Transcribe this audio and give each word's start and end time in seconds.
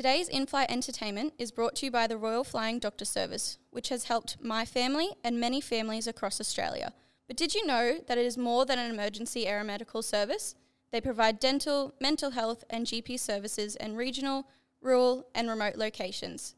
Today's 0.00 0.30
in 0.30 0.46
flight 0.46 0.70
entertainment 0.70 1.34
is 1.36 1.50
brought 1.50 1.76
to 1.76 1.84
you 1.84 1.92
by 1.92 2.06
the 2.06 2.16
Royal 2.16 2.42
Flying 2.42 2.78
Doctor 2.78 3.04
Service, 3.04 3.58
which 3.70 3.90
has 3.90 4.04
helped 4.04 4.42
my 4.42 4.64
family 4.64 5.10
and 5.22 5.38
many 5.38 5.60
families 5.60 6.06
across 6.06 6.40
Australia. 6.40 6.94
But 7.26 7.36
did 7.36 7.54
you 7.54 7.66
know 7.66 7.98
that 8.08 8.16
it 8.16 8.24
is 8.24 8.38
more 8.38 8.64
than 8.64 8.78
an 8.78 8.90
emergency 8.90 9.44
aeromedical 9.44 10.02
service? 10.02 10.54
They 10.90 11.02
provide 11.02 11.38
dental, 11.38 11.92
mental 12.00 12.30
health, 12.30 12.64
and 12.70 12.86
GP 12.86 13.20
services 13.20 13.76
in 13.76 13.94
regional, 13.94 14.46
rural, 14.80 15.26
and 15.34 15.50
remote 15.50 15.76
locations. 15.76 16.54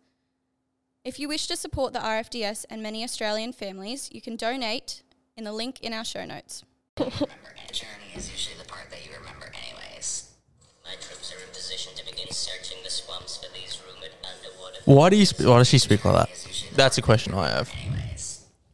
If 1.04 1.18
you 1.18 1.26
wish 1.26 1.48
to 1.48 1.56
support 1.56 1.92
the 1.92 1.98
RFDS 1.98 2.66
and 2.70 2.80
many 2.80 3.02
Australian 3.02 3.52
families, 3.52 4.08
you 4.12 4.20
can 4.20 4.36
donate 4.36 5.02
in 5.36 5.42
the 5.42 5.52
link 5.52 5.80
in 5.80 5.92
our 5.92 6.04
show 6.04 6.24
notes. 6.24 6.62
searching 12.32 12.78
the 12.84 12.90
swamps 12.90 13.36
for 13.36 13.52
these 13.52 13.80
rumored 13.86 14.10
underwater. 14.22 14.80
Why 14.84 15.10
do 15.10 15.16
you? 15.16 15.26
Sp- 15.26 15.46
why 15.46 15.58
does 15.58 15.68
she 15.68 15.78
speak 15.78 16.04
like 16.04 16.14
that? 16.14 16.30
That's 16.74 16.98
a 16.98 17.02
question 17.02 17.34
I 17.34 17.48
have. 17.48 17.70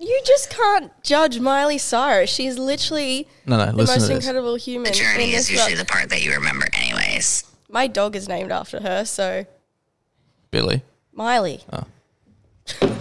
You 0.00 0.20
just 0.24 0.48
can't 0.48 0.90
judge 1.02 1.38
Miley 1.40 1.76
Cyrus. 1.76 2.30
She's 2.30 2.56
literally 2.56 3.26
No, 3.44 3.56
no. 3.58 3.66
the 3.66 3.72
Listen 3.78 3.94
most 4.00 4.08
this. 4.08 4.16
incredible 4.24 4.54
human. 4.54 4.84
The 4.92 4.98
in 4.98 5.04
journey 5.04 5.30
this 5.32 5.40
is 5.42 5.50
usually 5.50 5.74
world. 5.74 5.86
the 5.86 5.90
part 5.92 6.08
that 6.10 6.24
you 6.24 6.32
remember 6.32 6.66
anyways. 6.72 7.44
My 7.68 7.88
dog 7.88 8.14
is 8.16 8.28
named 8.28 8.50
after 8.52 8.80
her, 8.80 9.04
so 9.04 9.44
Billy. 10.50 10.82
Miley. 11.12 11.62
Oh. 11.72 11.84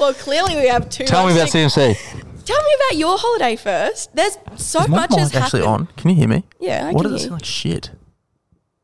well, 0.00 0.14
clearly 0.14 0.56
we 0.56 0.66
have 0.68 0.88
two. 0.88 1.04
Tell 1.04 1.26
me 1.26 1.32
about 1.32 1.52
most- 1.54 1.76
CMC. 1.76 2.19
Tell 2.50 2.62
me 2.62 2.74
about 2.76 2.96
your 2.98 3.16
holiday 3.18 3.56
first. 3.56 4.14
There's 4.16 4.36
so 4.56 4.80
Is 4.82 4.88
my 4.88 4.96
much 4.98 5.14
has 5.16 5.34
actually 5.34 5.62
happened. 5.62 5.88
on? 5.88 5.96
Can 5.96 6.10
you 6.10 6.16
hear 6.16 6.28
me? 6.28 6.44
Yeah, 6.58 6.88
I 6.88 6.92
What 6.92 7.02
can 7.02 7.12
does 7.12 7.22
it 7.22 7.24
hear 7.24 7.28
sound 7.30 7.40
like? 7.42 7.44
Shit. 7.44 7.90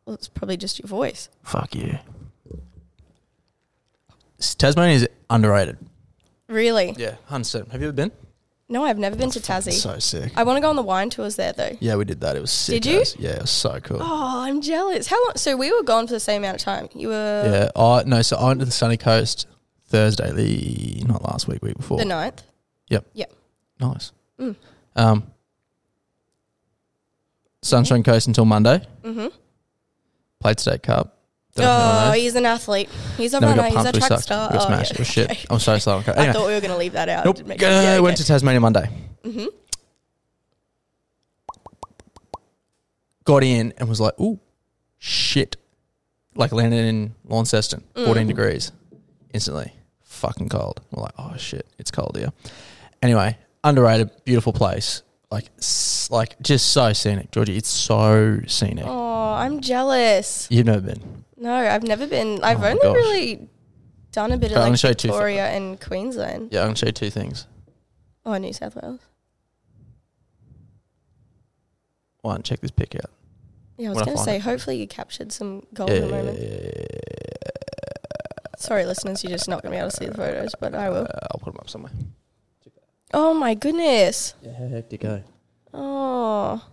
Well, 0.05 0.15
it's 0.15 0.29
probably 0.29 0.57
just 0.57 0.79
your 0.79 0.87
voice. 0.87 1.29
Fuck 1.43 1.75
you. 1.75 1.99
Tasmania 4.59 4.95
is 4.97 5.09
underrated. 5.31 5.79
Really? 6.49 6.95
Yeah, 6.97 7.17
hundred 7.25 7.67
Have 7.73 7.81
you 7.81 7.89
ever 7.89 7.93
been? 7.97 8.13
No, 8.69 8.85
I've 8.85 8.99
never 8.99 9.17
been 9.17 9.31
to 9.31 9.41
Tassie. 9.41 9.73
So 9.73 9.99
sick. 9.99 10.33
I 10.37 10.43
want 10.43 10.57
to 10.57 10.61
go 10.61 10.69
on 10.69 10.77
the 10.77 10.83
wine 10.83 11.09
tours 11.11 11.37
there 11.37 11.53
though. 11.53 11.77
Yeah, 11.81 11.97
we 11.97 12.05
did 12.05 12.21
that. 12.21 12.37
It 12.37 12.41
was 12.41 12.51
sick. 12.51 12.83
Did 12.83 12.93
you? 12.93 13.01
as. 13.01 13.17
Yeah, 13.17 13.31
it 13.31 13.41
was 13.43 13.51
so 13.51 13.79
cool. 13.81 13.99
Oh, 14.01 14.43
I'm 14.45 14.61
jealous. 14.61 15.07
How 15.07 15.23
long? 15.25 15.33
So 15.37 15.57
we 15.57 15.73
were 15.73 15.83
gone 15.83 16.07
for 16.07 16.13
the 16.13 16.21
same 16.21 16.43
amount 16.43 16.57
of 16.57 16.63
time. 16.63 16.89
You 16.95 17.09
were 17.09 17.71
yeah. 17.77 17.81
I 17.81 18.03
no. 18.05 18.23
So 18.23 18.37
I 18.37 18.47
went 18.49 18.61
to 18.61 18.67
the 18.67 18.73
sunny 18.73 18.97
coast 18.97 19.47
Thursday. 19.87 20.31
The 20.33 21.05
not 21.07 21.23
last 21.23 21.49
week, 21.49 21.63
week 21.63 21.77
before. 21.77 21.99
the 21.99 22.05
ninth. 22.05 22.43
Nice. 23.81 24.13
Mm. 24.41 24.57
Um. 24.97 25.23
Sunshine 27.63 28.03
Coast 28.03 28.27
until 28.29 28.45
Monday. 28.45 28.81
Mm-hmm. 29.03 29.27
Played 30.41 30.61
state 30.61 30.83
cup. 30.83 31.19
Don't 31.57 31.65
know 31.65 31.73
if 31.73 31.81
anyone 31.81 32.09
Oh, 32.09 32.13
he's 32.13 32.35
an 32.37 32.47
athlete. 32.47 32.89
He's 33.17 33.35
a 33.35 33.41
Then 33.41 33.57
runner. 33.57 33.63
He's 33.77 33.85
a 33.87 33.93
track 33.93 34.09
sucked. 34.09 34.23
star. 34.23 34.49
We 34.51 34.59
got 34.59 34.65
Oh, 34.65 34.67
smashed. 34.69 34.93
yeah, 34.93 34.99
was 34.99 35.09
shit. 35.09 35.31
okay. 35.31 35.47
I'm 35.51 35.59
so 35.59 35.79
sorry. 35.79 36.01
Okay. 36.09 36.13
I 36.29 36.33
thought 36.33 36.47
we 36.47 36.55
were 36.55 36.61
going 36.61 36.71
to 36.73 36.77
leave 36.77 36.93
that 36.93 37.09
out. 37.09 37.25
nope. 37.25 37.45
Make 37.47 37.63
Uh. 37.63 37.67
Yeah, 37.67 37.99
Went 38.01 38.19
to 38.19 38.25
Tasmania 38.25 38.61
Monday. 38.61 38.89
hmm 39.25 39.47
got 43.25 43.43
in 43.43 43.73
and 43.79 43.89
was 43.89 44.01
like, 44.01 44.19
"Ooh, 44.21 44.39
shit!" 44.99 45.57
Like 46.35 46.53
landed 46.53 46.85
in 46.85 47.15
Launceston, 47.25 47.83
fourteen 47.95 48.25
Mm. 48.27 48.29
degrees, 48.29 48.71
instantly, 49.33 49.73
fucking 50.05 50.49
cold. 50.49 50.81
We're 50.93 51.03
like, 51.03 51.15
"Oh 51.19 51.35
shit, 51.37 51.67
it's 51.79 51.91
cold 51.91 52.17
here." 52.17 52.33
Anyway, 53.03 53.37
underrated, 53.69 54.11
beautiful 54.25 54.53
place, 54.53 55.03
like, 55.31 55.47
s- 55.59 56.09
like 56.11 56.41
just 56.41 56.69
so 56.73 56.93
scenic, 56.93 57.31
Georgie. 57.33 57.57
It's 57.57 57.69
so 57.69 58.41
scenic. 58.47 58.85
Oh, 58.87 59.33
I'm 59.35 59.61
jealous. 59.61 60.47
You've 60.51 60.67
never 60.67 60.81
been. 60.81 61.25
No, 61.37 61.53
I've 61.55 61.83
never 61.83 62.07
been. 62.07 62.43
I've 62.43 62.59
Oh 62.59 62.61
my 62.61 62.71
only 62.71 62.83
gosh. 62.83 62.95
really 62.95 63.49
done 64.13 64.33
a 64.33 64.39
bit 64.39 64.53
of 64.53 64.57
I'm 64.57 64.63
gonna 64.63 64.71
like 64.71 64.79
show 64.81 64.89
you 64.89 64.95
two 64.95 65.09
Victoria 65.09 65.47
and 65.49 65.81
Queensland. 65.81 66.49
Yeah, 66.53 66.61
I'm 66.63 66.69
gonna 66.69 66.77
show 66.77 66.87
you 66.87 66.93
two 66.93 67.11
things. 67.11 67.47
Oh, 68.25 68.37
New 68.39 68.53
South 68.53 68.77
Wales. 68.81 69.01
One, 72.23 72.43
check 72.43 72.61
this 72.61 72.71
pic 72.71 72.95
out. 72.97 73.11
Yeah, 73.79 73.89
I 73.89 73.91
was 73.91 73.97
When 73.97 74.03
I 74.03 74.07
going 74.07 74.17
to 74.17 74.25
find 74.25 74.25
say, 74.25 74.37
it. 74.37 74.43
hopefully 74.43 74.77
you 74.81 74.87
captured 74.89 75.31
some 75.33 75.63
golden 75.75 76.05
yeah, 76.05 76.11
moments. 76.11 76.41
yeah, 76.43 76.85
Sorry, 78.59 78.87
listeners, 78.87 79.23
you're 79.23 79.31
just 79.33 79.49
not 79.49 79.63
going 79.63 79.71
to 79.73 79.77
be 79.77 79.79
able 79.79 79.91
to 79.91 79.97
see 79.97 80.07
the 80.07 80.15
photos, 80.15 80.55
but 80.59 80.75
I 80.75 80.89
will. 80.89 81.03
Uh, 81.05 81.29
I'll 81.31 81.39
put 81.41 81.53
them 81.53 81.59
up 81.61 81.69
somewhere. 81.69 81.93
Oh 83.15 83.35
my 83.35 83.55
goodness. 83.55 84.35
Yeah, 84.43 84.53
how 84.59 84.69
hectic, 84.69 85.05
eh? 85.05 85.21
Oh. 85.73 86.65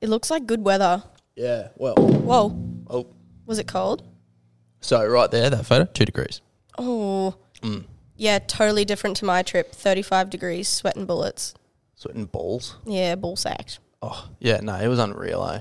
It 0.00 0.08
looks 0.08 0.30
like 0.30 0.46
good 0.46 0.64
weather. 0.64 1.02
Yeah. 1.36 1.68
Well. 1.76 1.94
Whoa. 1.96 2.56
Oh. 2.88 3.06
Was 3.46 3.58
it 3.58 3.66
cold? 3.66 4.02
So 4.80 5.04
right 5.06 5.30
there, 5.30 5.50
that 5.50 5.66
photo, 5.66 5.84
two 5.84 6.04
degrees. 6.04 6.40
Oh. 6.76 7.36
Mm. 7.62 7.84
Yeah, 8.16 8.38
totally 8.40 8.84
different 8.84 9.16
to 9.18 9.24
my 9.24 9.42
trip. 9.42 9.72
35 9.72 10.30
degrees, 10.30 10.68
sweating 10.68 11.06
bullets. 11.06 11.54
Sweating 11.94 12.26
balls. 12.26 12.76
Yeah, 12.84 13.14
ball 13.14 13.36
sacked. 13.36 13.78
Oh, 14.02 14.28
yeah, 14.38 14.58
no, 14.60 14.74
it 14.76 14.88
was 14.88 14.98
unreal, 14.98 15.44
eh? 15.46 15.60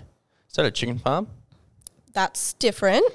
Is 0.49 0.55
that 0.55 0.65
a 0.65 0.71
chicken 0.71 0.99
farm? 0.99 1.27
That's 2.13 2.53
different. 2.53 3.05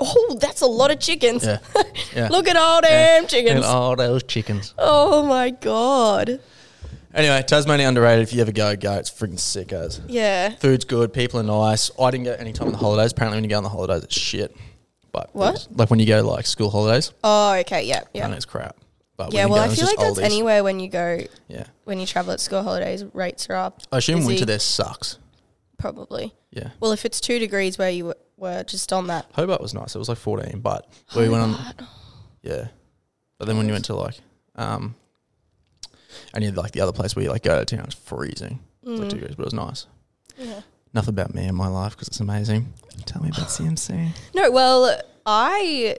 Oh, 0.00 0.36
that's 0.40 0.60
a 0.60 0.66
lot 0.66 0.90
of 0.90 1.00
chickens. 1.00 1.44
Yeah. 1.44 1.58
Yeah. 2.14 2.28
Look 2.28 2.48
at 2.48 2.56
all 2.56 2.80
Yeah. 2.82 3.20
damn 3.20 3.26
chickens. 3.26 3.64
Oh, 3.66 3.94
those 3.94 4.22
chickens. 4.24 4.74
Oh 4.78 5.24
my 5.26 5.50
god. 5.50 6.40
Anyway, 7.14 7.42
Tasmania 7.46 7.88
underrated. 7.88 8.22
If 8.22 8.32
you 8.34 8.40
ever 8.40 8.52
go, 8.52 8.74
go. 8.76 8.94
It's 8.94 9.10
freaking 9.10 9.38
sick 9.38 9.72
as. 9.72 10.00
Yeah. 10.08 10.50
Food's 10.56 10.84
good. 10.84 11.12
People 11.12 11.40
are 11.40 11.42
nice. 11.42 11.90
I 11.98 12.10
didn't 12.10 12.24
go 12.24 12.32
any 12.32 12.52
time 12.52 12.66
on 12.68 12.72
the 12.72 12.78
holidays. 12.78 13.12
Apparently, 13.12 13.36
when 13.36 13.44
you 13.44 13.50
go 13.50 13.56
on 13.58 13.62
the 13.62 13.68
holidays, 13.68 14.04
it's 14.04 14.18
shit. 14.18 14.54
But 15.12 15.30
What? 15.34 15.68
Like 15.74 15.90
when 15.90 15.98
you 16.00 16.06
go 16.06 16.22
like 16.22 16.46
school 16.46 16.70
holidays, 16.70 17.12
Oh, 17.24 17.52
okay. 17.60 17.84
Yeah. 17.84 18.02
yeah. 18.12 18.28
Yeah. 18.28 18.34
it's 18.34 18.44
crap. 18.44 18.76
But 19.16 19.32
Yeah. 19.32 19.46
Well, 19.46 19.64
go, 19.64 19.70
I 19.70 19.74
feel 19.74 19.86
like 19.86 19.98
that's 19.98 20.18
anywhere 20.18 20.62
when 20.64 20.80
you 20.80 20.88
go 20.88 21.20
Yeah. 21.48 21.64
when 21.84 21.98
you 22.00 22.06
travel 22.06 22.32
at 22.32 22.40
school 22.40 22.62
holidays, 22.62 23.04
rates 23.14 23.48
are 23.50 23.54
up. 23.56 23.80
I 23.92 23.98
assume 23.98 24.18
Busy. 24.20 24.26
winter 24.28 24.44
there 24.46 24.58
sucks. 24.58 25.18
Probably. 25.78 26.34
Yeah. 26.50 26.70
Well, 26.80 26.92
if 26.92 27.04
it's 27.04 27.20
two 27.20 27.38
degrees 27.38 27.78
where 27.78 27.90
you 27.90 28.14
were 28.38 28.62
just 28.64 28.92
on 28.92 29.08
that. 29.08 29.26
Hobart 29.32 29.60
was 29.60 29.74
nice. 29.74 29.94
It 29.94 29.98
was 29.98 30.08
like 30.08 30.18
14, 30.18 30.60
but 30.60 30.88
we 31.16 31.28
went 31.28 31.42
on. 31.42 31.74
Yeah. 32.42 32.68
But 33.38 33.46
then 33.46 33.56
when 33.56 33.66
you 33.66 33.72
went 33.72 33.84
to 33.86 33.94
like, 33.94 34.14
um, 34.56 34.94
and 36.34 36.42
you 36.42 36.50
had 36.50 36.56
like 36.56 36.72
the 36.72 36.80
other 36.80 36.92
place 36.92 37.14
where 37.14 37.24
you 37.24 37.30
like 37.30 37.42
go 37.42 37.62
to 37.62 37.64
town, 37.64 37.84
it's 37.84 37.94
freezing. 37.94 38.60
It's 38.82 39.00
like 39.00 39.10
two 39.10 39.18
degrees, 39.18 39.36
but 39.36 39.42
it 39.42 39.46
was 39.46 39.54
nice. 39.54 39.86
Mm. 40.40 40.46
Yeah. 40.46 40.60
Enough 40.94 41.08
about 41.08 41.34
me 41.34 41.44
and 41.44 41.56
my 41.56 41.68
life 41.68 41.92
because 41.92 42.08
it's 42.08 42.20
amazing. 42.20 42.72
Tell 43.04 43.22
me 43.22 43.28
about 43.28 43.48
CMC. 43.48 44.08
No, 44.34 44.50
well, 44.50 45.00
I 45.26 45.98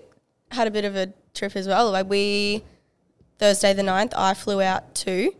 had 0.51 0.67
a 0.67 0.71
bit 0.71 0.85
of 0.85 0.95
a 0.95 1.13
trip 1.33 1.55
as 1.55 1.67
well. 1.67 1.91
Like 1.91 2.09
we 2.09 2.63
Thursday 3.37 3.73
the 3.73 3.83
9th, 3.83 4.13
I 4.15 4.33
flew 4.33 4.61
out 4.61 4.95
too, 4.95 5.35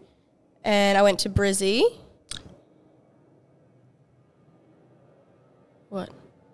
and 0.64 0.98
I 0.98 1.02
went 1.02 1.20
to 1.20 1.30
Brizzy. 1.30 1.82
What? 5.90 6.10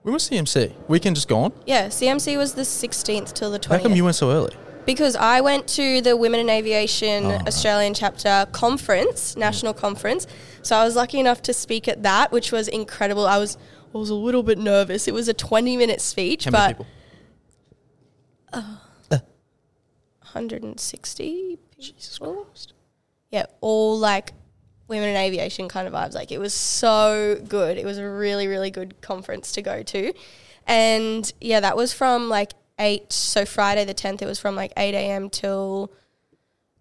When 0.06 0.14
was 0.14 0.30
CMC? 0.30 0.72
Weekend 0.88 1.16
just 1.16 1.28
gone? 1.28 1.52
Yeah, 1.66 1.88
CMC 1.88 2.38
was 2.38 2.54
the 2.54 2.62
16th 2.62 3.34
till 3.34 3.50
the 3.50 3.58
20th. 3.58 3.72
How 3.72 3.80
come 3.80 3.96
you 3.96 4.04
went 4.04 4.16
so 4.16 4.30
early? 4.30 4.56
Because 4.86 5.16
I 5.16 5.42
went 5.42 5.68
to 5.70 6.00
the 6.00 6.16
Women 6.16 6.42
in 6.42 6.48
Aviation 6.48 7.26
Oh, 7.26 7.30
right. 7.30 7.48
Australian 7.48 7.96
chapter 7.96 8.46
conference, 8.52 9.34
mm. 9.34 9.40
national 9.40 9.74
conference. 9.74 10.28
So 10.62 10.76
I 10.76 10.86
was 10.86 10.96
lucky 10.96 11.20
enough 11.20 11.42
to 11.42 11.56
speak 11.56 11.88
at 11.88 12.04
that, 12.04 12.32
which 12.32 12.52
was 12.52 12.68
incredible. 12.68 13.26
I 13.26 13.40
was 13.40 13.58
I 13.96 13.98
was 13.98 14.12
a 14.12 14.14
little 14.14 14.44
bit 14.44 14.60
nervous. 14.60 15.08
It 15.08 15.14
was 15.16 15.28
a 15.28 15.34
20 15.34 15.76
minute 15.76 16.02
speech, 16.02 16.46
How 16.46 16.52
but 16.52 16.60
many 16.60 16.74
people? 16.74 16.88
Uh, 18.54 18.78
uh. 19.10 19.20
160 20.22 21.58
Jesus 21.80 22.20
people. 22.20 22.44
Christ. 22.44 22.74
Yeah, 23.32 23.46
all 23.60 23.98
like 23.98 24.34
women 24.88 25.10
in 25.10 25.16
aviation 25.16 25.68
kind 25.68 25.88
of 25.88 25.94
vibes. 25.94 26.14
Like 26.14 26.32
it 26.32 26.40
was 26.40 26.54
so 26.54 27.42
good. 27.48 27.78
It 27.78 27.86
was 27.86 27.98
a 27.98 28.08
really, 28.08 28.48
really 28.48 28.72
good 28.72 29.02
conference 29.02 29.52
to 29.54 29.62
go 29.62 29.84
to. 29.84 30.14
And 30.68 31.32
yeah, 31.42 31.60
that 31.60 31.76
was 31.76 31.94
from 31.94 32.30
like 32.30 32.54
8, 32.80 33.12
so 33.12 33.46
Friday 33.46 33.86
the 33.86 33.94
10th, 33.94 34.22
it 34.22 34.26
was 34.26 34.40
from 34.40 34.56
like 34.56 34.74
8 34.76 34.94
a.m. 34.94 35.30
till, 35.30 35.92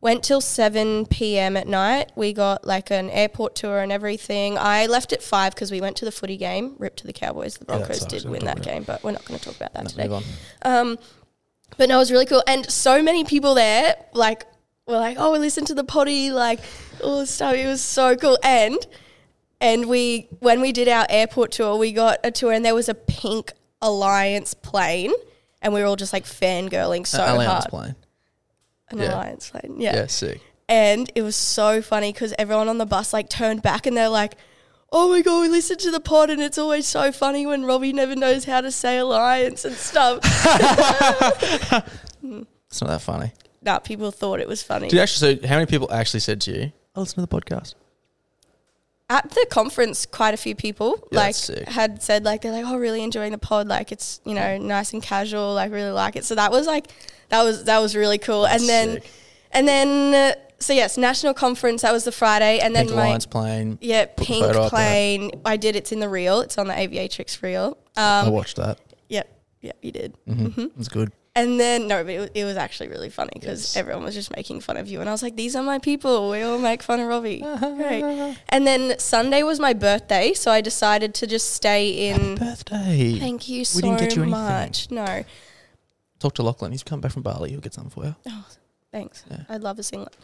went 0.01 0.23
till 0.25 0.41
7 0.41 1.07
p.m. 1.07 1.57
at 1.57 1.69
night. 1.69 2.13
We 2.17 2.33
got 2.33 2.67
like 2.67 2.91
an 2.91 3.11
airport 3.11 3.55
tour 3.55 3.81
and 3.81 3.93
everything. 3.93 4.59
I 4.59 4.87
left 4.87 5.13
at 5.13 5.23
5 5.23 5.55
because 5.55 5.71
we 5.71 5.81
went 5.81 5.97
to 5.99 6.05
the 6.05 6.13
footy 6.13 6.37
game. 6.37 6.77
ripped 6.79 6.99
to 6.99 7.07
the 7.07 7.13
Cowboys. 7.13 7.57
The 7.59 7.65
Broncos 7.65 8.01
sucks. 8.01 8.13
did 8.13 8.29
win 8.29 8.45
that 8.45 8.63
game, 8.63 8.83
but 8.83 9.03
we're 9.05 9.13
not 9.13 9.25
going 9.25 9.39
to 9.39 9.45
talk 9.45 9.57
about 9.57 9.73
that 9.75 9.85
No, 9.85 9.91
today. 9.91 10.27
Um, 10.63 10.99
but 11.77 11.89
no, 11.89 11.97
it 11.97 11.99
was 11.99 12.13
really 12.13 12.27
cool, 12.27 12.43
and 12.47 12.71
so 12.71 13.03
many 13.03 13.25
people 13.25 13.55
there, 13.55 13.97
like, 14.13 14.47
were 14.87 14.99
like, 14.99 15.17
"Oh, 15.19 15.33
we 15.33 15.39
listened 15.39 15.67
to 15.69 15.75
the 15.75 15.85
potty," 15.85 16.31
like 16.31 16.61
all 17.03 17.21
this 17.21 17.31
stuff. 17.31 17.55
It 17.55 17.67
was 17.67 17.81
so 17.83 18.17
cool, 18.17 18.39
and 18.43 18.77
and 19.61 19.87
we 19.89 20.29
when 20.41 20.61
we 20.61 20.73
did 20.73 20.89
our 20.89 21.07
airport 21.09 21.53
tour, 21.53 21.77
we 21.77 21.93
got 21.93 22.19
a 22.25 22.31
tour, 22.31 22.53
and 22.53 22.65
there 22.65 22.75
was 22.75 22.89
a 22.89 22.95
pink 22.95 23.53
Alliance 23.81 24.55
plane, 24.55 25.13
and 25.63 25.73
we 25.75 25.81
were 25.81 25.87
all 25.87 25.97
just 25.97 26.13
like 26.13 26.25
fangirling 26.25 27.07
so 27.07 27.23
Uh, 27.23 27.35
Alliance 27.35 27.51
hard. 27.53 27.65
plane. 27.69 27.95
An 28.91 28.99
Yeah. 28.99 29.15
Alliance 29.15 29.51
plane, 29.51 29.77
Yeah. 29.81 29.95
yeah. 29.97 30.07
sick. 30.07 30.41
And 30.69 31.11
it 31.15 31.23
was 31.23 31.37
so 31.37 31.83
funny 31.83 32.13
because 32.13 32.33
everyone 32.39 32.69
on 32.69 32.79
the 32.79 32.87
bus 32.87 33.13
like 33.13 33.29
turned 33.29 33.61
back 33.61 33.87
and 33.87 33.95
they're 33.97 34.09
like, 34.09 34.37
oh 34.91 35.11
my 35.11 35.21
god, 35.21 35.43
we 35.43 35.49
listen 35.49 35.77
to 35.79 35.91
the 35.91 36.01
pod 36.01 36.31
and 36.31 36.41
it's 36.41 36.57
always 36.57 36.87
so 36.87 37.13
funny 37.13 37.45
when 37.47 37.65
Robbie 37.67 37.93
never 37.93 38.17
knows 38.17 38.45
how 38.47 38.63
to 38.63 38.71
say 38.71 38.97
alliance 38.99 39.65
and 39.67 39.75
stuff. 39.77 40.21
It's 42.71 42.81
not 42.81 42.89
that 42.89 43.03
funny. 43.03 43.33
Nah, 43.65 43.79
people 43.79 44.11
thought 44.11 44.41
it 44.41 44.49
was 44.49 44.63
funny. 44.63 44.89
Did 44.89 44.97
you 44.97 45.03
actually? 45.03 45.41
So, 45.41 45.47
how 45.49 45.55
many 45.57 45.67
people 45.67 45.91
actually 45.93 46.21
said 46.21 46.41
to 46.43 46.51
you, 46.57 46.73
"I 46.95 47.01
listen 47.01 47.17
to 47.17 47.21
the 47.23 47.29
podcast"? 47.41 47.75
At 49.11 49.31
the 49.31 49.47
conference, 49.51 50.07
quite 50.07 50.33
a 50.33 50.37
few 50.39 50.55
people 50.55 50.97
Yeah, 51.13 51.19
like 51.19 51.27
that's 51.29 51.39
sick. 51.39 51.69
had 51.69 52.03
said 52.03 52.25
like 52.25 52.41
they're 52.41 52.53
like, 52.53 52.65
oh, 52.65 52.79
really 52.79 53.03
enjoying 53.03 53.33
the 53.33 53.39
pod. 53.39 53.69
Like 53.69 53.93
it's 53.93 54.21
you 54.25 54.35
know 54.35 54.57
nice 54.57 54.93
and 54.95 55.03
casual. 55.03 55.53
Like 55.55 55.71
really 55.73 55.91
like 55.91 56.17
it. 56.17 56.25
So 56.25 56.35
that 56.37 56.51
was 56.51 56.67
like 56.67 56.87
that 57.29 57.43
was 57.43 57.65
that 57.65 57.81
was 57.81 57.95
really 57.95 58.17
cool. 58.19 58.43
That's 58.43 58.63
and 58.63 58.69
then 58.69 58.93
sick. 59.03 59.11
and 59.53 59.69
then 59.69 60.15
uh, 60.15 60.35
so 60.59 60.73
yes, 60.73 60.97
national 60.97 61.35
conference. 61.35 61.83
That 61.83 61.93
was 61.93 62.05
the 62.05 62.13
Friday, 62.13 62.61
and 62.61 62.75
then 62.75 62.87
Pink 62.87 62.97
my 62.97 63.03
Alliance 63.05 63.27
plane. 63.27 63.79
yeah 63.83 64.07
Put 64.07 64.17
the 64.17 64.25
pink 64.25 64.45
photo 64.47 64.63
up 64.63 64.71
there. 64.73 64.79
plane. 64.81 65.31
I 65.45 65.59
did. 65.59 65.77
It's 65.77 65.93
in 65.93 66.01
the 66.01 66.09
reel. 66.09 66.41
It's 66.41 66.57
on 66.57 66.67
the 66.67 66.75
Aviatrix 66.75 67.43
reel. 67.43 67.77
I 67.99 68.21
Um, 68.21 68.33
watched 68.33 68.57
that. 68.57 68.79
Yep. 69.11 69.29
Yep. 69.61 69.77
You 69.83 69.93
did. 69.93 70.15
Mm-hmm. 70.27 70.67
It's 70.79 70.89
good. 70.89 71.13
And 71.37 71.59
then 71.59 71.89
no, 71.89 72.05
but 72.05 72.13
it, 72.13 72.31
it 72.35 72.45
was 72.45 72.57
actually 72.57 72.89
really 72.91 73.11
funny 73.11 73.31
because 73.35 73.61
Yes. 73.63 73.77
everyone 73.77 74.05
was 74.05 74.15
just 74.15 74.35
making 74.37 74.61
fun 74.61 74.77
of 74.77 74.87
you, 74.87 75.01
and 75.01 75.09
I 75.09 75.13
was 75.13 75.21
like, 75.23 75.35
"These 75.35 75.57
are 75.57 75.65
my 75.65 75.81
people. 75.81 76.31
We 76.31 76.43
all 76.43 76.59
make 76.59 76.81
fun 76.81 77.01
of 77.01 77.09
Robbie." 77.09 77.41
Great. 77.59 78.37
And 78.51 78.65
then 78.67 78.99
Sunday 79.01 79.43
was 79.43 79.59
my 79.59 79.73
birthday, 79.73 80.33
so 80.33 80.53
I 80.53 80.61
decided 80.61 81.13
to 81.15 81.27
just 81.27 81.51
stay 81.53 82.09
in. 82.11 82.37
Birthday. 82.37 83.19
Thank 83.19 83.49
you 83.49 83.65
so 83.65 83.81
didn't 83.81 83.99
get 83.99 84.15
you 84.15 84.23
anything. 84.23 84.31
much. 84.31 84.91
No, 84.93 85.25
Talk 86.21 86.35
to 86.35 86.43
Lachlan. 86.45 86.71
He's 86.71 86.85
come 86.85 87.01
back 87.01 87.11
from 87.13 87.23
Bali. 87.23 87.51
He'll 87.51 87.61
get 87.61 87.75
something 87.75 87.91
for 87.91 88.05
you. 88.05 88.15
Oh, 88.29 88.47
thanks. 88.93 89.25
Yeah. 89.29 89.43
I'd 89.49 89.63
love 89.63 89.79
a 89.81 89.83
singlet. 89.83 90.17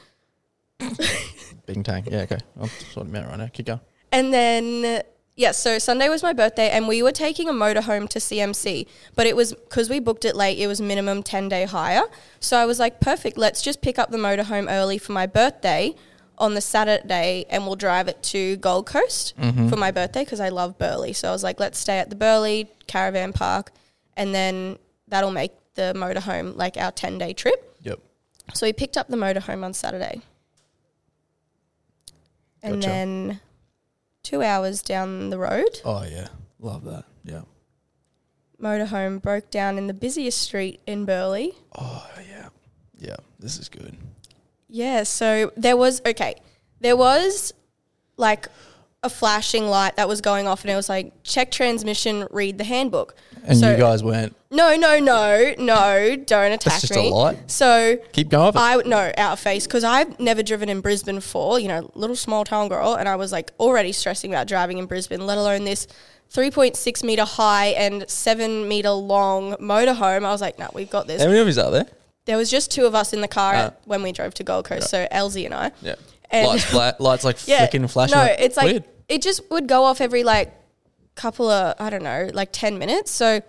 Big 1.66 1.84
tank. 1.84 2.06
Yeah. 2.10 2.20
Okay. 2.20 2.38
I'm 2.58 2.68
sorting 2.92 3.12
him 3.14 3.22
out 3.24 3.28
right 3.30 3.38
now. 3.38 3.48
Keep 3.48 3.66
going. 3.66 3.80
And 4.12 4.32
then 4.32 5.02
yeah, 5.40 5.52
so 5.52 5.78
Sunday 5.78 6.10
was 6.10 6.22
my 6.22 6.34
birthday, 6.34 6.69
and 6.69 6.87
we 6.87 7.02
were 7.02 7.12
taking 7.12 7.48
a 7.48 7.52
motorhome 7.52 8.06
to 8.10 8.19
CMC, 8.19 8.87
but 9.14 9.26
it 9.26 9.34
was 9.34 9.54
because 9.54 9.88
we 9.88 9.98
booked 9.98 10.26
it 10.26 10.37
late. 10.37 10.58
It 10.58 10.66
was 10.66 10.82
minimum 10.82 11.22
ten 11.22 11.48
day 11.48 11.64
hire, 11.64 12.02
so 12.40 12.58
I 12.58 12.66
was 12.66 12.78
like, 12.78 13.00
perfect. 13.00 13.38
Let's 13.38 13.62
just 13.62 13.81
pick 13.81 13.98
up 13.98 14.10
the 14.10 14.19
motorhome 14.19 14.66
early 14.69 14.98
for 14.98 15.12
my 15.12 15.26
birthday 15.26 15.94
on 16.37 16.52
the 16.52 16.60
Saturday, 16.60 17.46
and 17.48 17.64
we'll 17.64 17.76
drive 17.76 18.06
it 18.06 18.22
to 18.25 18.56
Gold 18.56 18.84
Coast 18.84 19.34
mm-hmm. 19.38 19.69
for 19.70 19.76
my 19.76 19.90
birthday 19.90 20.25
because 20.25 20.40
I 20.40 20.50
love 20.50 20.76
Burleigh. 20.76 21.14
So 21.14 21.31
I 21.31 21.32
was 21.32 21.43
like, 21.43 21.58
let's 21.58 21.78
stay 21.78 21.98
at 21.98 22.10
the 22.10 22.16
Burleigh 22.16 22.66
caravan 22.86 23.32
park, 23.32 23.72
and 24.19 24.34
then 24.34 24.78
that'll 25.08 25.31
make 25.31 25.52
the 25.72 25.94
motorhome 25.96 26.54
like 26.54 26.76
our 26.76 26.93
ten 26.93 27.16
day 27.16 27.32
trip. 27.32 27.78
Yep. 27.81 27.98
So 28.52 28.66
we 28.66 28.75
picked 28.75 28.98
up 28.98 29.08
the 29.08 29.16
motorhome 29.16 29.64
on 29.64 29.72
Saturday. 29.72 30.20
And 32.62 32.75
Gotcha. 32.75 32.88
then 32.88 33.40
two 34.22 34.43
hours 34.43 34.82
down 34.82 35.31
the 35.31 35.38
road, 35.38 35.81
Oh 35.84 36.05
yeah. 36.05 36.28
Love 36.58 36.84
that. 36.84 37.05
Yeah. 37.25 37.43
motorhome 38.61 39.20
broke 39.22 39.50
down 39.50 39.78
in 39.78 39.87
the 39.87 39.94
busiest 39.94 40.40
street 40.43 40.81
in 40.87 41.05
Burleigh. 41.05 41.52
Oh 41.78 42.06
yeah. 42.28 42.49
Yeah. 42.99 43.17
This 43.38 43.58
is 43.58 43.69
good. 43.69 43.96
Yeah, 44.69 45.02
so 45.05 45.50
there 45.56 45.76
was 45.76 46.00
okay. 46.06 46.34
There 46.81 46.96
was 46.96 47.52
like 48.17 48.49
a 49.02 49.08
flashing 49.08 49.67
light 49.67 49.97
that 49.97 50.06
was 50.08 50.20
going 50.20 50.47
off 50.47 50.62
and 50.62 50.70
it 50.70 50.76
was 50.76 50.88
like 50.88 51.12
check 51.23 51.50
transmission, 51.50 52.26
read 52.31 52.58
the 52.58 52.64
handbook. 52.64 53.14
And 53.44 53.56
So- 53.58 53.70
you 53.70 53.76
guys 53.79 54.02
went. 54.05 54.37
No, 54.52 54.75
no, 54.76 54.99
no, 54.99 55.55
no, 55.58 56.17
don't 56.17 56.52
attack 56.52 56.81
just 56.81 56.91
a 56.93 56.97
me. 56.97 57.11
light? 57.11 57.38
So 57.50 57.97
Keep 58.12 58.29
going. 58.31 58.52
I 58.56 58.76
no 58.85 59.12
out 59.17 59.35
of 59.35 59.41
face 59.41 59.64
because 59.67 59.85
I've 59.85 60.19
never 60.19 60.43
driven 60.43 60.69
in 60.69 60.81
Brisbane 60.81 61.14
before. 61.17 61.61
You 61.61 61.69
know, 61.69 61.91
little 61.94 62.17
small 62.17 62.44
town 62.44 62.69
girl, 62.69 62.94
and 62.94 63.08
I 63.08 63.14
was 63.17 63.31
like 63.32 63.52
already 63.61 63.93
stressing 63.93 64.32
about 64.32 64.49
driving 64.49 64.79
in 64.79 64.87
Brisbane, 64.87 65.25
let 65.26 65.38
alone 65.38 65.64
this. 65.64 65.87
3.6 66.35 67.03
meter 67.03 67.25
high 67.25 67.69
and 67.69 68.08
7 68.08 68.69
meter 68.69 68.91
long 68.91 69.55
motorhome. 69.55 70.25
I 70.25 70.31
was 70.31 70.41
like, 70.41 70.58
no, 70.61 70.69
we've 70.75 70.91
got 70.91 71.06
this. 71.06 71.20
How 71.23 71.26
many 71.29 71.41
of 71.41 71.49
you 71.49 71.61
are 71.62 71.70
there? 71.70 71.87
There 72.26 72.37
was 72.37 72.50
just 72.50 72.70
two 72.70 72.87
of 72.87 72.94
us 72.94 73.12
in 73.12 73.20
the 73.20 73.26
car 73.29 73.55
Ah. 73.56 73.70
when 73.85 74.03
we 74.03 74.12
drove 74.12 74.35
to 74.35 74.44
Gold 74.44 74.64
Coast. 74.67 74.91
So 74.91 75.06
Elsie 75.11 75.44
and 75.46 75.55
I. 75.55 75.73
Yeah. 75.82 75.94
And- 76.31 76.47
lights, 76.47 76.65
fla- 76.65 76.97
lights 76.99 77.25
like 77.25 77.37
Yeah. 77.47 77.59
flicking 77.59 77.82
and 77.82 77.91
flashing. 77.91 78.17
No, 78.17 78.25
it's 78.25 78.56
like 78.56 78.67
weird. 78.67 78.85
it 79.09 79.23
just 79.23 79.49
would 79.50 79.67
go 79.67 79.85
off 79.85 80.00
every 80.00 80.23
like 80.25 80.55
couple 81.17 81.49
of 81.50 81.75
I 81.79 81.91
don't 81.91 82.03
know, 82.05 82.31
like 82.32 82.50
ten 82.53 82.79
minutes. 82.79 83.11
So 83.11 83.43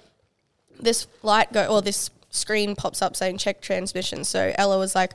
this 0.80 1.08
light 1.24 1.54
go 1.54 1.66
or 1.68 1.82
this 1.82 2.10
screen 2.32 2.76
pops 2.76 3.02
up 3.02 3.16
saying 3.16 3.38
check 3.38 3.62
transmission. 3.62 4.24
So 4.24 4.52
Ella 4.58 4.78
was 4.80 4.96
like, 4.96 5.14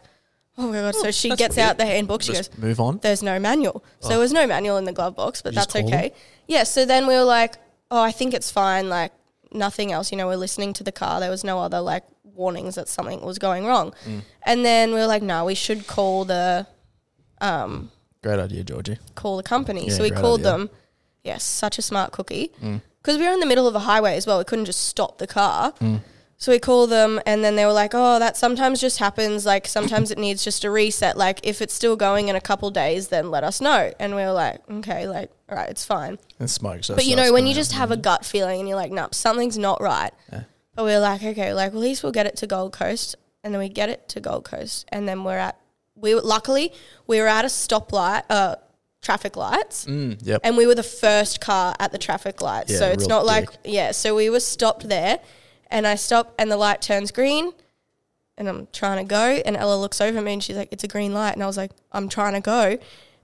"Oh 0.57 0.69
my 0.69 0.75
god!" 0.81 0.95
So 0.95 1.11
she 1.11 1.31
that's 1.31 1.39
gets 1.39 1.57
weird. 1.57 1.71
out 1.71 1.79
the 1.79 1.87
handbook. 1.87 2.23
She 2.23 2.33
Just 2.33 2.53
goes, 2.53 2.63
move 2.63 2.81
on. 2.81 2.99
"There's 3.03 3.23
no 3.23 3.39
manual." 3.39 3.83
So 4.01 4.11
there 4.11 4.19
was 4.19 4.33
no 4.33 4.47
manual 4.47 4.77
in 4.77 4.85
the 4.85 4.93
glove 4.93 5.17
box, 5.17 5.43
but 5.43 5.53
You 5.53 5.57
that's 5.61 5.75
okay. 5.75 6.13
Yeah. 6.47 6.63
So 6.65 6.85
then 6.85 7.07
we 7.07 7.15
were 7.15 7.25
like, 7.25 7.57
"Oh, 7.91 8.01
I 8.01 8.13
think 8.13 8.33
it's 8.35 8.51
fine." 8.51 8.89
Like 8.89 9.13
nothing 9.53 9.91
else. 9.93 10.13
You 10.13 10.19
know, 10.19 10.27
we're 10.29 10.37
listening 10.37 10.73
to 10.75 10.85
the 10.85 10.93
car. 10.93 11.19
There 11.21 11.31
was 11.31 11.43
no 11.43 11.59
other 11.59 11.81
like 11.81 12.05
warnings 12.23 12.75
that 12.77 12.89
something 12.89 13.23
was 13.23 13.39
going 13.39 13.65
wrong. 13.67 13.93
Mm. 14.07 14.21
And 14.45 14.65
then 14.65 14.91
we 14.95 15.01
were 15.01 15.07
like, 15.07 15.23
"No, 15.23 15.45
we 15.45 15.55
should 15.57 15.87
call 15.89 16.25
the." 16.25 16.67
Um, 17.41 17.91
Great 18.23 18.39
idea, 18.39 18.65
Georgie. 18.65 18.99
call 19.15 19.37
the 19.37 19.43
company. 19.43 19.87
Yeah, 19.87 19.93
so 19.93 20.03
we 20.03 20.11
called 20.11 20.41
idea. 20.41 20.53
them. 20.53 20.71
Yes, 21.23 21.45
such 21.45 21.79
a 21.79 21.83
smart 21.83 22.13
cookie. 22.13 22.53
Mm. 22.63 22.83
Because 23.03 23.19
we 23.19 23.27
were 23.27 23.33
in 23.33 23.41
the 23.41 23.47
middle 23.47 23.69
of 23.69 23.75
a 23.75 23.81
highway 23.81 24.17
as 24.17 24.27
well. 24.27 24.39
We 24.39 24.45
couldn't 24.45 24.65
just 24.65 24.85
stop 24.87 25.19
the 25.19 25.27
car. 25.27 25.73
Mm. 25.81 26.01
So 26.39 26.53
we 26.53 26.59
called 26.59 26.91
them 26.91 27.21
and 27.25 27.43
then 27.43 27.57
they 27.57 27.65
were 27.65 27.73
like, 27.73 27.93
oh, 27.95 28.19
that 28.19 28.37
sometimes 28.37 28.81
just 28.81 28.99
happens. 28.99 29.47
Like 29.47 29.67
sometimes 29.67 30.11
it 30.11 30.19
needs 30.19 30.45
just 30.45 30.65
a 30.65 30.71
reset. 30.71 31.17
Like 31.17 31.41
if 31.45 31.63
it's 31.63 31.73
still 31.73 31.97
going 31.97 32.29
in 32.29 32.37
a 32.37 32.41
couple 32.41 32.71
days, 32.71 33.09
then 33.09 33.31
let 33.31 33.43
us 33.43 33.61
know. 33.61 33.93
And 33.99 34.15
we 34.15 34.23
were 34.23 34.33
like, 34.33 34.61
okay, 34.71 35.09
like, 35.09 35.31
all 35.49 35.57
right, 35.57 35.71
it's 35.71 35.85
fine. 35.85 36.19
And 36.39 36.51
smoke. 36.51 36.85
So 36.85 36.95
But 36.95 37.07
you 37.07 37.17
know, 37.17 37.33
when 37.33 37.47
you 37.47 37.55
just 37.55 37.73
have 37.73 37.91
a 37.91 37.97
gut 37.97 38.25
feeling 38.25 38.61
and 38.61 38.69
you're 38.69 38.77
like, 38.77 38.93
nah, 38.93 39.09
something's 39.13 39.57
not 39.57 39.81
right. 39.81 40.13
Yeah. 40.31 40.43
But 40.75 40.85
we 40.85 40.93
are 40.93 41.01
like, 41.01 41.23
okay, 41.23 41.55
like 41.55 41.73
well, 41.73 41.81
at 41.81 41.87
least 41.87 42.03
we'll 42.03 42.13
get 42.13 42.27
it 42.27 42.37
to 42.37 42.47
Gold 42.47 42.75
Coast, 42.75 43.17
and 43.43 43.55
then 43.55 43.59
we 43.59 43.71
get 43.71 43.89
it 43.89 44.09
to 44.11 44.21
Gold 44.21 44.45
Coast, 44.45 44.85
and 44.91 45.09
then 45.09 45.25
we're 45.25 45.39
at 45.39 45.59
we 45.97 46.15
were, 46.15 46.21
luckily 46.21 46.73
we 47.07 47.21
were 47.21 47.27
at 47.29 47.45
a 47.45 47.49
stoplight, 47.49 48.23
uh, 48.31 48.57
traffic 49.03 49.37
lights, 49.37 49.85
Mm, 49.87 50.19
yep. 50.25 50.41
and 50.45 50.57
we 50.57 50.67
were 50.67 50.75
the 50.75 50.83
first 50.83 51.41
car 51.41 51.75
at 51.79 51.93
the 51.93 51.99
traffic 51.99 52.41
lights. 52.43 52.73
Yeah, 52.73 52.79
so 52.79 52.87
it's 52.89 53.07
not 53.07 53.25
like 53.27 53.49
yeah. 53.65 53.93
So 53.93 54.15
we 54.15 54.29
were 54.31 54.41
stopped 54.41 54.89
there, 54.89 55.21
and 55.71 55.87
I 55.87 55.95
stop, 55.95 56.35
and 56.39 56.51
the 56.51 56.57
light 56.57 56.83
turns 56.83 57.11
green, 57.13 57.53
and 58.39 58.49
I'm 58.49 58.69
trying 58.73 58.99
to 59.05 59.09
go, 59.09 59.41
and 59.47 59.57
Ella 59.57 59.77
looks 59.77 60.01
over 60.01 60.19
at 60.19 60.25
me, 60.25 60.33
and 60.35 60.43
she's 60.43 60.57
like, 60.57 60.69
"It's 60.73 60.85
a 60.85 60.89
green 60.89 61.13
light," 61.15 61.33
and 61.35 61.43
I 61.43 61.47
was 61.47 61.57
like, 61.57 61.71
"I'm 61.93 62.09
trying 62.09 62.35
to 62.35 62.41
go," 62.41 62.79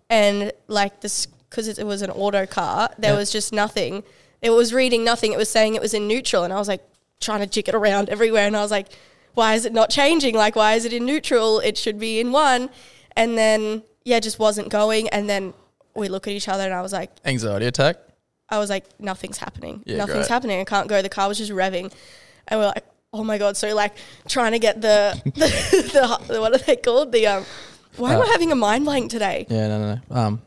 and 0.09 0.53
like 0.69 1.01
this 1.01 1.27
because 1.51 1.69
it, 1.69 1.79
it 1.79 1.85
was 1.87 2.01
an 2.01 2.11
auto 2.11 2.47
car, 2.47 2.91
there 2.99 3.13
Yeah. 3.13 3.19
was 3.19 3.31
just 3.31 3.53
nothing. 3.53 4.05
It 4.41 4.51
was 4.51 4.73
reading 4.73 5.05
nothing. 5.05 5.33
It 5.33 5.37
was 5.39 5.51
saying 5.51 5.75
it 5.75 5.83
was 5.83 5.93
in 5.95 6.07
neutral, 6.09 6.45
and 6.45 6.53
I 6.53 6.57
was 6.59 6.69
like 6.69 6.83
trying 7.21 7.41
to 7.41 7.47
jig 7.47 7.69
it 7.69 7.75
around 7.75 8.09
everywhere, 8.09 8.47
and 8.47 8.57
I 8.57 8.63
was 8.63 8.71
like, 8.71 8.89
"Why 9.35 9.55
is 9.55 9.65
it 9.65 9.73
not 9.73 9.91
changing? 9.91 10.35
Like, 10.35 10.57
why 10.57 10.75
is 10.75 10.85
it 10.85 10.93
in 10.93 11.05
neutral? 11.07 11.61
It 11.61 11.77
should 11.79 11.99
be 11.99 12.21
in 12.21 12.33
one." 12.33 12.71
And 13.17 13.37
then 13.37 13.83
yeah, 14.05 14.21
just 14.21 14.39
wasn't 14.39 14.69
going, 14.69 15.09
and 15.11 15.29
then 15.29 15.55
we 15.95 16.09
look 16.09 16.27
at 16.27 16.33
each 16.33 16.49
other, 16.49 16.65
and 16.65 16.75
I 16.75 16.83
was 16.83 16.93
like, 16.93 17.11
Anxiety 17.25 17.67
attack. 17.67 17.97
I 18.49 18.59
was 18.59 18.69
like, 18.71 18.85
nothing's 18.99 19.39
happening. 19.39 19.83
Yeah, 19.87 19.99
nothing's 19.99 20.19
great. 20.27 20.29
happening. 20.29 20.61
I 20.61 20.65
can't 20.65 20.89
go. 20.89 21.01
The 21.03 21.09
car 21.09 21.29
was 21.29 21.39
just 21.39 21.53
revving. 21.53 21.93
And 22.49 22.61
we're 22.61 22.67
like, 22.67 22.85
oh 23.13 23.23
my 23.25 23.39
God. 23.39 23.57
So, 23.57 23.75
like, 23.75 23.95
trying 24.29 24.53
to 24.53 24.59
get 24.59 24.81
the, 24.83 25.21
the, 25.25 26.21
the, 26.29 26.41
what 26.41 26.53
are 26.55 26.59
they 26.59 26.77
called? 26.77 27.13
The, 27.13 27.27
um, 27.29 27.45
why 27.97 28.15
am 28.15 28.21
I 28.21 28.25
Uh, 28.25 28.27
having 28.33 28.51
a 28.53 28.55
mind 28.57 28.85
blank 28.85 29.11
today? 29.11 29.47
Yeah, 29.49 29.69
no, 29.69 29.79
no, 29.79 30.01
no. 30.11 30.17
Um, 30.17 30.43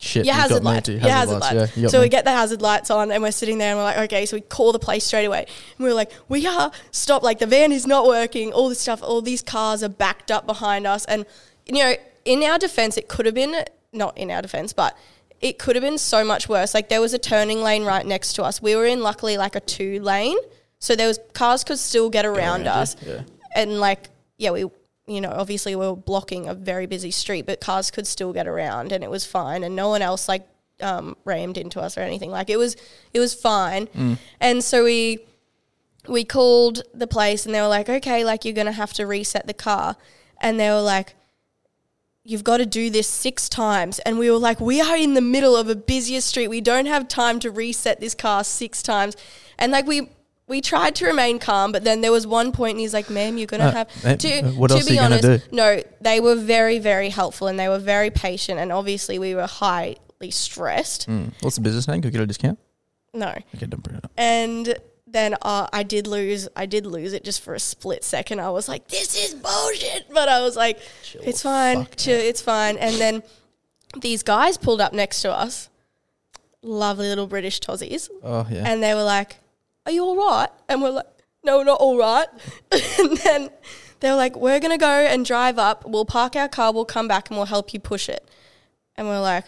shit. 0.00 0.26
Yeah, 0.26 0.34
hazard 0.34 0.64
lights. 0.64 0.86
too. 0.86 0.94
Yeah, 0.94 1.08
hazard 1.08 1.38
lights. 1.38 1.76
Yeah, 1.76 1.88
so 1.88 1.98
me. 1.98 2.04
we 2.04 2.08
get 2.08 2.24
the 2.24 2.32
hazard 2.32 2.62
lights 2.62 2.90
on 2.90 3.12
and 3.12 3.22
we're 3.22 3.30
sitting 3.30 3.58
there 3.58 3.70
and 3.70 3.78
we're 3.78 3.84
like, 3.84 3.98
okay, 3.98 4.26
so 4.26 4.36
we 4.36 4.40
call 4.40 4.72
the 4.72 4.78
place 4.78 5.04
straight 5.04 5.26
away. 5.26 5.46
And 5.78 5.84
we 5.84 5.90
are 5.90 5.94
like, 5.94 6.10
we 6.28 6.46
are 6.46 6.72
stop. 6.90 7.22
Like 7.22 7.38
the 7.38 7.46
van 7.46 7.70
is 7.70 7.86
not 7.86 8.06
working. 8.06 8.52
All 8.52 8.68
this 8.68 8.80
stuff, 8.80 9.02
all 9.02 9.22
these 9.22 9.42
cars 9.42 9.82
are 9.82 9.88
backed 9.88 10.30
up 10.30 10.46
behind 10.46 10.86
us. 10.86 11.04
And, 11.04 11.26
you 11.66 11.74
know, 11.74 11.94
in 12.24 12.42
our 12.42 12.58
defense, 12.58 12.96
it 12.96 13.08
could 13.08 13.26
have 13.26 13.34
been, 13.34 13.64
not 13.92 14.16
in 14.18 14.30
our 14.30 14.42
defense, 14.42 14.72
but 14.72 14.96
it 15.40 15.58
could 15.58 15.76
have 15.76 15.82
been 15.82 15.98
so 15.98 16.24
much 16.24 16.48
worse. 16.48 16.74
Like 16.74 16.88
there 16.88 17.00
was 17.00 17.14
a 17.14 17.18
turning 17.18 17.62
lane 17.62 17.84
right 17.84 18.04
next 18.04 18.34
to 18.34 18.42
us. 18.42 18.60
We 18.60 18.74
were 18.76 18.86
in 18.86 19.02
luckily 19.02 19.36
like 19.36 19.54
a 19.54 19.60
two 19.60 20.00
lane. 20.00 20.36
So 20.78 20.96
there 20.96 21.08
was 21.08 21.18
cars 21.34 21.62
could 21.62 21.78
still 21.78 22.08
get 22.08 22.24
around 22.24 22.40
around 22.66 22.66
us. 22.66 22.96
yeah. 23.06 23.22
And 23.54 23.80
like, 23.80 24.08
yeah, 24.38 24.50
we, 24.50 24.64
you 25.10 25.20
know, 25.20 25.30
obviously 25.30 25.74
we 25.74 25.86
were 25.86 25.96
blocking 25.96 26.48
a 26.48 26.54
very 26.54 26.86
busy 26.86 27.10
street, 27.10 27.46
but 27.46 27.60
cars 27.60 27.90
could 27.90 28.06
still 28.06 28.32
get 28.32 28.46
around 28.46 28.92
and 28.92 29.02
it 29.02 29.10
was 29.10 29.26
fine. 29.26 29.64
And 29.64 29.74
no 29.74 29.88
one 29.88 30.02
else 30.02 30.28
like 30.28 30.46
um, 30.80 31.16
rammed 31.24 31.58
into 31.58 31.80
us 31.80 31.98
or 31.98 32.02
anything. 32.02 32.30
Like 32.30 32.48
it 32.48 32.58
was, 32.58 32.76
it 33.12 33.20
was 33.20 33.34
fine. 33.34 33.86
Mm. 33.88 34.18
And 34.40 34.62
so 34.62 34.84
we, 34.84 35.18
we 36.08 36.24
called 36.24 36.82
the 36.94 37.06
place 37.06 37.44
and 37.44 37.54
they 37.54 37.60
were 37.60 37.68
like, 37.68 37.88
okay, 37.88 38.24
like 38.24 38.44
you're 38.44 38.54
going 38.54 38.66
to 38.66 38.72
have 38.72 38.92
to 38.94 39.06
reset 39.06 39.46
the 39.46 39.54
car. 39.54 39.96
And 40.40 40.58
they 40.58 40.70
were 40.70 40.80
like, 40.80 41.14
you've 42.24 42.44
got 42.44 42.58
to 42.58 42.66
do 42.66 42.90
this 42.90 43.08
six 43.08 43.48
times. 43.48 43.98
And 44.00 44.18
we 44.18 44.30
were 44.30 44.38
like, 44.38 44.60
we 44.60 44.80
are 44.80 44.96
in 44.96 45.14
the 45.14 45.20
middle 45.20 45.56
of 45.56 45.68
a 45.68 45.74
busier 45.74 46.20
street. 46.20 46.48
We 46.48 46.60
don't 46.60 46.86
have 46.86 47.08
time 47.08 47.40
to 47.40 47.50
reset 47.50 48.00
this 48.00 48.14
car 48.14 48.44
six 48.44 48.82
times. 48.82 49.16
And 49.58 49.72
like 49.72 49.86
we, 49.86 50.08
we 50.50 50.60
tried 50.60 50.94
to 50.96 51.06
remain 51.06 51.38
calm, 51.38 51.72
but 51.72 51.84
then 51.84 52.02
there 52.02 52.12
was 52.12 52.26
one 52.26 52.52
point 52.52 52.72
and 52.72 52.80
he's 52.80 52.92
like, 52.92 53.08
ma'am, 53.08 53.38
you're 53.38 53.46
going 53.46 53.60
to 53.62 53.68
Uh, 53.68 53.84
have 54.04 54.18
to, 54.18 54.40
uh, 54.40 54.50
what 54.52 54.68
to 54.68 54.74
else 54.74 54.84
are 54.84 54.86
be 54.88 54.94
you 54.94 55.00
gonna 55.00 55.14
honest, 55.22 55.50
do? 55.50 55.56
no, 55.56 55.82
they 56.02 56.20
were 56.20 56.34
very, 56.34 56.78
very 56.78 57.08
helpful 57.08 57.46
and 57.46 57.58
they 57.58 57.68
were 57.68 57.78
very 57.78 58.10
patient. 58.10 58.58
And 58.60 58.70
obviously 58.72 59.18
we 59.18 59.34
were 59.34 59.46
highly 59.46 59.96
stressed. 60.30 61.08
Mm. 61.08 61.32
What's 61.40 61.56
the 61.56 61.62
business 61.62 61.88
name? 61.88 62.02
Could 62.02 62.08
we 62.08 62.18
get 62.18 62.20
a 62.20 62.26
discount? 62.26 62.58
No. 63.14 63.28
Okay, 63.54 63.66
don't 63.66 63.82
bring 63.82 63.96
it 63.96 64.04
up. 64.04 64.10
And 64.18 64.74
then 65.06 65.34
uh, 65.42 65.66
I 65.72 65.82
did 65.82 66.06
lose. 66.06 66.48
I 66.54 66.66
did 66.66 66.84
lose 66.86 67.12
it 67.12 67.24
just 67.24 67.40
for 67.40 67.54
a 67.54 67.58
split 67.60 68.04
second. 68.04 68.40
I 68.40 68.50
was 68.50 68.68
like, 68.68 68.86
"This 68.86 69.16
is 69.16 69.34
bullshit," 69.34 70.06
but 70.12 70.28
I 70.28 70.40
was 70.40 70.54
like, 70.56 70.78
"It's 71.14 71.42
fine. 71.42 71.88
Chill, 71.96 72.16
it's 72.20 72.40
fine." 72.40 72.76
And 72.78 72.94
then 72.96 73.22
these 74.00 74.22
guys 74.22 74.56
pulled 74.56 74.80
up 74.80 74.92
next 74.92 75.22
to 75.22 75.32
us, 75.32 75.68
lovely 76.62 77.08
little 77.08 77.26
British 77.26 77.58
tossies, 77.60 78.08
Oh 78.22 78.46
yeah. 78.48 78.62
and 78.64 78.80
they 78.82 78.94
were 78.94 79.02
like, 79.02 79.38
"Are 79.86 79.92
you 79.92 80.04
all 80.04 80.16
right?" 80.16 80.48
And 80.68 80.82
we're 80.82 80.90
like, 80.90 81.06
"No, 81.44 81.58
we're 81.58 81.64
not 81.64 81.80
all 81.80 81.98
right." 81.98 82.28
and 82.98 83.16
then 83.18 83.50
they 84.00 84.10
were 84.10 84.16
like, 84.16 84.36
"We're 84.36 84.60
gonna 84.60 84.78
go 84.78 84.86
and 84.86 85.24
drive 85.24 85.58
up. 85.58 85.84
We'll 85.86 86.04
park 86.04 86.36
our 86.36 86.48
car. 86.48 86.72
We'll 86.72 86.84
come 86.84 87.08
back 87.08 87.30
and 87.30 87.36
we'll 87.36 87.46
help 87.46 87.72
you 87.72 87.80
push 87.80 88.08
it." 88.08 88.28
And 88.96 89.06
we're 89.08 89.20
like, 89.20 89.44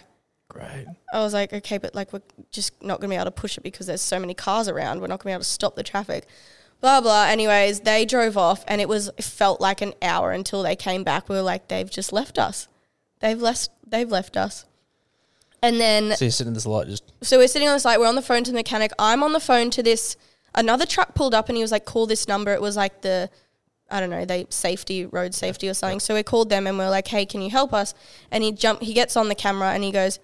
Great. 0.52 0.86
I 1.10 1.20
was 1.20 1.32
like, 1.32 1.52
okay, 1.52 1.78
but 1.78 1.94
like 1.94 2.12
we're 2.12 2.20
just 2.50 2.82
not 2.82 3.00
gonna 3.00 3.10
be 3.10 3.16
able 3.16 3.24
to 3.24 3.30
push 3.30 3.56
it 3.56 3.62
because 3.62 3.86
there's 3.86 4.02
so 4.02 4.18
many 4.18 4.34
cars 4.34 4.68
around. 4.68 5.00
We're 5.00 5.06
not 5.06 5.20
gonna 5.20 5.30
be 5.30 5.34
able 5.34 5.44
to 5.44 5.48
stop 5.48 5.76
the 5.76 5.82
traffic. 5.82 6.26
Blah 6.82 7.00
blah. 7.00 7.24
Anyways, 7.24 7.80
they 7.80 8.04
drove 8.04 8.36
off, 8.36 8.62
and 8.68 8.80
it 8.80 8.88
was 8.88 9.08
it 9.16 9.24
felt 9.24 9.60
like 9.62 9.80
an 9.80 9.94
hour 10.02 10.30
until 10.30 10.62
they 10.62 10.76
came 10.76 11.04
back. 11.04 11.28
We 11.28 11.36
were 11.36 11.42
like, 11.42 11.68
they've 11.68 11.90
just 11.90 12.12
left 12.12 12.38
us. 12.38 12.68
They've 13.20 13.40
left. 13.40 13.70
They've 13.86 14.10
left 14.10 14.36
us. 14.36 14.66
And 15.62 15.80
then 15.80 16.16
So 16.16 16.24
you're 16.24 16.32
sitting 16.32 16.48
in 16.48 16.54
this 16.54 16.66
light, 16.66 16.88
just 16.88 17.04
so 17.22 17.38
we're 17.38 17.46
sitting 17.46 17.68
on 17.68 17.74
the 17.74 17.80
site. 17.80 18.00
We're 18.00 18.08
on 18.08 18.16
the 18.16 18.22
phone 18.22 18.42
to 18.44 18.50
the 18.50 18.56
mechanic. 18.56 18.92
I'm 18.98 19.22
on 19.22 19.32
the 19.32 19.40
phone 19.40 19.70
to 19.70 19.82
this. 19.82 20.16
Another 20.54 20.84
truck 20.84 21.14
pulled 21.14 21.34
up, 21.34 21.48
and 21.48 21.56
he 21.56 21.62
was 21.62 21.70
like, 21.70 21.84
"Call 21.84 22.06
this 22.06 22.26
number." 22.26 22.52
It 22.52 22.60
was 22.60 22.76
like 22.76 23.02
the, 23.02 23.30
I 23.88 24.00
don't 24.00 24.10
know, 24.10 24.24
they 24.24 24.46
safety, 24.50 25.06
road 25.06 25.34
safety 25.34 25.68
or 25.68 25.74
something. 25.74 26.00
So 26.00 26.14
we 26.14 26.24
called 26.24 26.48
them, 26.50 26.66
and 26.66 26.76
we 26.76 26.84
are 26.84 26.90
like, 26.90 27.06
"Hey, 27.06 27.24
can 27.24 27.42
you 27.42 27.50
help 27.50 27.72
us?" 27.72 27.94
And 28.30 28.42
he 28.42 28.50
jump. 28.50 28.82
He 28.82 28.92
gets 28.92 29.16
on 29.16 29.28
the 29.28 29.36
camera, 29.36 29.70
and 29.70 29.84
he 29.84 29.92
goes, 29.92 30.18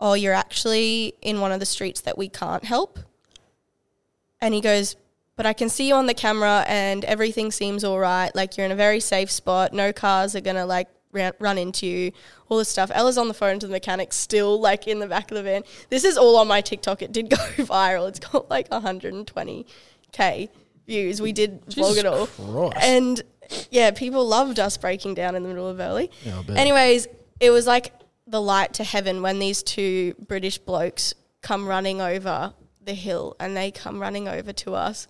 "Oh, 0.00 0.14
you're 0.14 0.34
actually 0.34 1.14
in 1.22 1.40
one 1.40 1.52
of 1.52 1.60
the 1.60 1.66
streets 1.66 2.00
that 2.00 2.18
we 2.18 2.28
can't 2.28 2.64
help." 2.64 2.98
And 4.40 4.54
he 4.54 4.60
goes, 4.60 4.96
"But 5.36 5.46
I 5.46 5.52
can 5.52 5.68
see 5.68 5.86
you 5.86 5.94
on 5.94 6.06
the 6.06 6.14
camera, 6.14 6.64
and 6.66 7.04
everything 7.04 7.52
seems 7.52 7.84
all 7.84 8.00
right. 8.00 8.34
Like 8.34 8.56
you're 8.56 8.66
in 8.66 8.72
a 8.72 8.76
very 8.76 9.00
safe 9.00 9.30
spot. 9.30 9.72
No 9.72 9.92
cars 9.92 10.34
are 10.34 10.40
gonna 10.40 10.66
like." 10.66 10.88
Run 11.12 11.58
into 11.58 11.86
you, 11.86 12.12
all 12.48 12.58
this 12.58 12.68
stuff. 12.68 12.90
Ella's 12.94 13.18
on 13.18 13.26
the 13.28 13.34
phone 13.34 13.58
to 13.58 13.66
the 13.66 13.72
mechanic, 13.72 14.12
still 14.12 14.60
like 14.60 14.86
in 14.86 15.00
the 15.00 15.06
back 15.08 15.30
of 15.30 15.36
the 15.36 15.42
van. 15.42 15.64
This 15.88 16.04
is 16.04 16.16
all 16.16 16.36
on 16.36 16.46
my 16.46 16.60
TikTok. 16.60 17.02
It 17.02 17.10
did 17.12 17.28
go 17.30 17.36
viral. 17.36 18.08
It's 18.08 18.20
got 18.20 18.48
like 18.48 18.68
120k 18.70 20.48
views. 20.86 21.20
We 21.20 21.32
did 21.32 21.64
vlog 21.66 21.96
it 21.96 22.06
all, 22.06 22.26
Christ. 22.26 22.76
and 22.86 23.22
yeah, 23.70 23.90
people 23.90 24.26
loved 24.26 24.60
us 24.60 24.76
breaking 24.76 25.14
down 25.14 25.34
in 25.34 25.42
the 25.42 25.48
middle 25.48 25.68
of 25.68 25.76
Burleigh. 25.76 26.08
Yeah, 26.24 26.38
I 26.38 26.42
bet. 26.42 26.56
Anyways, 26.56 27.08
it 27.40 27.50
was 27.50 27.66
like 27.66 27.92
the 28.26 28.40
light 28.40 28.74
to 28.74 28.84
heaven 28.84 29.22
when 29.22 29.38
these 29.40 29.62
two 29.62 30.14
British 30.28 30.58
blokes 30.58 31.14
come 31.42 31.66
running 31.66 32.00
over 32.00 32.54
the 32.82 32.94
hill, 32.94 33.34
and 33.40 33.56
they 33.56 33.70
come 33.70 34.00
running 34.00 34.28
over 34.28 34.52
to 34.52 34.74
us. 34.74 35.08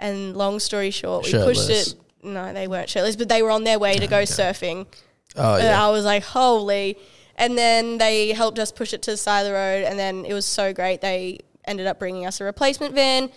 And 0.00 0.36
long 0.36 0.60
story 0.60 0.90
short, 0.90 1.24
we 1.24 1.32
pushed 1.32 1.60
Shirtless. 1.62 1.92
it. 1.92 2.00
No, 2.22 2.52
they 2.52 2.68
weren't 2.68 2.88
shirtless, 2.88 3.16
but 3.16 3.28
they 3.28 3.42
were 3.42 3.50
on 3.50 3.64
their 3.64 3.78
way 3.78 3.94
to 3.96 4.06
go 4.06 4.22
surfing. 4.22 4.86
Oh 5.38 5.54
And 5.54 5.64
yeah. 5.64 5.84
I 5.84 5.90
was 5.90 6.04
like, 6.04 6.24
holy. 6.24 6.98
And 7.36 7.56
then 7.56 7.98
they 7.98 8.32
helped 8.32 8.58
us 8.58 8.72
push 8.72 8.92
it 8.92 9.02
to 9.02 9.12
the 9.12 9.16
side 9.16 9.40
of 9.42 9.46
the 9.46 9.52
road. 9.52 9.84
And 9.84 9.98
then 9.98 10.24
it 10.24 10.34
was 10.34 10.44
so 10.44 10.72
great. 10.72 11.00
They 11.00 11.38
ended 11.66 11.86
up 11.86 11.98
bringing 11.98 12.26
us 12.26 12.40
a 12.40 12.44
replacement 12.44 12.94
van. 12.94 13.30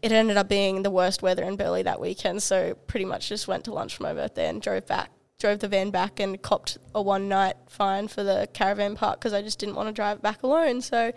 It 0.00 0.12
ended 0.12 0.36
up 0.36 0.48
being 0.48 0.82
the 0.82 0.90
worst 0.90 1.22
weather 1.22 1.42
in 1.42 1.56
Burleigh 1.56 1.82
that 1.82 2.00
weekend. 2.00 2.42
So 2.42 2.74
pretty 2.86 3.04
much 3.04 3.28
just 3.28 3.48
went 3.48 3.64
to 3.64 3.72
lunch 3.72 3.96
for 3.96 4.04
my 4.04 4.12
birthday 4.14 4.48
and 4.48 4.62
drove 4.62 4.86
back, 4.86 5.10
drove 5.40 5.58
the 5.58 5.66
van 5.66 5.90
back 5.90 6.20
and 6.20 6.40
copped 6.40 6.78
a 6.94 7.02
one 7.02 7.28
night 7.28 7.56
fine 7.68 8.06
for 8.06 8.22
the 8.22 8.48
caravan 8.52 8.94
park 8.94 9.18
because 9.18 9.32
I 9.32 9.42
just 9.42 9.58
didn't 9.58 9.74
want 9.74 9.88
to 9.88 9.92
drive 9.92 10.18
it 10.18 10.22
back 10.22 10.44
alone. 10.44 10.80
So 10.80 11.12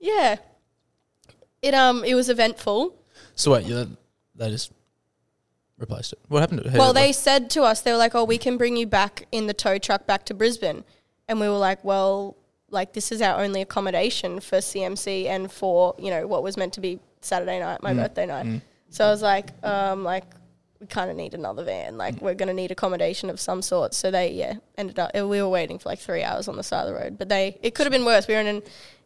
yeah. 0.00 0.36
It 1.62 1.74
um 1.74 2.04
it 2.04 2.14
was 2.14 2.28
eventful. 2.28 2.96
So 3.36 3.52
wait, 3.52 3.66
you 3.66 3.96
they 4.34 4.50
just 4.50 4.72
replaced 5.80 6.12
it. 6.12 6.18
What 6.28 6.40
happened 6.40 6.62
to? 6.64 6.78
Well, 6.78 6.92
they 6.92 7.08
look? 7.08 7.16
said 7.16 7.50
to 7.50 7.62
us, 7.62 7.80
they 7.80 7.92
were 7.92 7.98
like, 7.98 8.14
"Oh, 8.14 8.24
we 8.24 8.38
can 8.38 8.56
bring 8.56 8.76
you 8.76 8.86
back 8.86 9.26
in 9.32 9.46
the 9.46 9.54
tow 9.54 9.78
truck 9.78 10.06
back 10.06 10.24
to 10.26 10.34
Brisbane," 10.34 10.84
and 11.28 11.40
we 11.40 11.48
were 11.48 11.56
like, 11.56 11.82
"Well, 11.84 12.36
like 12.70 12.92
this 12.92 13.10
is 13.10 13.20
our 13.22 13.40
only 13.40 13.60
accommodation 13.62 14.40
for 14.40 14.58
CMC 14.60 15.26
and 15.26 15.50
for 15.50 15.94
you 15.98 16.10
know 16.10 16.26
what 16.26 16.42
was 16.42 16.56
meant 16.56 16.72
to 16.74 16.80
be 16.80 17.00
Saturday 17.20 17.58
night, 17.58 17.82
my 17.82 17.94
birthday 17.94 18.26
night." 18.26 18.62
So 18.90 19.06
I 19.06 19.10
was 19.10 19.22
like, 19.22 19.50
um, 19.64 20.02
like 20.04 20.24
we 20.80 20.86
kind 20.86 21.10
of 21.10 21.16
need 21.16 21.34
another 21.34 21.62
van. 21.64 21.96
Like 21.96 22.20
we're 22.20 22.34
gonna 22.34 22.54
need 22.54 22.70
accommodation 22.70 23.30
of 23.30 23.38
some 23.38 23.62
sort. 23.62 23.94
So 23.94 24.10
they 24.10 24.32
yeah 24.32 24.54
ended 24.76 24.98
up. 24.98 25.14
We 25.14 25.42
were 25.42 25.48
waiting 25.48 25.78
for 25.78 25.88
like 25.88 25.98
three 26.00 26.22
hours 26.22 26.48
on 26.48 26.56
the 26.56 26.62
side 26.62 26.86
of 26.86 26.94
the 26.94 27.00
road, 27.00 27.18
but 27.18 27.28
they 27.28 27.58
it 27.62 27.74
could 27.74 27.84
have 27.86 27.92
been 27.92 28.04
worse. 28.04 28.26
We 28.26 28.34
were 28.34 28.40
in 28.40 28.46
an 28.46 28.62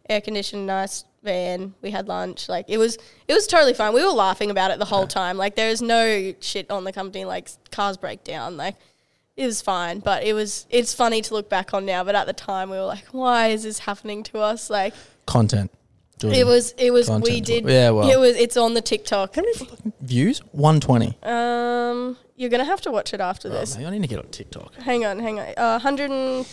air 0.08 0.20
conditioned 0.20 0.66
nice 0.66 1.04
van. 1.22 1.74
We 1.82 1.90
had 1.90 2.06
lunch. 2.08 2.48
Like 2.48 2.66
it 2.68 2.78
was 2.78 2.96
it 3.28 3.34
was 3.34 3.46
totally 3.46 3.74
fine. 3.74 3.94
We 3.94 4.02
were 4.04 4.12
laughing 4.12 4.50
about 4.50 4.70
it 4.70 4.78
the 4.78 4.84
whole 4.84 5.06
time. 5.06 5.36
Like 5.36 5.56
there 5.56 5.70
is 5.70 5.80
no 5.82 6.34
shit 6.40 6.70
on 6.70 6.84
the 6.84 6.92
company. 6.92 7.24
Like 7.24 7.48
cars 7.70 7.96
break 7.96 8.24
down. 8.24 8.56
Like 8.56 8.76
it 9.36 9.46
was 9.46 9.60
fine, 9.62 9.98
but 10.00 10.22
it 10.22 10.32
was 10.34 10.66
it's 10.70 10.94
funny 10.94 11.20
to 11.22 11.34
look 11.34 11.48
back 11.48 11.74
on 11.74 11.84
now. 11.86 12.04
But 12.04 12.14
at 12.14 12.26
the 12.26 12.32
time, 12.32 12.70
we 12.70 12.76
were 12.76 12.84
like, 12.84 13.06
why 13.12 13.48
is 13.48 13.62
this 13.64 13.80
happening 13.80 14.22
to 14.24 14.38
us? 14.38 14.70
Like 14.70 14.94
content. 15.26 15.70
Jordan. 16.18 16.38
it 16.38 16.46
was 16.46 16.72
it 16.78 16.92
was 16.92 17.10
we 17.10 17.40
did 17.40 17.68
Yeah, 17.68 17.90
well. 17.90 18.08
it 18.08 18.16
was 18.20 18.36
it's 18.36 18.56
on 18.56 18.74
the 18.74 18.80
TikTok. 18.80 19.34
views 20.00 20.38
one 20.52 20.78
twenty. 20.78 21.18
Um, 21.24 22.16
you're 22.36 22.50
gonna 22.50 22.64
have 22.64 22.80
to 22.82 22.92
watch 22.92 23.12
it 23.12 23.20
after 23.20 23.48
Oh, 23.48 23.52
this. 23.52 23.76
I 23.76 23.90
need 23.90 24.02
to 24.02 24.06
get 24.06 24.20
on 24.20 24.26
TikTok. 24.28 24.74
Hang 24.76 25.04
on, 25.04 25.18
hang 25.18 25.40
on. 25.40 25.46
Uh, 25.56 25.80
115 25.80 26.44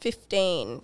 k 0.00 0.80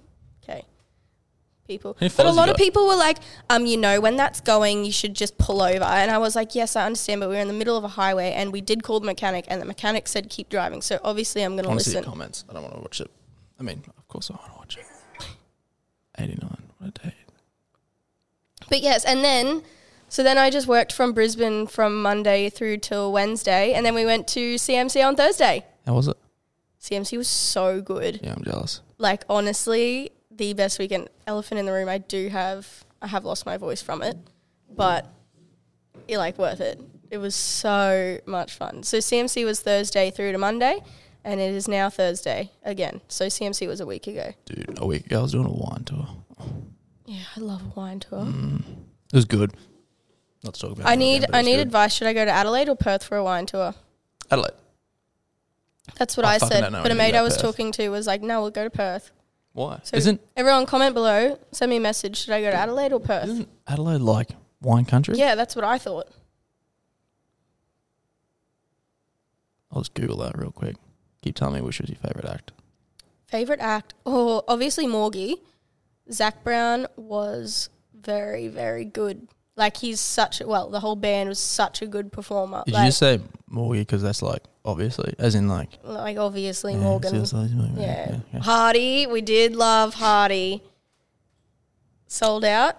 people. 1.71 1.97
But 2.01 2.27
a 2.27 2.33
lot 2.33 2.49
of 2.49 2.57
people 2.57 2.89
were 2.89 2.97
like, 2.97 3.19
um, 3.49 3.65
you 3.65 3.77
know, 3.77 4.01
when 4.01 4.17
that's 4.17 4.41
going, 4.41 4.85
you 4.85 4.91
should 4.91 5.15
just 5.15 5.39
pull 5.39 5.63
over. 5.63 5.85
And 5.85 6.11
I 6.11 6.19
was 6.19 6.35
like, 6.35 6.55
yes, 6.57 6.75
I 6.75 6.85
understand, 6.85 7.21
but 7.21 7.29
we 7.29 7.37
were 7.37 7.41
in 7.41 7.49
the 7.49 7.55
middle 7.55 7.77
of 7.77 7.85
a 7.85 7.89
highway 8.03 8.33
and 8.33 8.53
we 8.53 8.61
did 8.61 8.83
call 8.83 8.99
the 8.99 9.07
mechanic, 9.07 9.45
and 9.49 9.63
the 9.63 9.65
mechanic 9.65 10.09
said 10.09 10.29
keep 10.29 10.49
driving. 10.49 10.83
So 10.83 10.99
obviously, 11.05 11.43
I'm 11.43 11.57
see 11.57 11.63
the 11.63 11.69
listen. 11.69 12.05
comments. 12.05 12.45
I 12.49 12.55
don't 12.55 12.63
want 12.63 12.75
to 12.75 12.81
watch 12.81 13.01
it. 13.01 13.11
I 13.59 13.63
mean, 13.63 13.83
of 13.97 14.09
course 14.09 14.31
I 14.31 14.35
want 14.35 14.53
to 14.53 14.59
watch 14.59 14.77
it. 14.79 14.85
Eighty 16.19 16.37
nine. 16.43 16.63
What 16.79 16.89
a 16.89 17.07
day. 17.07 17.15
But 18.69 18.81
yes, 18.83 19.05
and 19.05 19.25
then. 19.25 19.63
So 20.13 20.25
then 20.25 20.39
I 20.39 20.51
just 20.51 20.67
worked 20.67 20.93
from 20.93 21.13
Brisbane 21.13 21.69
from 21.69 22.03
Monday 22.03 22.51
through 22.51 22.79
till 22.79 23.13
Wednesday, 23.13 23.75
and 23.75 23.87
then 23.87 23.95
we 23.95 24.05
went 24.05 24.27
to 24.29 24.57
CMC 24.57 25.07
on 25.07 25.15
Thursday. 25.15 25.65
How 25.87 25.95
was 25.95 26.09
it? 26.09 26.17
CMC 26.83 27.17
was 27.17 27.29
so 27.29 27.81
good. 27.81 28.19
Yeah, 28.21 28.35
I'm 28.37 28.43
jealous. 28.43 28.81
like 28.99 29.23
honestly 29.29 30.11
the 30.41 30.55
best 30.55 30.79
weekend 30.79 31.07
elephant 31.27 31.59
in 31.61 31.67
the 31.67 31.73
room 31.73 31.87
i 31.87 31.99
do 31.99 32.29
have 32.29 32.83
i 33.03 33.07
have 33.07 33.27
lost 33.27 33.45
my 33.45 33.59
voice 33.59 33.83
from 33.83 34.03
it 34.03 34.17
but 34.75 35.07
it 36.09 36.17
like 36.17 36.39
worth 36.39 36.63
it 36.63 36.81
it 37.11 37.19
was 37.19 37.35
so 37.35 38.19
much 38.25 38.55
fun 38.55 38.83
so 38.83 38.97
cmc 38.97 39.45
was 39.45 39.61
thursday 39.61 40.11
through 40.11 40.33
to 40.33 40.39
monday 40.39 40.79
and 41.25 41.41
it 41.41 41.55
is 41.55 41.69
now 41.69 41.91
thursday 41.91 42.51
again 42.63 43.03
so 43.07 43.27
cmc 43.27 43.69
was 43.69 43.81
a 43.81 43.87
week 43.87 44.07
ago 44.07 44.33
Dude, 44.47 44.79
a 44.79 44.87
week 44.87 45.05
ago 45.05 45.19
I 45.19 45.23
was 45.23 45.33
doing 45.33 45.45
a 45.45 45.53
wine 45.53 45.85
tour. 45.85 46.09
yeah 47.05 47.25
i 47.37 47.41
love 47.41 47.61
a 47.61 47.79
wine 47.79 48.01
tour 48.01 48.21
mm. 48.21 48.63
It 49.13 49.17
was 49.17 49.25
good. 49.25 49.53
Not 50.45 50.55
to 50.55 50.61
talk 50.61 50.73
about. 50.73 50.87
i 50.87 50.95
need 50.95 51.25
again, 51.25 51.35
i 51.35 51.43
need 51.43 51.57
good. 51.57 51.67
advice 51.67 51.93
should 51.93 52.07
i 52.07 52.15
go 52.15 52.25
to 52.25 52.31
adelaide 52.31 52.71
or 52.71 52.77
perth 52.77 53.05
for 53.05 53.19
a 53.19 53.23
wine 53.25 53.45
tour 53.45 53.75
Adelaide. 54.31 54.55
that's 55.99 56.17
what 56.17 56.25
oh, 56.25 56.31
I 56.31 56.35
i, 56.37 56.39
said 56.39 56.73
but 56.73 56.91
a 56.91 56.95
mate 56.95 57.15
i 57.15 57.21
was 57.21 57.35
Perth. 57.35 57.43
talking 57.43 57.73
to 57.73 57.91
was 57.91 58.07
like 58.07 58.23
no 58.23 58.41
we'll 58.41 58.51
go 58.51 58.65
to 58.65 58.71
perth 58.71 59.11
Why? 59.53 59.81
so 59.83 59.97
isn't 59.97 60.21
everyone 60.37 60.67
comment 60.67 60.95
below 60.95 61.39
send 61.53 61.71
me 61.71 61.77
a 61.77 61.81
message 61.81 62.17
should 62.19 62.33
i 62.33 62.41
go 62.41 62.51
to 62.51 62.57
adelaide 62.57 62.93
or 62.93 63.01
perth 63.01 63.29
isn't 63.29 63.49
Adelaide 63.67 64.01
like 64.01 64.31
wine 64.61 64.85
country? 64.85 65.17
yeah 65.17 65.35
that's 65.35 65.57
what 65.57 65.65
i 65.65 65.79
thought 65.79 66.07
I'll 69.73 69.83
just 69.83 69.95
Google 69.95 70.19
that 70.19 70.37
real 70.37 70.51
quick. 70.51 70.77
Keep 71.23 71.37
telling 71.37 71.55
me 71.55 71.61
which 71.61 71.81
was 71.81 71.91
your 71.91 71.99
favorite 71.99 72.25
act. 72.25 72.53
Favorite 73.27 73.61
act? 73.61 73.95
Oh, 74.05 74.43
obviously 74.49 74.87
Morgie. 74.87 75.37
Zac 76.11 76.43
Brown 76.43 76.87
was 76.97 77.69
very, 77.95 78.49
very 78.49 78.85
good. 78.85 79.29
Like 79.57 79.77
he's 79.77 80.01
such 80.01 80.41
a, 80.41 80.47
well, 80.47 80.71
the 80.71 80.81
whole 80.81 80.97
band 80.97 81.29
was 81.29 81.39
such 81.39 81.83
a 81.83 81.87
good 81.87 82.11
performer. 82.11 82.63
Did 82.67 82.75
like, 82.75 82.83
you 82.83 82.89
just 82.89 82.99
say 82.99 83.21
Morgie 83.53 83.81
because 83.81 84.03
that's 84.03 84.23
like 84.23 84.43
obviously, 84.65 85.15
as 85.19 85.35
in 85.35 85.49
like 85.49 85.71
like 85.85 86.17
obviously 86.19 86.73
yeah, 86.75 86.81
Morgan. 86.81 87.11
seriously, 87.11 87.51
yeah, 87.55 87.67
yeah. 87.77 88.11
yeah, 88.11 88.19
yeah. 88.35 88.41
Hardy, 88.41 89.07
we 89.07 89.21
did 89.21 89.57
love 89.57 89.95
Hardy. 89.95 90.63
Sold 92.07 92.45
out. 92.45 92.77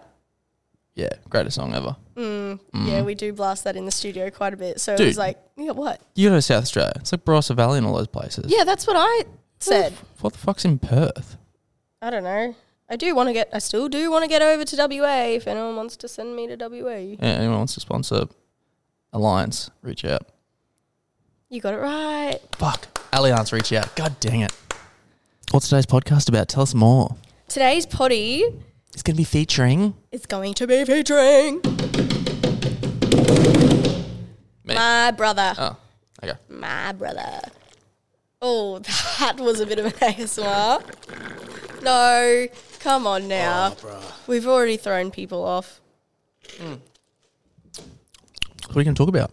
Yeah, 0.93 1.09
greatest 1.29 1.55
song 1.55 1.73
ever. 1.73 1.95
Mm, 2.15 2.59
Yeah, 2.73 3.01
we 3.03 3.15
do 3.15 3.31
blast 3.31 3.63
that 3.63 3.77
in 3.77 3.85
the 3.85 3.91
studio 3.91 4.29
quite 4.29 4.53
a 4.53 4.57
bit. 4.57 4.81
So 4.81 4.93
it 4.93 4.97
Dude. 4.97 5.07
was 5.07 5.17
like, 5.17 5.37
yeah, 5.55 5.71
what? 5.71 6.01
You 6.15 6.29
go 6.29 6.35
to 6.35 6.41
South 6.41 6.63
Australia. 6.63 6.91
It's 6.97 7.13
like 7.13 7.23
Barossa 7.23 7.55
Valley 7.55 7.77
and 7.77 7.87
all 7.87 7.95
those 7.95 8.07
places. 8.09 8.45
Yeah, 8.51 8.65
that's 8.65 8.85
what 8.85 8.97
I 8.99 9.23
said. 9.59 9.93
What 10.19 10.33
the 10.33 10.39
fuck's 10.39 10.65
in 10.65 10.79
Perth? 10.79 11.37
I 12.01 12.09
don't 12.09 12.23
know. 12.25 12.55
I 12.89 12.97
do 12.97 13.15
want 13.15 13.29
to 13.29 13.33
get. 13.33 13.49
I 13.53 13.59
still 13.59 13.87
do 13.87 14.11
want 14.11 14.23
to 14.23 14.27
get 14.27 14.41
over 14.41 14.65
to 14.65 14.75
WA. 14.99 15.27
If 15.27 15.47
anyone 15.47 15.77
wants 15.77 15.95
to 15.97 16.09
send 16.09 16.35
me 16.35 16.45
to 16.47 16.57
WA, 16.57 16.95
Yeah, 16.97 17.17
anyone 17.21 17.59
wants 17.59 17.75
to 17.75 17.79
sponsor 17.79 18.25
Alliance, 19.13 19.71
reach 19.81 20.03
out. 20.03 20.27
You 21.51 21.59
got 21.59 21.73
it 21.73 21.77
right. 21.79 22.39
Fuck. 22.53 22.87
Alliance, 23.11 23.51
reach 23.51 23.73
out. 23.73 23.93
God 23.97 24.17
dang 24.21 24.39
it. 24.39 24.53
What's 25.51 25.67
today's 25.67 25.85
podcast 25.85 26.29
about? 26.29 26.47
Tell 26.47 26.63
us 26.63 26.73
more. 26.73 27.17
Today's 27.49 27.85
potty 27.85 28.45
It's 28.93 29.03
gonna 29.03 29.17
be 29.17 29.25
featuring 29.25 29.93
is 30.13 30.25
going 30.25 30.53
to 30.53 30.65
be 30.65 30.85
featuring 30.85 31.59
me. 34.63 34.73
my 34.75 35.11
brother. 35.11 35.53
oh, 35.57 35.75
okay. 36.23 36.37
My 36.47 36.93
brother. 36.93 37.41
Oh, 38.41 38.79
that 39.19 39.35
was 39.37 39.59
a 39.59 39.65
bit 39.65 39.79
of 39.79 39.87
an 39.87 39.91
ASMR. 40.13 40.81
No, 41.83 42.47
come 42.79 43.05
on 43.05 43.27
now. 43.27 43.75
Oh, 43.83 44.15
We've 44.27 44.47
already 44.47 44.77
thrown 44.77 45.11
people 45.11 45.43
off. 45.43 45.81
What 46.59 46.79
are 48.69 48.73
we 48.75 48.83
gonna 48.85 48.95
talk 48.95 49.09
about? 49.09 49.31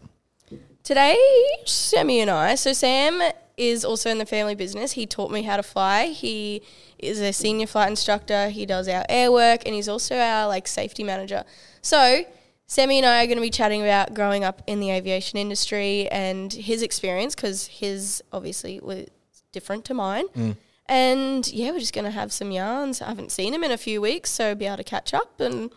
Today, 0.88 1.18
Sammy 1.66 2.18
and 2.20 2.30
I. 2.30 2.54
So 2.54 2.72
Sam 2.72 3.20
is 3.58 3.84
also 3.84 4.08
in 4.08 4.16
the 4.16 4.24
family 4.24 4.54
business. 4.54 4.92
He 4.92 5.04
taught 5.04 5.30
me 5.30 5.42
how 5.42 5.58
to 5.58 5.62
fly. 5.62 6.06
He 6.06 6.62
is 6.98 7.20
a 7.20 7.30
senior 7.34 7.66
flight 7.66 7.90
instructor. 7.90 8.48
He 8.48 8.64
does 8.64 8.88
our 8.88 9.04
air 9.06 9.30
work, 9.30 9.64
and 9.66 9.74
he's 9.74 9.86
also 9.86 10.16
our 10.16 10.48
like 10.48 10.66
safety 10.66 11.04
manager. 11.04 11.44
So 11.82 12.24
Sammy 12.66 12.96
and 12.96 13.06
I 13.06 13.22
are 13.22 13.26
going 13.26 13.36
to 13.36 13.42
be 13.42 13.50
chatting 13.50 13.82
about 13.82 14.14
growing 14.14 14.44
up 14.44 14.62
in 14.66 14.80
the 14.80 14.90
aviation 14.90 15.38
industry 15.38 16.08
and 16.08 16.50
his 16.54 16.80
experience 16.80 17.34
because 17.34 17.66
his 17.66 18.22
obviously 18.32 18.80
was 18.80 19.08
different 19.52 19.84
to 19.84 19.92
mine. 19.92 20.24
Mm. 20.28 20.56
And 20.86 21.52
yeah, 21.52 21.70
we're 21.70 21.80
just 21.80 21.92
going 21.92 22.06
to 22.06 22.10
have 22.12 22.32
some 22.32 22.50
yarns. 22.50 23.02
I 23.02 23.08
haven't 23.08 23.30
seen 23.30 23.52
him 23.52 23.62
in 23.62 23.72
a 23.72 23.76
few 23.76 24.00
weeks, 24.00 24.30
so 24.30 24.54
be 24.54 24.64
able 24.64 24.78
to 24.78 24.84
catch 24.84 25.12
up 25.12 25.38
and 25.38 25.70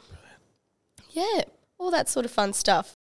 yeah, 1.09 1.41
all 1.77 1.91
that 1.91 2.07
sort 2.07 2.23
of 2.23 2.31
fun 2.31 2.53
stuff. 2.53 2.95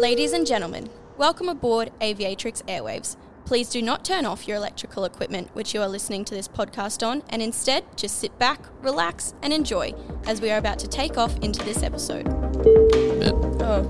Ladies 0.00 0.32
and 0.32 0.46
gentlemen, 0.46 0.88
welcome 1.16 1.48
aboard 1.48 1.90
Aviatrix 2.00 2.62
Airwaves. 2.66 3.16
Please 3.44 3.68
do 3.68 3.82
not 3.82 4.04
turn 4.04 4.24
off 4.24 4.46
your 4.46 4.56
electrical 4.56 5.04
equipment 5.04 5.50
which 5.54 5.74
you 5.74 5.82
are 5.82 5.88
listening 5.88 6.24
to 6.26 6.36
this 6.36 6.46
podcast 6.46 7.04
on, 7.04 7.24
and 7.30 7.42
instead 7.42 7.84
just 7.96 8.20
sit 8.20 8.38
back, 8.38 8.60
relax, 8.80 9.34
and 9.42 9.52
enjoy 9.52 9.92
as 10.24 10.40
we 10.40 10.52
are 10.52 10.58
about 10.58 10.78
to 10.78 10.86
take 10.86 11.18
off 11.18 11.36
into 11.38 11.64
this 11.64 11.82
episode. 11.82 12.26
Bit. 12.62 13.34
Oh. 13.60 13.82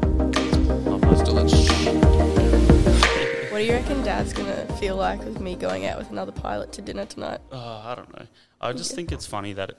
Still 1.18 1.34
What 3.50 3.58
do 3.58 3.64
you 3.64 3.72
reckon 3.72 4.02
Dad's 4.02 4.32
gonna 4.32 4.64
feel 4.78 4.96
like 4.96 5.22
with 5.22 5.40
me 5.40 5.56
going 5.56 5.84
out 5.84 5.98
with 5.98 6.10
another 6.10 6.32
pilot 6.32 6.72
to 6.72 6.80
dinner 6.80 7.04
tonight? 7.04 7.42
Oh, 7.52 7.82
I 7.84 7.94
don't 7.94 8.18
know. 8.18 8.26
I 8.62 8.72
just 8.72 8.94
think 8.94 9.12
it's 9.12 9.26
funny 9.26 9.52
that 9.52 9.70
it, 9.70 9.78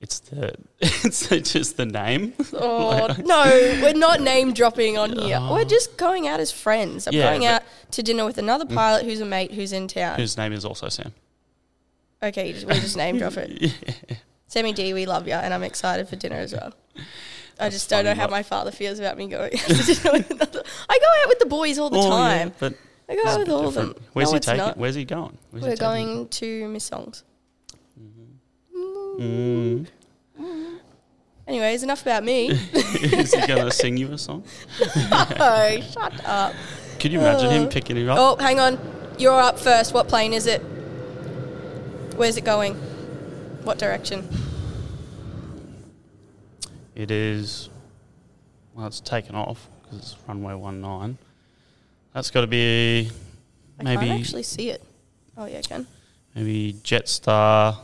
it's 0.00 0.20
the 0.20 0.54
it's 0.80 1.52
just 1.52 1.76
the 1.76 1.86
name. 1.86 2.32
Oh 2.52 3.14
no, 3.24 3.44
we're 3.82 3.94
not 3.94 4.20
name 4.20 4.52
dropping 4.52 4.98
on 4.98 5.12
here. 5.12 5.38
Oh. 5.40 5.54
We're 5.54 5.64
just 5.64 5.96
going 5.96 6.26
out 6.26 6.40
as 6.40 6.50
friends. 6.50 7.06
I'm 7.06 7.14
Yeah, 7.14 7.30
going 7.30 7.46
out 7.46 7.62
to 7.92 8.02
dinner 8.02 8.24
with 8.24 8.38
another 8.38 8.64
mm. 8.64 8.74
pilot 8.74 9.04
who's 9.04 9.20
a 9.20 9.24
mate 9.24 9.52
who's 9.52 9.72
in 9.72 9.88
town. 9.88 10.18
Whose 10.18 10.36
name 10.36 10.52
is 10.52 10.64
also 10.64 10.88
Sam. 10.88 11.12
okay, 12.22 12.52
just, 12.52 12.66
we 12.66 12.74
just 12.74 12.96
name 12.96 13.18
drop 13.18 13.36
it. 13.36 13.74
Sammy 14.48 14.72
D, 14.72 14.92
we 14.94 15.06
love 15.06 15.28
you, 15.28 15.34
and 15.34 15.54
I'm 15.54 15.62
excited 15.62 16.08
for 16.08 16.16
dinner 16.16 16.36
as 16.36 16.52
well. 16.52 16.74
I 17.58 17.68
just 17.68 17.88
don't 17.88 18.04
know 18.04 18.14
how 18.14 18.26
my 18.26 18.42
father 18.42 18.72
feels 18.72 18.98
about 18.98 19.16
me 19.16 19.28
going 19.28 19.54
out 19.54 19.66
to 19.68 19.94
dinner 19.94 20.12
with 20.12 20.30
another. 20.30 20.62
I 20.88 20.98
go 20.98 21.22
out 21.22 21.28
with 21.28 21.38
the 21.38 21.46
boys 21.46 21.78
all 21.78 21.90
the 21.90 21.98
Oh, 21.98 22.10
time. 22.10 22.48
yeah, 22.48 22.54
but 22.58 22.74
I 23.08 23.16
go 23.16 23.26
out 23.26 23.38
with 23.38 23.48
all 23.48 23.68
of 23.68 23.74
them. 23.74 23.94
Where's 24.12 24.30
no, 24.30 24.34
he 24.34 24.40
taking? 24.40 24.58
not. 24.58 24.76
Where's 24.76 24.94
he 24.94 25.04
going? 25.04 25.38
Where's 25.50 25.62
We're 25.62 25.70
taking 25.70 25.84
going 25.84 26.28
to 26.28 26.68
Miss 26.68 26.84
Songs. 26.84 27.22
Mm. 29.20 29.86
Anyways, 31.46 31.82
enough 31.82 32.02
about 32.02 32.24
me. 32.24 32.48
is 32.72 33.34
he 33.34 33.46
going 33.46 33.64
to 33.64 33.70
sing 33.70 33.96
you 33.96 34.12
a 34.12 34.18
song? 34.18 34.44
oh, 34.80 35.80
shut 35.92 36.24
up. 36.24 36.54
Could 36.98 37.12
you 37.12 37.20
imagine 37.20 37.50
him 37.50 37.64
Uh, 37.64 37.68
picking 37.68 37.96
you 37.96 38.10
up? 38.10 38.18
Oh, 38.18 38.36
hang 38.42 38.60
on. 38.60 38.78
You're 39.18 39.38
up 39.38 39.58
first. 39.58 39.92
What 39.92 40.08
plane 40.08 40.32
is 40.32 40.46
it? 40.46 40.60
Where's 42.16 42.36
it 42.36 42.44
going? 42.44 42.74
What 43.64 43.78
direction? 43.78 44.28
It 46.94 47.10
is. 47.10 47.68
Well, 48.74 48.86
it's 48.86 49.00
taken 49.00 49.34
off 49.34 49.68
because 49.82 49.98
it's 49.98 50.16
runway 50.26 50.54
one 50.54 50.80
nine. 50.80 51.18
That's 52.14 52.30
got 52.30 52.42
to 52.42 52.46
be 52.46 53.10
I 53.78 53.82
maybe 53.82 54.02
I 54.02 54.06
can't 54.06 54.20
actually 54.20 54.42
see 54.44 54.70
it. 54.70 54.82
Oh, 55.36 55.46
yeah, 55.46 55.58
I 55.58 55.62
can. 55.62 55.86
maybe 56.34 56.74
Jetstar 56.84 57.76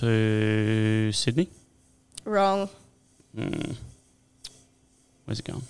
to 0.00 1.12
Sydney. 1.12 1.48
Wrong. 2.24 2.68
Mm. 3.36 3.76
Where's 5.24 5.40
it 5.40 5.44
going? 5.44 5.60
To 5.60 5.66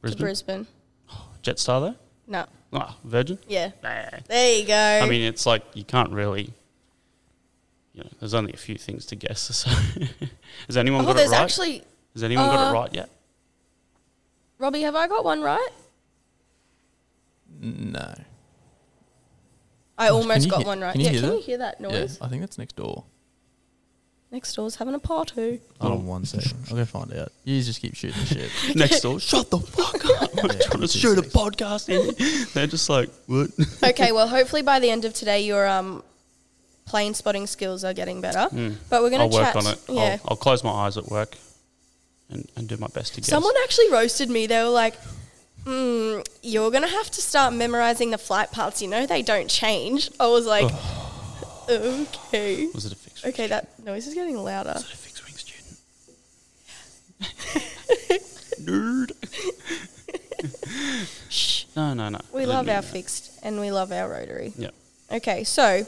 Brisbane. 0.00 0.24
Brisbane. 0.24 0.66
Jetstar 1.42 1.80
though. 1.80 1.94
No. 2.26 2.46
Ah, 2.72 2.96
Virgin. 3.04 3.38
Yeah. 3.48 3.72
Nah. 3.82 4.18
There 4.26 4.58
you 4.58 4.66
go. 4.66 5.00
I 5.02 5.08
mean, 5.08 5.22
it's 5.22 5.44
like 5.46 5.64
you 5.74 5.84
can't 5.84 6.10
really. 6.12 6.52
You 7.92 8.04
know, 8.04 8.10
there's 8.20 8.32
only 8.32 8.52
a 8.54 8.56
few 8.56 8.76
things 8.76 9.06
to 9.06 9.16
guess. 9.16 9.66
So, 9.66 9.70
has 10.66 10.76
anyone 10.76 11.02
oh, 11.02 11.06
got 11.06 11.10
it 11.12 11.16
there's 11.16 11.30
right? 11.30 11.40
actually. 11.40 11.82
has 12.14 12.22
anyone 12.22 12.46
got 12.46 12.68
uh, 12.68 12.70
it 12.70 12.72
right 12.72 12.94
yet? 12.94 13.10
Robbie, 14.58 14.82
have 14.82 14.94
I 14.94 15.08
got 15.08 15.24
one 15.24 15.42
right? 15.42 15.68
No. 17.60 18.14
I 20.02 20.08
Gosh, 20.08 20.12
almost 20.22 20.48
got 20.50 20.58
hear- 20.58 20.66
one 20.66 20.80
right. 20.80 20.92
can 20.92 21.00
you 21.00 21.06
yeah, 21.06 21.10
hear 21.12 21.20
can 21.20 21.30
that? 21.30 21.36
you 21.36 21.42
hear 21.42 21.58
that 21.58 21.80
noise? 21.80 22.18
Yeah? 22.20 22.26
I 22.26 22.28
think 22.28 22.40
that's 22.42 22.58
next 22.58 22.76
door. 22.76 23.04
Next 24.30 24.54
door's 24.54 24.76
having 24.76 24.94
a 24.94 24.98
party. 24.98 25.60
Hold 25.78 25.92
on 25.92 26.06
one 26.06 26.24
second. 26.24 26.54
I'll 26.70 26.76
go 26.76 26.84
find 26.86 27.12
out. 27.12 27.30
You 27.44 27.60
just 27.62 27.82
keep 27.82 27.94
shooting 27.94 28.24
shit. 28.24 28.50
Next 28.74 29.02
door. 29.02 29.20
Shut 29.20 29.50
the 29.50 29.58
fuck 29.58 30.02
up! 30.06 30.30
I'm 30.42 30.50
Yeah, 30.50 30.58
trying 30.68 30.80
to 30.80 30.88
shoot 30.88 31.18
a 31.18 31.22
podcast. 31.22 31.90
In. 31.90 32.46
They're 32.54 32.66
just 32.66 32.88
like, 32.88 33.10
what? 33.26 33.50
okay, 33.82 34.10
well, 34.10 34.26
hopefully 34.26 34.62
by 34.62 34.78
the 34.80 34.88
end 34.88 35.04
of 35.04 35.12
today, 35.12 35.42
your 35.42 35.68
um, 35.68 36.02
plane 36.86 37.12
spotting 37.12 37.46
skills 37.46 37.84
are 37.84 37.92
getting 37.92 38.22
better. 38.22 38.48
But 38.88 39.02
we're 39.02 39.10
going 39.10 39.28
to 39.30 39.36
work 39.36 39.52
chat. 39.52 39.56
on 39.56 39.66
it. 39.66 39.78
Yeah. 39.90 40.16
I'll, 40.24 40.30
I'll 40.30 40.36
close 40.36 40.64
my 40.64 40.70
eyes 40.70 40.96
at 40.96 41.08
work, 41.10 41.36
and, 42.30 42.48
and 42.56 42.66
do 42.66 42.78
my 42.78 42.86
best 42.86 43.14
to 43.16 43.20
guess. 43.20 43.28
Someone 43.28 43.52
actually 43.64 43.90
roasted 43.90 44.30
me. 44.30 44.46
They 44.46 44.62
were 44.62 44.70
like, 44.70 44.94
mm, 45.64 46.26
"You're 46.42 46.70
gonna 46.70 46.88
have 46.88 47.10
to 47.10 47.20
start 47.20 47.52
memorizing 47.54 48.10
the 48.10 48.18
flight 48.18 48.50
paths. 48.52 48.80
You 48.82 48.88
know 48.88 49.06
they 49.06 49.22
don't 49.22 49.48
change." 49.48 50.10
I 50.20 50.26
was 50.26 50.46
like, 50.46 50.70
"Okay, 51.68 52.66
was 52.74 52.86
it 52.86 52.92
a 52.92 52.96
fixed? 52.96 53.24
okay." 53.26 53.46
That 53.46 53.78
noise 53.84 54.06
is 54.06 54.14
getting 54.14 54.36
louder. 54.36 54.74
Was 54.74 54.84
it 54.84 54.92
a 54.92 54.96
fixed 54.96 55.24
wing 55.24 55.36
student? 55.36 55.78
Nerd. 58.62 59.12
Shh. 61.28 61.64
No, 61.76 61.94
no, 61.94 62.08
no. 62.08 62.18
We 62.32 62.42
I 62.42 62.46
love 62.46 62.68
our 62.68 62.82
fixed 62.82 63.38
and 63.42 63.60
we 63.60 63.70
love 63.70 63.92
our 63.92 64.08
rotary. 64.08 64.52
Yeah. 64.56 64.70
Okay, 65.10 65.44
so 65.44 65.86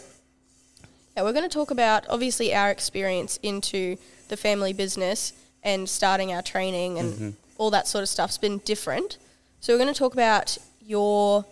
yeah, 1.16 1.22
we're 1.22 1.32
going 1.32 1.48
to 1.48 1.54
talk 1.54 1.70
about 1.70 2.04
obviously 2.08 2.54
our 2.54 2.70
experience 2.70 3.38
into 3.42 3.96
the 4.28 4.36
family 4.36 4.72
business 4.72 5.32
and 5.62 5.88
starting 5.88 6.32
our 6.32 6.42
training 6.42 6.98
and 6.98 7.12
Mm-hmm. 7.14 7.30
all 7.58 7.70
that 7.70 7.86
sort 7.86 8.02
of 8.02 8.08
stuff's 8.08 8.38
been 8.38 8.58
different. 8.58 9.18
So 9.64 9.72
we're 9.72 9.78
going 9.78 9.94
to 9.94 9.98
talk 9.98 10.12
about 10.12 10.58
your 10.82 11.46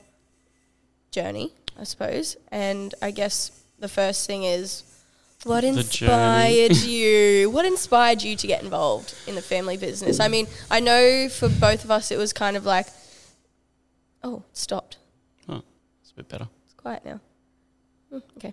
journey, 1.12 1.50
I 1.80 1.84
suppose, 1.84 2.36
and 2.48 2.94
I 3.00 3.10
guess 3.10 3.62
the 3.78 3.88
first 3.88 4.26
thing 4.26 4.44
is 4.44 4.82
what 5.44 5.64
inspired 5.64 6.76
you? 6.76 7.48
What 7.48 7.64
inspired 7.64 8.22
you 8.22 8.36
to 8.36 8.46
get 8.46 8.62
involved 8.62 9.14
in 9.26 9.34
the 9.34 9.40
family 9.40 9.78
business? 9.78 10.20
I 10.20 10.28
mean, 10.28 10.46
I 10.70 10.78
know 10.80 11.30
for 11.30 11.48
both 11.48 11.84
of 11.84 11.90
us 11.90 12.10
it 12.10 12.18
was 12.18 12.34
kind 12.34 12.54
of 12.54 12.66
like, 12.66 12.86
oh, 14.22 14.44
it 14.50 14.58
stopped. 14.58 14.98
Oh, 15.48 15.62
it's 16.02 16.10
a 16.10 16.16
bit 16.16 16.28
better. 16.28 16.48
It's 16.66 16.74
quiet 16.74 17.06
now. 17.06 17.18
Hmm, 18.10 18.18
okay. 18.36 18.52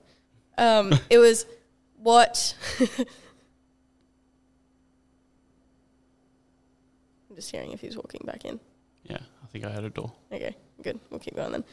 Um, 0.57 0.93
it 1.09 1.17
was 1.17 1.45
what. 1.97 2.55
I'm 2.79 3.05
just 7.35 7.51
hearing 7.51 7.73
if 7.73 7.81
he's 7.81 7.97
walking 7.97 8.21
back 8.25 8.45
in. 8.45 8.61
Yeah, 9.53 9.59
I 9.59 9.63
think 9.63 9.65
I 9.65 9.69
had 9.75 9.83
a 9.83 9.89
door. 9.89 10.11
Okay, 10.31 10.55
good. 10.81 10.99
We'll 11.09 11.19
keep 11.19 11.35
going 11.35 11.51
then. 11.51 11.63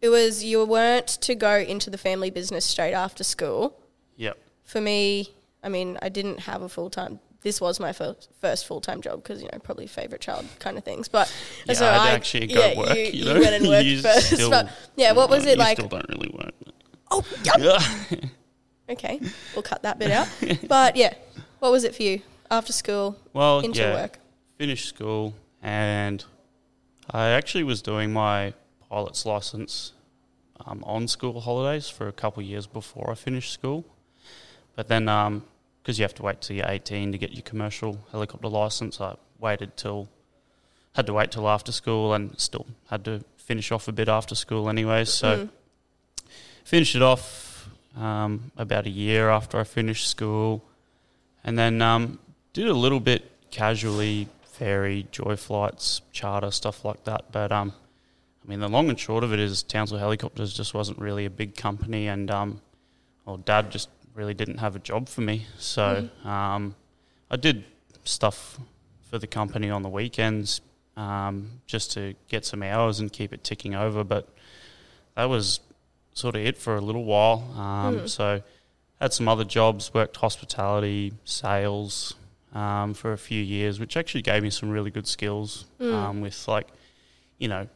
It 0.00 0.08
was 0.08 0.42
you 0.42 0.64
weren't 0.64 1.06
to 1.06 1.34
go 1.34 1.56
into 1.58 1.90
the 1.90 1.98
family 1.98 2.30
business 2.30 2.64
straight 2.64 2.92
after 2.94 3.22
school. 3.22 3.78
Yep. 4.16 4.36
For 4.64 4.80
me, 4.80 5.30
I 5.62 5.68
mean, 5.68 5.98
I 6.02 6.08
didn't 6.08 6.40
have 6.40 6.62
a 6.62 6.68
full 6.68 6.90
time. 6.90 7.20
This 7.42 7.60
was 7.60 7.80
my 7.80 7.92
first, 7.92 8.30
first 8.40 8.66
full 8.66 8.80
time 8.80 9.00
job 9.00 9.22
because 9.22 9.42
you 9.42 9.48
know 9.52 9.58
probably 9.58 9.86
favorite 9.86 10.20
child 10.20 10.46
kind 10.58 10.76
of 10.78 10.84
things. 10.84 11.08
But 11.08 11.32
Yeah, 11.66 11.74
so 11.74 11.86
I'd 11.86 11.96
I 11.96 12.10
actually 12.10 12.46
go 12.48 12.74
work, 12.76 12.96
You, 12.96 13.02
you 13.04 13.10
you 13.12 13.24
know? 13.24 13.40
went 13.40 13.54
and 13.54 13.68
worked 13.68 13.84
You 13.86 14.00
first. 14.00 14.50
but 14.50 14.68
yeah, 14.96 15.12
what 15.12 15.28
was 15.30 15.44
it 15.46 15.50
you 15.50 15.56
like? 15.56 15.76
Still 15.78 15.88
don't 15.88 16.08
really 16.08 16.30
work. 16.34 16.54
Oh. 17.10 17.24
Yeah. 17.44 17.78
Okay, 18.90 19.20
we'll 19.54 19.62
cut 19.62 19.84
that 19.84 19.98
bit 19.98 20.10
out. 20.10 20.28
But 20.68 20.96
yeah, 20.96 21.14
what 21.60 21.72
was 21.72 21.84
it 21.84 21.94
for 21.94 22.02
you 22.02 22.20
after 22.50 22.72
school 22.72 23.16
well, 23.32 23.60
into 23.60 23.80
yeah. 23.80 23.94
work? 23.94 24.18
Finished 24.58 24.86
school, 24.88 25.32
and 25.62 26.22
I 27.12 27.28
actually 27.30 27.64
was 27.64 27.82
doing 27.82 28.12
my 28.12 28.54
pilot's 28.88 29.26
license 29.26 29.92
um, 30.64 30.82
on 30.86 31.08
school 31.08 31.40
holidays 31.40 31.88
for 31.88 32.08
a 32.08 32.12
couple 32.12 32.42
of 32.42 32.48
years 32.48 32.66
before 32.66 33.10
I 33.10 33.14
finished 33.14 33.52
school. 33.52 33.84
But 34.76 34.88
then, 34.88 35.04
because 35.82 35.98
you 35.98 36.04
have 36.04 36.14
to 36.14 36.22
wait 36.22 36.40
till 36.40 36.56
you're 36.56 36.68
18 36.68 37.12
to 37.12 37.18
get 37.18 37.32
your 37.32 37.42
commercial 37.42 37.98
helicopter 38.10 38.48
license, 38.48 39.00
I 39.00 39.16
waited 39.38 39.76
till 39.76 40.08
had 40.94 41.06
to 41.06 41.12
wait 41.12 41.30
till 41.30 41.48
after 41.48 41.72
school 41.72 42.12
and 42.12 42.38
still 42.38 42.66
had 42.90 43.04
to 43.04 43.24
finish 43.36 43.72
off 43.72 43.88
a 43.88 43.92
bit 43.92 44.08
after 44.08 44.34
school 44.34 44.68
anyway. 44.68 45.04
So 45.04 45.36
Mm. 45.36 45.48
finished 46.64 46.94
it 46.94 47.02
off 47.02 47.68
um, 47.96 48.52
about 48.56 48.86
a 48.86 48.90
year 48.90 49.28
after 49.30 49.58
I 49.58 49.64
finished 49.64 50.08
school, 50.08 50.62
and 51.44 51.58
then 51.58 51.82
um, 51.82 52.18
did 52.52 52.68
a 52.68 52.74
little 52.74 53.00
bit 53.00 53.30
casually, 53.50 54.28
ferry, 54.62 55.08
joy 55.10 55.34
flights, 55.34 56.02
charter 56.12 56.52
stuff 56.52 56.84
like 56.84 57.02
that. 57.02 57.32
But 57.32 57.50
um, 57.50 57.72
I 58.44 58.48
mean, 58.48 58.60
the 58.60 58.68
long 58.68 58.88
and 58.88 58.98
short 58.98 59.24
of 59.24 59.32
it 59.32 59.40
is 59.40 59.64
Townsville 59.64 59.98
Helicopters 59.98 60.54
just 60.54 60.72
wasn't 60.72 61.00
really 61.00 61.24
a 61.24 61.30
big 61.30 61.56
company, 61.56 62.06
and 62.06 62.30
um, 62.30 62.60
well, 63.24 63.38
Dad 63.38 63.72
just 63.72 63.88
really 64.14 64.34
didn't 64.34 64.58
have 64.58 64.76
a 64.76 64.78
job 64.78 65.08
for 65.08 65.22
me. 65.22 65.46
So 65.58 66.08
um, 66.24 66.76
I 67.28 67.36
did 67.36 67.64
stuff 68.04 68.60
for 69.10 69.18
the 69.18 69.26
company 69.26 69.68
on 69.68 69.82
the 69.82 69.88
weekends 69.88 70.60
um, 70.96 71.60
just 71.66 71.90
to 71.92 72.14
get 72.28 72.44
some 72.44 72.62
hours 72.62 73.00
and 73.00 73.12
keep 73.12 73.32
it 73.32 73.42
ticking 73.42 73.74
over. 73.74 74.04
But 74.04 74.28
that 75.16 75.24
was 75.24 75.58
sort 76.14 76.36
of 76.36 76.42
it 76.42 76.56
for 76.56 76.76
a 76.76 76.80
little 76.80 77.04
while. 77.04 77.52
Um, 77.58 78.06
So 78.06 78.42
had 79.00 79.12
some 79.12 79.26
other 79.26 79.44
jobs, 79.44 79.92
worked 79.92 80.18
hospitality, 80.18 81.14
sales 81.24 82.14
um, 82.52 82.94
for 82.94 83.12
a 83.12 83.18
few 83.18 83.42
years, 83.42 83.80
which 83.80 83.96
actually 83.96 84.22
gave 84.22 84.42
me 84.42 84.50
some 84.50 84.70
really 84.70 84.90
good 84.90 85.06
skills 85.06 85.66
um, 85.80 86.20
with 86.20 86.46
like, 86.48 86.68
you 87.38 87.48
know, 87.48 87.66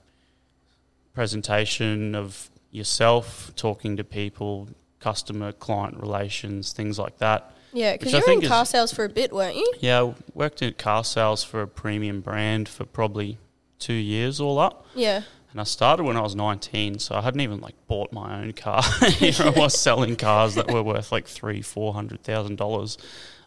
presentation 1.15 2.15
of 2.15 2.51
yourself, 2.71 3.53
talking 3.57 3.97
to 3.97 4.05
people, 4.05 4.69
customer 5.01 5.53
client 5.53 5.99
relations, 5.99 6.73
things 6.73 6.99
like 6.99 7.19
that. 7.19 7.53
Yeah, 7.73 7.93
because 7.93 8.15
I 8.15 8.19
you 8.19 8.25
were 8.27 8.33
in 8.43 8.49
car 8.49 8.63
is- 8.63 8.71
sales 8.71 8.93
for 8.93 9.05
a 9.05 9.09
bit, 9.09 9.33
weren't 9.33 9.57
you? 9.57 9.73
Yeah, 9.81 10.03
I 10.03 10.15
worked 10.35 10.63
in 10.63 10.73
car 10.75 11.05
sales 11.05 11.45
for 11.45 11.63
a 11.63 11.69
premium 11.69 12.21
brand 12.21 12.69
for 12.69 12.85
probably 12.85 13.39
two 13.79 13.93
years 13.95 14.41
all 14.41 14.59
up. 14.59 14.87
Yeah. 14.95 15.23
And 15.51 15.61
I 15.61 15.65
started 15.65 16.05
when 16.05 16.17
I 16.17 16.21
was 16.21 16.35
19, 16.35 16.99
so 16.99 17.15
I 17.15 17.23
hadn't 17.23 17.41
even 17.41 17.61
like 17.61 17.75
bought 17.87 18.13
my 18.13 18.41
own 18.43 18.53
car. 18.53 18.83
Here 19.09 19.33
I 19.41 19.51
was 19.51 19.79
selling 19.79 20.17
cars 20.17 20.55
that 20.55 20.71
were 20.71 20.83
worth 20.83 21.13
like 21.13 21.27
three, 21.27 21.63
four 21.63 21.95
hundred 21.95 22.23
thousand 22.23 22.57
dollars 22.57 22.99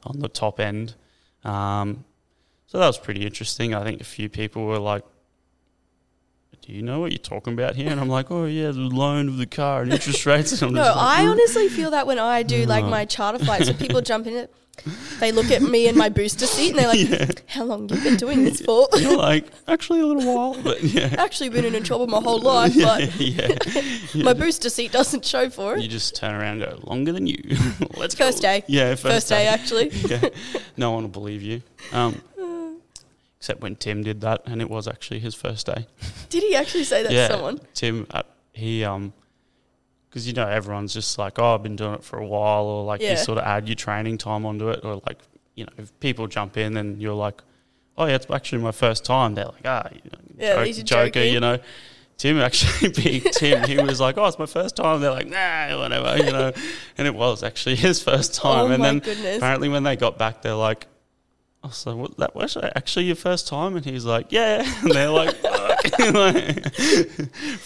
on 0.04 0.20
the 0.20 0.28
top 0.28 0.60
end. 0.60 0.96
Um, 1.44 2.06
so 2.68 2.78
that 2.80 2.88
was 2.88 2.98
pretty 2.98 3.26
interesting. 3.26 3.74
I 3.74 3.84
think 3.84 4.02
a 4.02 4.04
few 4.04 4.30
people 4.30 4.66
were 4.66 4.78
like, 4.78 5.04
"Do 6.62 6.72
you 6.74 6.82
know 6.82 7.00
what 7.00 7.12
you're 7.12 7.18
talking 7.20 7.54
about 7.54 7.76
here?" 7.76 7.90
And 7.90 8.00
I'm 8.00 8.10
like, 8.10 8.30
"Oh 8.30 8.46
yeah, 8.46 8.72
the 8.72 8.82
loan 8.82 9.28
of 9.28 9.38
the 9.38 9.48
car 9.48 9.82
and 9.82 9.92
interest 9.94 10.26
rates." 10.26 10.62
No, 10.62 10.70
like, 10.70 10.96
I 10.96 11.28
honestly 11.28 11.70
feel 11.70 11.92
that 11.92 12.06
when 12.06 12.20
I 12.20 12.44
do 12.44 12.66
like 12.66 12.86
my 12.86 13.06
charter 13.06 13.40
flights, 13.40 13.68
when 13.68 13.78
people 13.78 14.02
jump 14.12 14.28
in 14.28 14.34
it, 14.34 14.54
they 15.20 15.32
look 15.32 15.52
at 15.52 15.62
me 15.62 15.88
in 15.88 15.98
my 15.98 16.10
booster 16.10 16.46
seat 16.46 16.72
and 16.72 16.80
they're 16.80 16.88
like, 16.88 17.50
"How 17.50 17.64
long 17.64 17.90
you 17.90 18.02
been 18.02 18.18
doing 18.18 18.44
this 18.44 18.62
for?" 18.62 18.88
You're 18.98 19.18
like, 19.18 19.46
actually 19.68 20.02
a 20.02 20.06
little 20.06 20.36
while, 20.36 20.62
but 20.62 20.84
yeah. 20.84 21.16
Actually, 21.18 21.50
been 21.50 21.66
in 21.66 21.84
trouble 21.84 22.08
my 22.08 22.20
whole 22.22 22.40
life, 22.40 22.76
yeah, 22.76 22.98
but 22.98 23.20
yeah. 23.20 24.24
my 24.24 24.34
booster 24.34 24.70
seat 24.70 24.92
doesn't 24.92 25.26
show 25.26 25.50
for 25.50 25.76
it. 25.76 25.82
You 25.82 25.88
just 25.88 26.16
turn 26.16 26.34
around 26.34 26.62
and 26.62 26.82
go, 26.82 26.88
longer 26.90 27.12
than 27.12 27.28
you. 27.28 27.42
Let's 27.98 28.16
First 28.16 28.40
go. 28.40 28.42
day. 28.42 28.64
Yeah, 28.68 28.92
first, 28.92 29.04
First 29.04 29.30
day, 29.30 29.48
actually. 29.48 29.90
yeah. 29.90 30.30
No 30.78 30.92
one 30.92 31.04
will 31.04 31.10
believe 31.10 31.42
you. 31.42 31.62
Um, 31.92 32.22
except 33.40 33.62
when 33.62 33.76
Tim 33.76 34.04
did 34.04 34.22
that, 34.22 34.42
and 34.46 34.62
it 34.62 34.70
was 34.70 34.88
actually 34.88 35.20
his 35.20 35.34
first 35.34 35.66
day. 35.66 35.88
Did 36.30 36.44
he 36.44 36.56
actually 36.56 36.84
say 36.84 37.04
that 37.04 37.12
yeah, 37.12 37.28
to 37.28 37.34
someone? 37.34 37.62
Tim, 37.74 38.06
uh, 38.12 38.24
he 38.54 38.84
um, 38.84 39.14
because 40.10 40.28
you 40.28 40.34
know 40.34 40.48
everyone's 40.48 40.94
just 40.94 41.18
like, 41.18 41.38
oh, 41.40 41.56
I've 41.56 41.64
been 41.64 41.76
doing 41.76 41.94
it 41.96 42.04
for 42.04 42.18
a 42.20 42.26
while, 42.26 42.64
or 42.66 42.84
like 42.84 43.02
Yeah. 43.02 43.12
you 43.12 43.18
sort 43.18 43.38
of 43.38 43.44
add 43.46 43.68
your 43.68 43.76
training 43.76 44.18
time 44.18 44.46
onto 44.46 44.70
it, 44.70 44.82
or 44.84 45.02
like 45.08 45.20
you 45.56 45.66
know, 45.66 45.72
if 45.78 45.98
people 46.00 46.28
jump 46.28 46.58
in 46.58 46.78
and 46.78 47.02
you're 47.02 47.14
like, 47.14 47.42
oh 47.98 48.06
yeah, 48.06 48.16
it's 48.16 48.30
actually 48.30 48.62
my 48.62 48.72
first 48.72 49.04
time. 49.06 49.36
They're 49.36 49.46
like, 49.46 49.66
ah, 49.66 49.88
you 49.92 50.10
know, 50.12 50.20
Yeah, 50.38 50.64
these 50.64 50.80
are 50.80 50.84
joker, 50.84 51.06
joking. 51.08 51.34
you 51.34 51.40
know. 51.40 51.60
Tim 52.18 52.38
actually 52.40 52.90
beat 53.02 53.32
Tim. 53.32 53.64
He 53.64 53.78
was 53.78 54.02
like, 54.02 54.18
"Oh, 54.18 54.26
it's 54.26 54.38
my 54.38 54.46
first 54.46 54.76
time." 54.76 55.00
They're 55.00 55.10
like, 55.12 55.28
"Nah, 55.28 55.80
whatever," 55.80 56.18
you 56.18 56.32
know. 56.34 56.52
And 56.98 57.08
it 57.08 57.16
was 57.16 57.44
actually 57.44 57.76
his 57.88 58.04
first 58.04 58.34
time. 58.34 58.68
Oh 58.68 58.72
and 58.74 58.80
my 58.82 58.88
then 58.90 59.00
goodness. 59.00 59.38
apparently, 59.38 59.70
when 59.70 59.84
they 59.84 59.96
got 59.96 60.18
back, 60.18 60.42
they're 60.42 60.54
like, 60.54 60.88
"Oh, 61.64 61.70
so 61.70 61.96
what, 61.96 62.18
that 62.18 62.36
was 62.36 62.58
actually 62.58 63.06
your 63.06 63.16
first 63.16 63.48
time?" 63.48 63.78
And 63.78 63.86
he's 63.86 64.04
like, 64.04 64.34
"Yeah." 64.34 64.64
And 64.84 64.92
they're 64.92 65.10
like, 65.10 65.34
Fuck. 65.38 65.54
like 66.14 66.56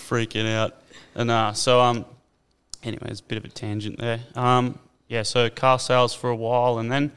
freaking 0.07 0.47
out. 0.53 0.75
And 1.15 1.31
uh, 1.31 1.53
so 1.53 1.81
um, 1.81 2.05
anyways, 2.83 3.19
a 3.19 3.23
bit 3.23 3.37
of 3.37 3.45
a 3.45 3.49
tangent 3.49 3.97
there. 3.99 4.21
Um, 4.35 4.79
yeah, 5.07 5.23
so 5.23 5.49
car 5.49 5.79
sales 5.79 6.13
for 6.13 6.29
a 6.29 6.35
while, 6.35 6.77
and 6.79 6.91
then 6.91 7.11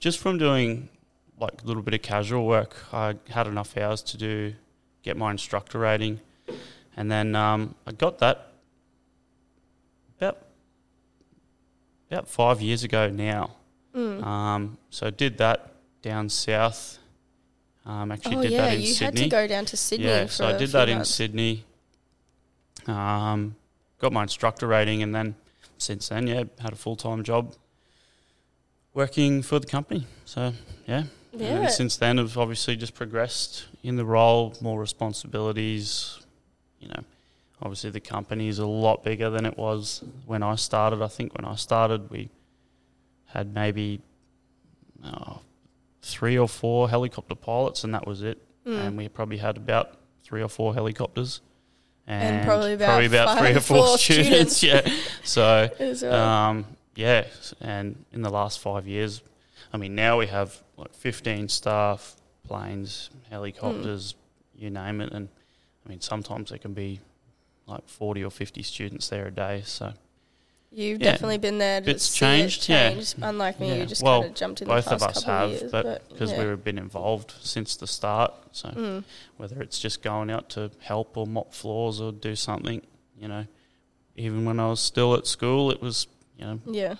just 0.00 0.18
from 0.18 0.38
doing 0.38 0.88
like 1.38 1.62
a 1.62 1.66
little 1.66 1.82
bit 1.82 1.94
of 1.94 2.02
casual 2.02 2.46
work, 2.46 2.76
I 2.92 3.16
had 3.28 3.46
enough 3.46 3.76
hours 3.76 4.02
to 4.02 4.16
do 4.16 4.54
get 5.02 5.16
my 5.16 5.30
instructor 5.30 5.78
rating, 5.78 6.20
and 6.96 7.10
then 7.10 7.34
um, 7.36 7.74
I 7.86 7.92
got 7.92 8.18
that 8.18 8.52
about 10.18 10.38
about 12.10 12.28
five 12.28 12.60
years 12.60 12.84
ago 12.84 13.08
now. 13.08 13.56
Mm. 13.94 14.24
Um, 14.24 14.78
so 14.90 15.06
I 15.06 15.10
did 15.10 15.38
that 15.38 15.72
down 16.02 16.28
south. 16.28 16.98
Um, 17.84 18.10
actually 18.10 18.36
Oh 18.36 18.42
did 18.42 18.50
yeah, 18.52 18.62
that 18.62 18.74
in 18.74 18.80
you 18.80 18.86
Sydney. 18.88 19.20
had 19.20 19.30
to 19.30 19.36
go 19.36 19.46
down 19.46 19.64
to 19.66 19.76
Sydney. 19.76 20.06
Yeah, 20.06 20.26
so 20.26 20.46
I 20.46 20.56
did 20.56 20.70
that 20.70 20.88
in. 20.88 21.04
Sydney. 21.04 21.64
Um, 22.86 23.54
got 23.98 24.12
my 24.12 24.22
instructor 24.22 24.66
rating, 24.66 25.02
and 25.02 25.14
then 25.14 25.34
since 25.78 26.08
then, 26.08 26.26
yeah, 26.26 26.44
had 26.60 26.72
a 26.72 26.76
full 26.76 26.96
time 26.96 27.22
job 27.22 27.54
working 28.94 29.42
for 29.42 29.58
the 29.58 29.66
company. 29.66 30.06
So 30.24 30.52
yeah, 30.86 31.04
and 31.38 31.70
since 31.70 31.96
then, 31.96 32.18
I've 32.18 32.36
obviously 32.38 32.76
just 32.76 32.94
progressed 32.94 33.66
in 33.82 33.96
the 33.96 34.04
role, 34.04 34.54
more 34.60 34.80
responsibilities. 34.80 36.20
You 36.80 36.88
know, 36.88 37.02
obviously 37.60 37.90
the 37.90 38.00
company 38.00 38.48
is 38.48 38.58
a 38.58 38.66
lot 38.66 39.02
bigger 39.04 39.30
than 39.30 39.44
it 39.46 39.56
was 39.56 40.02
when 40.24 40.42
I 40.42 40.56
started. 40.56 41.02
I 41.02 41.08
think 41.08 41.36
when 41.36 41.44
I 41.44 41.56
started, 41.56 42.10
we 42.10 42.30
had 43.26 43.54
maybe 43.54 44.00
oh, 45.04 45.40
three 46.02 46.38
or 46.38 46.48
four 46.48 46.88
helicopter 46.88 47.34
pilots, 47.34 47.84
and 47.84 47.94
that 47.94 48.06
was 48.06 48.22
it. 48.22 48.42
Mm. 48.66 48.86
And 48.86 48.96
we 48.96 49.08
probably 49.08 49.38
had 49.38 49.56
about 49.56 49.98
three 50.24 50.42
or 50.42 50.48
four 50.48 50.74
helicopters. 50.74 51.40
And 52.06 52.46
probably 52.46 53.06
about 53.06 53.38
three 53.38 53.48
five, 53.48 53.56
or 53.56 53.60
four, 53.60 53.98
students. 53.98 54.58
students. 54.58 54.62
yeah. 54.88 54.94
So 55.24 55.68
well. 56.02 56.14
um, 56.14 56.66
yeah, 56.94 57.26
and 57.60 58.04
in 58.12 58.22
the 58.22 58.30
last 58.30 58.60
five 58.60 58.86
years, 58.86 59.22
I 59.72 59.76
mean, 59.76 59.94
now 59.94 60.18
we 60.18 60.26
have 60.28 60.62
like 60.76 60.94
15 60.94 61.48
staff, 61.48 62.16
planes, 62.46 63.10
helicopters, 63.28 64.14
you 64.54 64.70
name 64.70 65.00
it. 65.00 65.12
And 65.12 65.28
I 65.84 65.88
mean, 65.88 66.00
sometimes 66.00 66.50
there 66.50 66.58
can 66.58 66.72
be 66.74 67.00
like 67.66 67.88
40 67.88 68.24
or 68.24 68.30
50 68.30 68.62
students 68.62 69.08
there 69.08 69.26
a 69.26 69.30
day. 69.30 69.62
So 69.64 69.92
You've 70.72 71.00
yeah, 71.00 71.12
definitely 71.12 71.38
been 71.38 71.58
there 71.58 71.80
to 71.80 71.98
see 71.98 72.18
changed, 72.18 72.64
it 72.64 72.68
yeah. 73.18 73.28
Unlike 73.28 73.60
me, 73.60 73.68
Yeah. 73.68 73.74
you 73.76 73.86
just 73.86 74.02
Well, 74.02 74.20
kind 74.22 74.30
of 74.32 74.36
jumped 74.36 74.62
in 74.62 74.68
both 74.68 74.84
the 74.84 74.90
past 74.90 75.02
of 75.04 75.08
us 75.16 75.22
have, 75.24 75.50
of 75.50 75.50
years. 75.60 75.72
but 75.72 76.08
because 76.10 76.32
yeah. 76.32 76.46
we've 76.48 76.62
been 76.64 76.76
involved 76.78 77.32
since 77.40 77.76
the 77.76 77.86
start. 77.86 78.34
So 78.52 78.68
Mm. 78.70 79.04
whether 79.36 79.62
it's 79.62 79.78
just 79.78 80.02
going 80.02 80.30
out 80.30 80.48
to 80.50 80.70
help 80.80 81.16
or 81.16 81.26
mop 81.26 81.54
floors 81.54 82.00
or 82.00 82.12
do 82.12 82.36
something, 82.36 82.82
you 83.18 83.28
know, 83.28 83.46
even 84.16 84.44
when 84.44 84.58
I 84.60 84.68
was 84.68 84.80
still 84.80 85.14
at 85.14 85.26
school, 85.26 85.70
it 85.70 85.80
was, 85.80 86.06
you 86.38 86.44
know, 86.44 86.60
Yeah. 86.66 86.96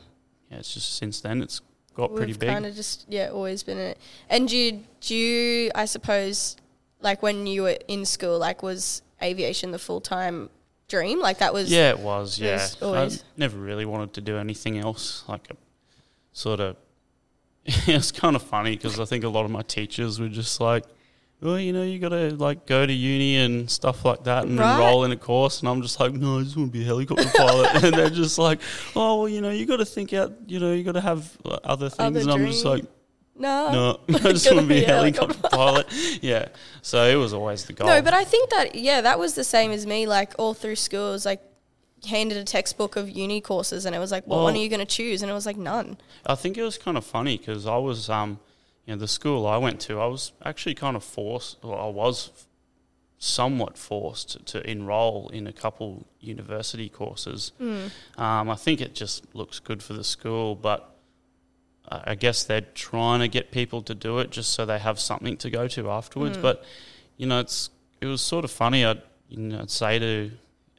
yeah, 0.51 0.59
it's 0.59 0.73
just 0.73 0.97
since 0.97 1.21
then 1.21 1.43
it's 1.43 1.61
got 1.95 2.15
pretty 2.15 2.33
We've 2.33 2.39
big. 2.41 2.49
kind 2.51 2.67
of 2.67 2.75
just 2.75 3.07
yeah 3.09 3.29
always 3.29 3.63
been 3.63 3.79
in 3.79 3.87
it. 3.89 3.99
And 4.31 4.49
do 4.49 4.57
you, 4.57 4.85
do 5.01 5.15
you 5.15 5.71
I 5.75 5.87
suppose 5.87 6.57
like 7.01 7.23
when 7.23 7.47
you 7.47 7.63
were 7.63 7.77
in 7.89 8.05
school 8.07 8.39
like 8.39 8.63
was 8.63 9.03
aviation 9.23 9.71
the 9.71 9.79
full 9.79 10.01
time 10.01 10.51
dream 10.89 11.21
like 11.21 11.39
that 11.39 11.53
was 11.53 11.71
Yeah, 11.71 11.91
it 11.91 11.99
was. 11.99 12.39
Yeah, 12.39 12.55
was 12.55 12.83
always- 12.83 13.23
I 13.23 13.25
never 13.37 13.59
really 13.59 13.85
wanted 13.85 14.13
to 14.15 14.21
do 14.21 14.37
anything 14.39 14.79
else. 14.79 15.25
Like, 15.29 15.49
a, 15.51 15.57
sort 16.33 16.61
of, 16.61 16.77
it's 17.65 18.13
kind 18.13 18.37
of 18.37 18.43
funny 18.43 18.77
because 18.77 19.01
I 19.01 19.05
think 19.05 19.25
a 19.25 19.29
lot 19.29 19.45
of 19.45 19.51
my 19.51 19.63
teachers 19.63 20.21
were 20.21 20.29
just 20.29 20.61
like, 20.61 20.85
"Well, 21.41 21.59
you 21.59 21.73
know, 21.73 21.83
you 21.83 21.99
got 21.99 22.11
to 22.11 22.35
like 22.37 22.65
go 22.67 22.87
to 22.87 22.93
uni 22.93 23.37
and 23.39 23.69
stuff 23.69 24.05
like 24.05 24.23
that, 24.25 24.45
and 24.47 24.57
Right. 24.59 24.75
enroll 24.75 25.05
in 25.05 25.11
a 25.13 25.17
course." 25.17 25.61
And 25.61 25.69
I'm 25.69 25.83
just 25.83 25.99
like, 25.99 26.13
"No, 26.13 26.39
I 26.39 26.43
just 26.45 26.57
want 26.57 26.73
to 26.73 26.79
be 26.79 26.83
a 26.85 26.87
helicopter 26.87 27.29
pilot." 27.37 27.75
and 27.85 27.95
they're 27.95 28.11
just 28.11 28.39
like, 28.39 28.61
"Oh, 28.95 29.21
well, 29.23 29.29
you 29.29 29.41
know, 29.41 29.51
you 29.51 29.67
got 29.67 29.79
to 29.79 29.85
think 29.85 30.13
out. 30.13 30.33
You 30.47 30.61
know, 30.61 30.73
you 30.73 30.85
got 30.85 30.93
to 30.93 31.01
have 31.01 31.37
uh, 31.45 31.59
other 31.65 31.89
things." 31.89 32.01
Other 32.17 32.21
and 32.21 32.31
I'm 32.31 32.47
just 32.47 32.65
like, 32.65 32.85
no 33.39 33.73
"No, 33.73 34.01
I 34.15 34.33
just 34.33 34.47
want 34.47 34.61
to 34.61 34.67
be 34.67 34.85
a 34.85 34.87
helicopter 34.87 35.39
pilot." 35.49 35.87
Yeah. 36.23 36.49
So 36.83 37.05
it 37.05 37.17
was 37.17 37.33
always 37.33 37.65
the 37.65 37.73
goal. 37.73 37.89
No, 37.89 38.03
but 38.03 38.15
I 38.15 38.25
think 38.25 38.51
that 38.51 38.75
yeah, 38.75 39.01
that 39.01 39.19
was 39.19 39.35
the 39.35 39.45
same 39.45 39.71
as 39.71 39.87
me. 39.87 40.07
Like 40.07 40.35
all 40.39 40.55
through 40.55 40.77
school, 40.77 41.09
it 41.09 41.13
was 41.13 41.27
like 41.27 41.43
handed 42.07 42.39
a 42.39 42.45
textbook 42.45 42.97
of 42.97 43.11
uni 43.11 43.41
courses, 43.41 43.85
and 43.87 43.95
it 43.95 43.99
was 43.99 44.13
like, 44.13 44.27
what 44.27 44.43
one 44.43 44.55
are 44.55 44.59
you 44.59 44.69
going 44.69 44.81
to 44.81 44.87
choose? 44.87 45.23
And 45.23 45.31
it 45.31 45.35
was 45.35 45.47
like 45.47 45.57
none. 45.57 45.97
I 46.25 46.35
think 46.35 46.57
it 46.57 46.63
was 46.63 46.79
kind 46.79 46.97
of 46.97 47.05
funny 47.05 47.37
because 47.39 47.67
I 47.67 47.77
was, 47.77 48.09
um, 48.09 48.39
you 48.85 48.95
know, 48.95 48.99
the 48.99 49.09
school 49.09 49.47
I 49.47 49.57
went 49.59 49.81
to, 49.83 50.01
I 50.01 50.07
was 50.07 50.33
actually 50.45 50.75
kind 50.75 50.97
of 50.97 51.05
forced, 51.05 51.59
or 51.63 51.79
I 51.79 51.89
was 51.89 52.31
somewhat 53.19 53.79
forced 53.79 54.31
to, 54.31 54.61
to 54.61 54.71
enroll 54.71 55.29
in 55.31 55.47
a 55.47 55.53
couple 55.53 56.07
university 56.21 56.89
courses. 56.89 57.53
Um, 57.59 57.91
I 58.51 58.55
think 58.55 58.81
it 58.81 58.95
just 58.95 59.35
looks 59.35 59.59
good 59.59 59.83
for 59.83 59.95
the 59.95 60.05
school, 60.05 60.55
but 60.55 60.96
I 61.89 62.15
guess 62.15 62.45
they're 62.45 62.63
trying 62.75 63.21
to 63.21 63.29
get 63.29 63.51
people 63.51 63.83
to 63.83 63.95
do 63.95 64.19
it 64.19 64.31
just 64.31 64.53
so 64.53 64.67
they 64.67 64.79
have 64.79 64.99
something 64.99 65.37
to 65.39 65.51
go 65.51 65.69
to 65.69 65.91
afterwards. 65.91 66.37
But 66.37 66.65
you 67.17 67.27
know, 67.27 67.41
it's 67.41 67.71
it 68.01 68.07
was 68.07 68.21
sort 68.21 68.45
of 68.45 68.51
funny. 68.51 68.85
I'd 68.85 69.03
you 69.29 69.39
know 69.39 69.61
I'd 69.61 69.71
say 69.71 69.99
to, 69.99 70.31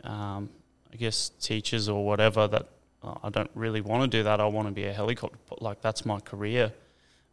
um, 0.03 0.49
I 0.93 0.95
guess 0.97 1.29
teachers 1.39 1.87
or 1.89 2.05
whatever 2.05 2.47
that 2.47 2.67
oh, 3.03 3.17
I 3.23 3.29
don't 3.29 3.51
really 3.55 3.81
want 3.81 4.09
to 4.11 4.17
do 4.17 4.23
that. 4.23 4.39
I 4.39 4.45
want 4.45 4.67
to 4.67 4.73
be 4.73 4.83
a 4.85 4.93
helicopter. 4.93 5.37
Like 5.59 5.81
that's 5.81 6.05
my 6.05 6.19
career, 6.19 6.73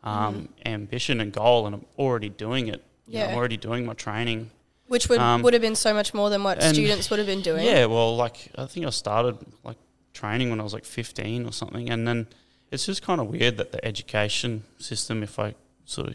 um, 0.03 0.49
ambition 0.67 1.21
and 1.21 1.33
goal, 1.33 1.67
and 1.67 1.75
I'm 1.75 1.85
already 1.99 2.29
doing 2.29 2.69
it. 2.69 2.83
You 3.07 3.15
know, 3.19 3.25
Yeah. 3.25 3.31
I'm 3.33 3.37
already 3.37 3.57
doing 3.57 3.85
my 3.87 3.95
training. 3.95 4.51
Which 4.87 5.09
would 5.09 5.19
Um, 5.19 5.43
would 5.43 5.55
have 5.55 5.63
been 5.63 5.77
so 5.77 5.95
much 5.95 6.13
more 6.15 6.29
than 6.31 6.43
what 6.45 6.63
students 6.63 7.09
would 7.11 7.19
have 7.19 7.27
been 7.27 7.41
doing. 7.43 7.65
Yeah, 7.65 7.87
well, 7.87 8.15
like 8.17 8.51
I 8.57 8.67
think 8.67 8.87
I 8.87 8.91
started 8.91 9.39
like 9.65 9.79
training 10.13 10.51
when 10.51 10.61
I 10.61 10.63
was 10.63 10.73
like 10.75 10.85
15 10.85 11.47
or 11.47 11.53
something, 11.53 11.91
and 11.91 12.07
then 12.07 12.29
it's 12.75 12.87
just 12.87 13.03
kind 13.03 13.21
of 13.21 13.29
weird 13.29 13.57
that 13.57 13.73
the 13.73 13.85
education 13.85 14.65
system, 14.79 15.23
if 15.23 15.39
I 15.39 15.55
sort 15.87 16.09
of, 16.09 16.15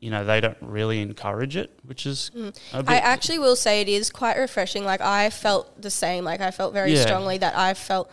you 0.00 0.10
know, 0.10 0.24
they 0.24 0.40
don't 0.40 0.56
really 0.60 1.00
encourage 1.00 1.56
it, 1.56 1.70
which 1.84 2.06
is 2.06 2.30
Mm. 2.36 2.54
I 2.86 2.96
actually 2.98 3.38
will 3.38 3.56
say 3.56 3.80
it 3.80 3.88
is 3.88 4.10
quite 4.10 4.36
refreshing. 4.36 4.84
Like 4.84 5.00
I 5.00 5.30
felt 5.30 5.80
the 5.80 5.90
same. 5.90 6.24
Like 6.24 6.40
I 6.40 6.50
felt 6.50 6.72
very 6.72 6.92
Yeah. 6.94 7.02
strongly 7.02 7.38
that 7.38 7.56
I 7.56 7.74
felt 7.74 8.10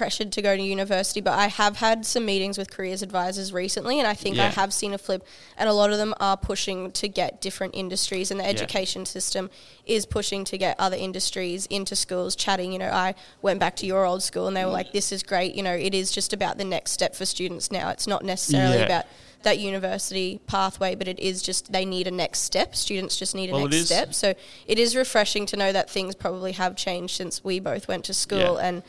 pressured 0.00 0.32
to 0.32 0.40
go 0.40 0.56
to 0.56 0.62
university. 0.62 1.20
But 1.20 1.38
I 1.38 1.48
have 1.48 1.76
had 1.76 2.06
some 2.06 2.24
meetings 2.24 2.56
with 2.56 2.70
careers 2.70 3.02
advisors 3.02 3.52
recently, 3.52 3.98
and 3.98 4.08
I 4.08 4.14
think 4.14 4.38
I 4.38 4.46
have 4.46 4.72
seen 4.72 4.94
a 4.94 4.98
flip. 4.98 5.26
And 5.58 5.68
a 5.68 5.74
lot 5.74 5.90
of 5.92 5.98
them 5.98 6.14
are 6.18 6.38
pushing 6.38 6.90
to 6.92 7.06
get 7.06 7.42
different 7.42 7.74
industries, 7.74 8.30
and 8.30 8.40
the 8.40 8.46
education 8.46 9.04
system 9.04 9.50
is 9.84 10.06
pushing 10.06 10.42
to 10.44 10.56
get 10.56 10.74
other 10.80 10.96
industries 10.96 11.66
into 11.66 11.94
schools. 11.94 12.34
Chatting, 12.34 12.72
you 12.72 12.78
know, 12.78 12.88
I 12.88 13.14
went 13.42 13.60
back 13.60 13.76
to 13.76 13.86
your 13.86 14.06
old 14.06 14.22
school, 14.22 14.46
and 14.46 14.56
they 14.56 14.64
were 14.64 14.70
like, 14.70 14.92
"This 14.92 15.12
is 15.12 15.22
great." 15.22 15.54
You 15.54 15.62
know, 15.62 15.74
it 15.74 15.94
is 15.94 16.10
just 16.10 16.32
about 16.32 16.56
the 16.56 16.64
next 16.64 16.92
step 16.92 17.14
for 17.14 17.26
students 17.26 17.70
now. 17.70 17.90
It's 17.90 18.06
not 18.06 18.24
necessarily 18.24 18.78
Yeah. 18.78 18.86
about 18.86 19.04
that 19.42 19.58
university 19.58 20.40
pathway, 20.46 20.94
but 20.94 21.08
it 21.08 21.18
is 21.18 21.42
just 21.42 21.72
they 21.72 21.84
need 21.84 22.06
a 22.06 22.10
next 22.10 22.38
step. 22.40 22.74
Students 22.74 23.16
just 23.18 23.34
need 23.34 23.50
a 23.50 23.52
Well, 23.52 23.68
next 23.68 23.86
step. 23.86 24.14
So 24.14 24.32
it 24.66 24.78
is 24.78 24.96
refreshing 24.96 25.44
to 25.46 25.56
know 25.56 25.72
that 25.72 25.90
things 25.90 26.14
probably 26.14 26.52
have 26.52 26.74
changed 26.74 27.16
since 27.16 27.44
we 27.44 27.60
both 27.60 27.86
went 27.86 28.04
to 28.06 28.14
school, 28.14 28.54
Yeah. 28.56 28.66
and 28.68 28.82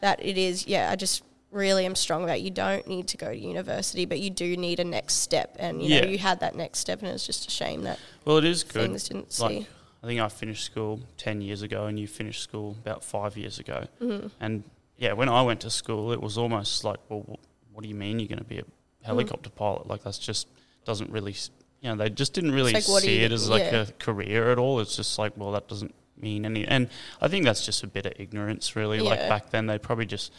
that 0.00 0.24
it 0.24 0.38
is. 0.38 0.66
Yeah, 0.66 0.90
I 0.90 0.96
just 0.96 1.22
really 1.50 1.86
am 1.86 1.94
strong 1.94 2.24
about 2.24 2.40
you 2.40 2.50
don't 2.50 2.86
need 2.86 3.08
to 3.08 3.16
go 3.16 3.28
to 3.28 3.38
university, 3.38 4.04
but 4.04 4.20
you 4.20 4.30
do 4.30 4.56
need 4.56 4.80
a 4.80 4.84
next 4.84 5.14
step. 5.14 5.56
And 5.58 5.82
you 5.82 6.00
know, 6.00 6.06
you 6.06 6.18
had 6.18 6.40
that 6.40 6.54
next 6.54 6.80
step, 6.80 7.02
and 7.02 7.10
it's 7.10 7.26
just 7.26 7.46
a 7.46 7.50
shame 7.50 7.82
that 7.82 7.98
well, 8.24 8.36
it 8.36 8.44
is 8.44 8.64
good. 8.64 8.82
things 8.82 9.08
didn't 9.08 9.38
like 9.40 9.52
see. 9.52 9.66
I 10.02 10.06
think 10.06 10.20
I 10.20 10.28
finished 10.28 10.64
school 10.64 11.00
10 11.16 11.40
years 11.40 11.62
ago, 11.62 11.86
and 11.86 11.98
you 11.98 12.06
finished 12.06 12.42
school 12.42 12.76
about 12.80 13.02
five 13.02 13.36
years 13.36 13.58
ago. 13.58 13.86
Mm-hmm. 14.00 14.28
And 14.40 14.62
yeah, 14.96 15.12
when 15.12 15.28
I 15.28 15.42
went 15.42 15.60
to 15.62 15.70
school, 15.70 16.12
it 16.12 16.20
was 16.20 16.38
almost 16.38 16.84
like, 16.84 16.98
well, 17.08 17.38
what 17.72 17.82
do 17.82 17.88
you 17.88 17.94
mean 17.94 18.20
you're 18.20 18.28
going 18.28 18.38
to 18.38 18.44
be 18.44 18.58
a 18.58 18.64
helicopter 19.02 19.50
pilot? 19.50 19.88
Like 19.88 20.04
that's 20.04 20.18
just 20.18 20.46
doesn't 20.84 21.10
really, 21.10 21.34
you 21.80 21.90
know, 21.90 21.96
they 21.96 22.10
just 22.10 22.32
didn't 22.32 22.52
really 22.52 22.72
like, 22.72 22.84
see 22.84 23.20
it 23.22 23.32
as 23.32 23.48
like 23.48 23.72
yeah. 23.72 23.82
a 23.82 23.86
career 23.86 24.52
at 24.52 24.58
all. 24.58 24.78
It's 24.80 24.96
just 24.96 25.18
like, 25.18 25.32
well, 25.36 25.52
that 25.52 25.66
doesn't 25.68 25.94
mean 26.22 26.44
any. 26.44 26.66
And 26.66 26.88
I 27.20 27.28
think 27.28 27.44
that's 27.44 27.64
just 27.64 27.82
a 27.82 27.86
bit 27.86 28.06
of 28.06 28.12
ignorance, 28.18 28.76
really. 28.76 29.00
Like 29.00 29.20
back 29.28 29.50
then, 29.50 29.66
they 29.66 29.78
probably 29.78 30.06
just 30.06 30.32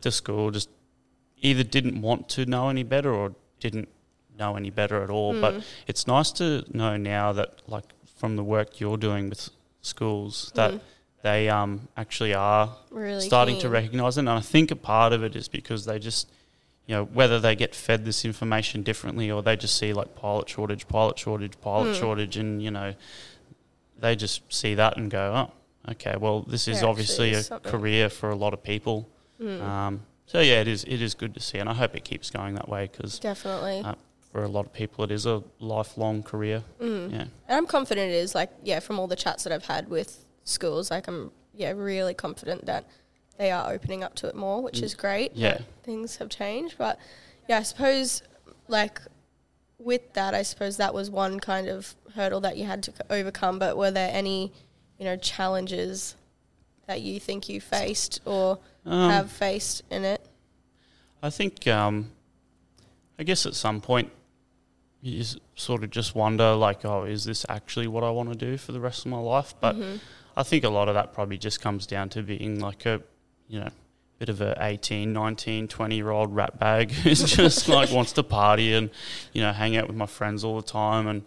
to 0.00 0.10
school 0.10 0.50
just 0.50 0.68
either 1.42 1.62
didn't 1.62 2.00
want 2.00 2.28
to 2.30 2.46
know 2.46 2.68
any 2.68 2.82
better 2.82 3.12
or 3.12 3.34
didn't 3.60 3.88
know 4.38 4.56
any 4.56 4.70
better 4.70 5.02
at 5.02 5.10
all. 5.10 5.34
Hmm. 5.34 5.40
But 5.40 5.64
it's 5.86 6.06
nice 6.06 6.30
to 6.32 6.64
know 6.72 6.96
now 6.96 7.32
that, 7.32 7.60
like, 7.66 7.84
from 8.18 8.36
the 8.36 8.44
work 8.44 8.80
you're 8.80 8.96
doing 8.96 9.28
with 9.28 9.50
schools, 9.80 10.52
that 10.54 10.80
they 11.22 11.48
um, 11.48 11.88
actually 11.96 12.34
are 12.34 12.76
Really 12.90 13.20
starting 13.20 13.58
to 13.60 13.68
recognise 13.68 14.16
it. 14.16 14.20
And 14.20 14.30
I 14.30 14.40
think 14.40 14.70
a 14.70 14.76
part 14.76 15.12
of 15.12 15.22
it 15.22 15.36
is 15.36 15.48
because 15.48 15.84
they 15.84 15.98
just, 15.98 16.28
you 16.86 16.94
know, 16.94 17.04
whether 17.04 17.38
they 17.38 17.54
get 17.54 17.74
fed 17.74 18.04
this 18.04 18.24
information 18.24 18.82
differently 18.82 19.30
or 19.30 19.42
they 19.42 19.56
just 19.56 19.76
see 19.76 19.92
like 19.92 20.14
pilot 20.16 20.48
shortage, 20.48 20.88
pilot 20.88 21.18
shortage, 21.18 21.60
pilot 21.60 21.94
Hmm. 21.94 22.00
shortage, 22.00 22.36
and 22.36 22.62
you 22.62 22.70
know, 22.70 22.94
they 24.00 24.16
just 24.16 24.42
see 24.52 24.74
that 24.74 24.96
and 24.96 25.10
go, 25.10 25.48
oh, 25.48 25.90
okay, 25.92 26.16
well, 26.18 26.42
this 26.42 26.68
is 26.68 26.80
There 26.80 26.88
obviously 26.88 27.28
actually 27.28 27.40
a 27.40 27.42
something." 27.42 27.70
career 27.72 28.08
for 28.08 28.30
a 28.30 28.36
lot 28.36 28.52
of 28.54 28.62
people. 28.62 29.08
Hmm. 29.40 29.60
Um, 29.62 30.02
so 30.26 30.40
yeah, 30.40 30.60
it 30.60 30.68
is. 30.68 30.84
It 30.84 31.02
is 31.02 31.14
good 31.14 31.34
to 31.34 31.40
see, 31.40 31.58
and 31.58 31.68
I 31.68 31.74
hope 31.74 31.96
it 31.96 32.04
keeps 32.04 32.30
going 32.30 32.54
that 32.54 32.68
way 32.68 32.88
because 32.90 33.18
Definitely. 33.18 33.80
uh, 33.84 33.94
for 34.30 34.44
a 34.44 34.48
lot 34.48 34.64
of 34.66 34.72
people, 34.72 35.02
it 35.04 35.10
is 35.10 35.26
a 35.26 35.42
lifelong 35.58 36.22
career. 36.22 36.62
Mm. 36.80 37.10
Yeah, 37.12 37.20
And 37.20 37.30
I'm 37.48 37.66
confident 37.66 38.12
it 38.12 38.14
is. 38.14 38.32
Like, 38.34 38.50
yeah, 38.62 38.78
from 38.78 39.00
all 39.00 39.08
the 39.08 39.16
chats 39.16 39.42
that 39.42 39.52
I've 39.52 39.64
had 39.64 39.88
with 39.88 40.24
schools, 40.44 40.88
like, 40.90 41.08
I'm, 41.08 41.32
yeah, 41.52 41.72
really 41.72 42.14
confident 42.14 42.66
that 42.66 42.84
they 43.38 43.50
are 43.50 43.72
opening 43.72 44.04
up 44.04 44.14
to 44.16 44.28
it 44.28 44.36
more, 44.36 44.62
which 44.62 44.82
is 44.82 44.94
great. 44.94 45.32
Yeah. 45.34 45.58
Things 45.82 46.16
have 46.18 46.28
changed. 46.28 46.76
But, 46.78 46.96
yeah, 47.48 47.58
I 47.58 47.62
suppose, 47.64 48.22
like, 48.68 49.00
with 49.80 50.12
that, 50.12 50.34
I 50.34 50.42
suppose 50.42 50.76
that 50.76 50.92
was 50.94 51.10
one 51.10 51.40
kind 51.40 51.68
of 51.68 51.94
hurdle 52.14 52.40
that 52.40 52.56
you 52.56 52.64
had 52.64 52.82
to 52.84 52.92
overcome. 53.08 53.58
But 53.58 53.76
were 53.76 53.90
there 53.90 54.10
any, 54.12 54.52
you 54.98 55.04
know, 55.04 55.16
challenges 55.16 56.14
that 56.86 57.00
you 57.00 57.20
think 57.20 57.48
you 57.48 57.60
faced 57.60 58.20
or 58.24 58.58
Um, 58.84 59.10
have 59.10 59.30
faced 59.30 59.82
in 59.90 60.04
it? 60.04 60.24
I 61.22 61.30
think, 61.30 61.66
um, 61.66 62.10
I 63.18 63.22
guess 63.24 63.44
at 63.46 63.54
some 63.54 63.80
point, 63.80 64.10
you 65.02 65.24
sort 65.54 65.82
of 65.84 65.90
just 65.90 66.14
wonder, 66.14 66.54
like, 66.54 66.84
oh, 66.84 67.04
is 67.04 67.24
this 67.24 67.46
actually 67.48 67.86
what 67.86 68.04
I 68.04 68.10
want 68.10 68.30
to 68.32 68.38
do 68.38 68.56
for 68.56 68.72
the 68.72 68.80
rest 68.80 69.04
of 69.04 69.10
my 69.10 69.18
life? 69.18 69.54
But 69.60 69.76
Mm-hmm. 69.76 69.96
I 70.36 70.42
think 70.44 70.62
a 70.64 70.68
lot 70.68 70.88
of 70.88 70.94
that 70.94 71.12
probably 71.12 71.36
just 71.38 71.60
comes 71.60 71.86
down 71.86 72.08
to 72.10 72.22
being 72.22 72.60
like 72.60 72.86
a, 72.86 73.02
you 73.48 73.60
know, 73.60 73.70
bit 74.20 74.28
of 74.28 74.42
a 74.42 74.54
18, 74.60 75.14
19, 75.14 75.66
20 75.66 75.96
year 75.96 76.10
old 76.10 76.34
rat 76.36 76.58
bag 76.58 76.90
who's 77.02 77.24
just 77.24 77.68
like 77.68 77.90
wants 77.90 78.12
to 78.12 78.22
party 78.22 78.74
and, 78.74 78.90
you 79.32 79.40
know, 79.40 79.50
hang 79.50 79.76
out 79.78 79.86
with 79.88 79.96
my 79.96 80.04
friends 80.06 80.44
all 80.44 80.56
the 80.56 80.66
time 80.66 81.06
and 81.08 81.22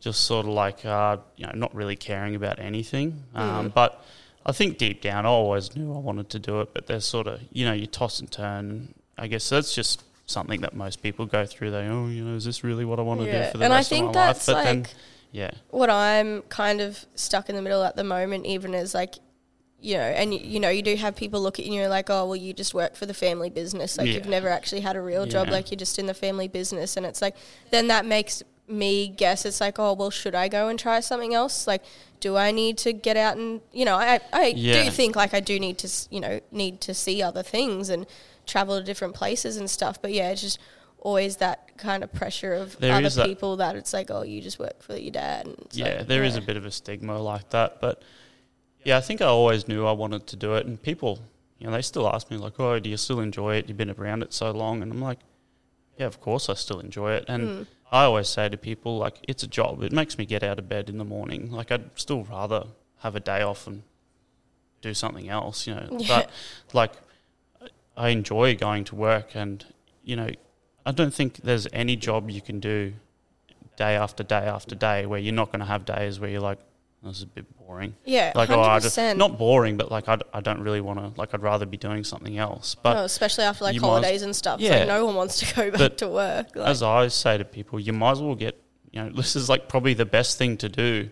just 0.00 0.22
sort 0.22 0.46
of 0.46 0.52
like, 0.52 0.86
uh, 0.86 1.16
you 1.36 1.44
know, 1.44 1.52
not 1.56 1.74
really 1.74 1.96
caring 1.96 2.36
about 2.36 2.60
anything. 2.60 3.24
Um, 3.34 3.70
But 3.74 4.00
I 4.46 4.52
think 4.52 4.78
deep 4.78 5.02
down, 5.02 5.26
I 5.26 5.28
always 5.30 5.74
knew 5.74 5.92
I 5.92 5.98
wanted 5.98 6.30
to 6.30 6.38
do 6.38 6.60
it, 6.60 6.72
but 6.72 6.86
there's 6.86 7.04
sort 7.04 7.26
of, 7.26 7.40
you 7.52 7.64
know, 7.66 7.72
you 7.72 7.86
toss 7.88 8.20
and 8.20 8.30
turn. 8.30 8.94
I 9.18 9.26
guess 9.26 9.48
that's 9.48 9.74
just 9.74 10.04
something 10.26 10.60
that 10.60 10.74
most 10.76 11.02
people 11.02 11.26
go 11.26 11.44
through. 11.44 11.72
They, 11.72 11.88
oh, 11.88 12.06
you 12.06 12.24
know, 12.24 12.36
is 12.36 12.44
this 12.44 12.62
really 12.62 12.84
what 12.84 13.00
I 13.00 13.02
want 13.02 13.20
to 13.22 13.26
Yeah. 13.26 13.46
do 13.46 13.50
for 13.50 13.58
the 13.58 13.64
And 13.64 13.72
I 13.72 13.78
rest 13.78 13.88
think 13.90 14.06
of 14.10 14.14
my 14.14 14.20
life? 14.26 14.36
that's 14.36 14.46
But 14.46 14.62
then, 14.62 14.82
like- 14.82 14.94
yeah, 15.32 15.50
what 15.70 15.90
I'm 15.90 16.42
kind 16.42 16.80
of 16.80 17.04
stuck 17.16 17.48
in 17.50 17.56
the 17.56 17.62
middle 17.62 17.82
at 17.82 17.96
the 17.96 18.04
moment, 18.04 18.46
even 18.46 18.74
is 18.74 18.94
like, 18.94 19.16
you 19.80 19.94
know, 19.94 20.00
and 20.02 20.34
you 20.34 20.58
know, 20.60 20.68
you 20.70 20.82
do 20.82 20.96
have 20.96 21.14
people 21.14 21.40
look 21.40 21.58
at 21.58 21.64
you 21.64 21.72
and 21.72 21.80
you're 21.80 21.88
like, 21.88 22.10
oh, 22.10 22.26
well, 22.26 22.36
you 22.36 22.52
just 22.52 22.74
work 22.74 22.96
for 22.96 23.06
the 23.06 23.14
family 23.14 23.48
business. 23.50 23.96
Like, 23.96 24.08
you've 24.08 24.26
never 24.26 24.48
actually 24.48 24.80
had 24.80 24.96
a 24.96 25.00
real 25.00 25.24
job. 25.26 25.48
Like, 25.48 25.70
you're 25.70 25.78
just 25.78 25.98
in 25.98 26.06
the 26.06 26.14
family 26.14 26.48
business. 26.48 26.96
And 26.96 27.06
it's 27.06 27.22
like, 27.22 27.36
then 27.70 27.86
that 27.88 28.04
makes 28.04 28.42
me 28.66 29.08
guess 29.08 29.44
it's 29.46 29.60
like, 29.60 29.78
oh, 29.78 29.92
well, 29.94 30.10
should 30.10 30.34
I 30.34 30.48
go 30.48 30.68
and 30.68 30.78
try 30.78 31.00
something 31.00 31.32
else? 31.32 31.66
Like, 31.66 31.84
do 32.20 32.36
I 32.36 32.50
need 32.50 32.76
to 32.78 32.92
get 32.92 33.16
out 33.16 33.36
and, 33.36 33.60
you 33.72 33.84
know, 33.84 33.94
I, 33.94 34.20
I 34.32 34.46
Yeah. 34.56 34.82
do 34.84 34.90
think 34.90 35.14
like 35.16 35.32
I 35.32 35.40
do 35.40 35.58
need 35.60 35.78
to, 35.78 35.88
you 36.10 36.20
know, 36.20 36.40
need 36.50 36.80
to 36.82 36.92
see 36.92 37.22
other 37.22 37.42
things 37.44 37.88
and 37.88 38.04
travel 38.46 38.78
to 38.78 38.84
different 38.84 39.14
places 39.14 39.56
and 39.56 39.70
stuff. 39.70 40.02
But 40.02 40.12
yeah, 40.12 40.30
it's 40.30 40.42
just 40.42 40.58
always 40.98 41.36
that 41.36 41.78
kind 41.78 42.02
of 42.02 42.12
pressure 42.12 42.52
of 42.54 42.76
There 42.78 42.92
other 42.92 43.06
is 43.06 43.14
that- 43.14 43.26
people 43.26 43.56
that 43.58 43.76
it's 43.76 43.92
like, 43.92 44.10
oh, 44.10 44.22
you 44.22 44.42
just 44.42 44.58
work 44.58 44.82
for 44.82 44.96
your 44.96 45.12
dad. 45.12 45.46
And 45.46 45.56
yeah, 45.70 45.98
like, 45.98 46.08
there 46.08 46.24
is 46.24 46.34
yeah. 46.34 46.42
a 46.42 46.44
bit 46.44 46.56
of 46.56 46.66
a 46.66 46.70
stigma 46.72 47.18
like 47.22 47.48
that. 47.50 47.80
But 47.80 48.02
yeah, 48.84 48.96
I 48.96 49.00
think 49.00 49.20
I 49.20 49.26
always 49.26 49.68
knew 49.68 49.86
I 49.86 49.92
wanted 49.92 50.26
to 50.28 50.36
do 50.36 50.54
it. 50.54 50.66
And 50.66 50.80
people, 50.80 51.20
you 51.58 51.66
know, 51.66 51.72
they 51.72 51.82
still 51.82 52.08
ask 52.08 52.30
me, 52.30 52.36
like, 52.36 52.58
oh, 52.60 52.78
do 52.78 52.88
you 52.90 52.96
still 52.96 53.20
enjoy 53.20 53.56
it? 53.56 53.68
You've 53.68 53.76
been 53.76 53.90
around 53.90 54.22
it 54.22 54.32
so 54.32 54.50
long. 54.50 54.82
And 54.82 54.90
I'm 54.92 55.00
like, 55.00 55.18
yeah, 55.98 56.06
of 56.06 56.20
course 56.20 56.48
I 56.48 56.54
still 56.54 56.80
enjoy 56.80 57.12
it. 57.14 57.24
And 57.28 57.48
Hmm. 57.48 57.62
I 57.90 58.04
always 58.04 58.28
say 58.28 58.48
to 58.48 58.56
people, 58.56 58.98
like, 58.98 59.16
it's 59.26 59.42
a 59.42 59.46
job. 59.46 59.82
It 59.82 59.92
makes 59.92 60.18
me 60.18 60.26
get 60.26 60.42
out 60.42 60.58
of 60.58 60.68
bed 60.68 60.88
in 60.90 60.98
the 60.98 61.04
morning. 61.04 61.50
Like, 61.50 61.72
I'd 61.72 61.98
still 61.98 62.22
rather 62.24 62.64
have 62.98 63.16
a 63.16 63.20
day 63.20 63.40
off 63.42 63.66
and 63.66 63.82
do 64.82 64.92
something 64.94 65.28
else, 65.28 65.66
you 65.66 65.74
know. 65.74 65.88
Yeah. 65.92 66.06
But, 66.08 66.30
like, 66.74 66.92
I 67.96 68.10
enjoy 68.10 68.56
going 68.56 68.84
to 68.84 68.94
work. 68.94 69.34
And, 69.34 69.64
you 70.04 70.16
know, 70.16 70.28
I 70.86 70.92
don't 70.92 71.12
think 71.12 71.38
there's 71.38 71.66
any 71.72 71.96
job 71.96 72.30
you 72.30 72.40
can 72.40 72.60
do 72.60 72.94
day 73.76 73.94
after 73.96 74.22
day 74.22 74.46
after 74.46 74.74
day 74.74 75.06
where 75.06 75.18
you're 75.20 75.34
not 75.34 75.46
going 75.52 75.60
to 75.60 75.66
have 75.66 75.84
days 75.84 76.18
where 76.20 76.28
you're 76.30 76.40
like, 76.40 76.58
this 77.02 77.16
is 77.18 77.22
a 77.22 77.26
bit 77.26 77.46
boring. 77.58 77.94
Yeah, 78.04 78.32
Like, 78.34 78.48
hundred 78.48 78.62
oh, 78.62 78.66
I 78.66 78.78
just, 78.80 78.98
not 79.16 79.38
boring, 79.38 79.76
but 79.76 79.90
like, 79.90 80.08
I, 80.08 80.18
I 80.34 80.40
don't 80.40 80.60
really 80.60 80.80
want 80.80 80.98
to, 80.98 81.18
like, 81.20 81.32
I'd 81.32 81.42
rather 81.42 81.64
be 81.64 81.76
doing 81.76 82.02
something 82.04 82.36
else. 82.38 82.74
But 82.74 82.94
no, 82.94 83.04
especially 83.04 83.44
after 83.44 83.64
like 83.64 83.74
you 83.74 83.80
might 83.80 83.86
as- 83.86 83.90
holidays 83.92 84.22
and 84.22 84.34
stuff. 84.34 84.60
Yeah. 84.60 84.78
like 84.80 84.88
no 84.88 85.04
one 85.06 85.14
wants 85.14 85.38
to 85.40 85.54
go 85.54 85.70
back 85.70 85.96
to 85.98 86.08
work. 86.08 86.56
Like, 86.56 86.68
as 86.68 86.82
I 86.82 87.08
say 87.08 87.38
to 87.38 87.44
people, 87.44 87.78
you 87.78 87.92
might 87.92 88.12
as 88.12 88.20
well 88.20 88.34
get, 88.34 88.60
you 88.90 89.02
know, 89.02 89.10
this 89.10 89.36
is 89.36 89.48
like 89.48 89.68
probably 89.68 89.94
the 89.94 90.06
best 90.06 90.38
thing 90.38 90.56
to 90.58 90.68
do 90.68 91.10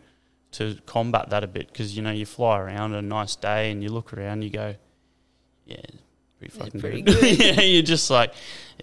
to 0.53 0.77
combat 0.87 1.31
that 1.31 1.45
a 1.45 1.47
bit 1.47 1.69
because, 1.69 1.97
you 1.97 2.03
know, 2.03 2.11
you 2.11 2.27
fly 2.27 2.59
around 2.59 2.95
a 2.95 3.03
nice 3.03 3.37
day 3.37 3.71
and 3.71 3.83
you 3.83 3.89
look 3.91 4.13
around, 4.13 4.43
you 4.43 4.51
go, 4.51 4.75
yeah, 5.67 5.77
pretty 6.39 6.57
fucking 6.59 6.81
pretty 6.81 7.03
good. 7.03 7.21
good. 7.21 7.39
yeah, 7.57 7.61
you're 7.61 7.83
just 7.83 8.11
like, 8.11 8.33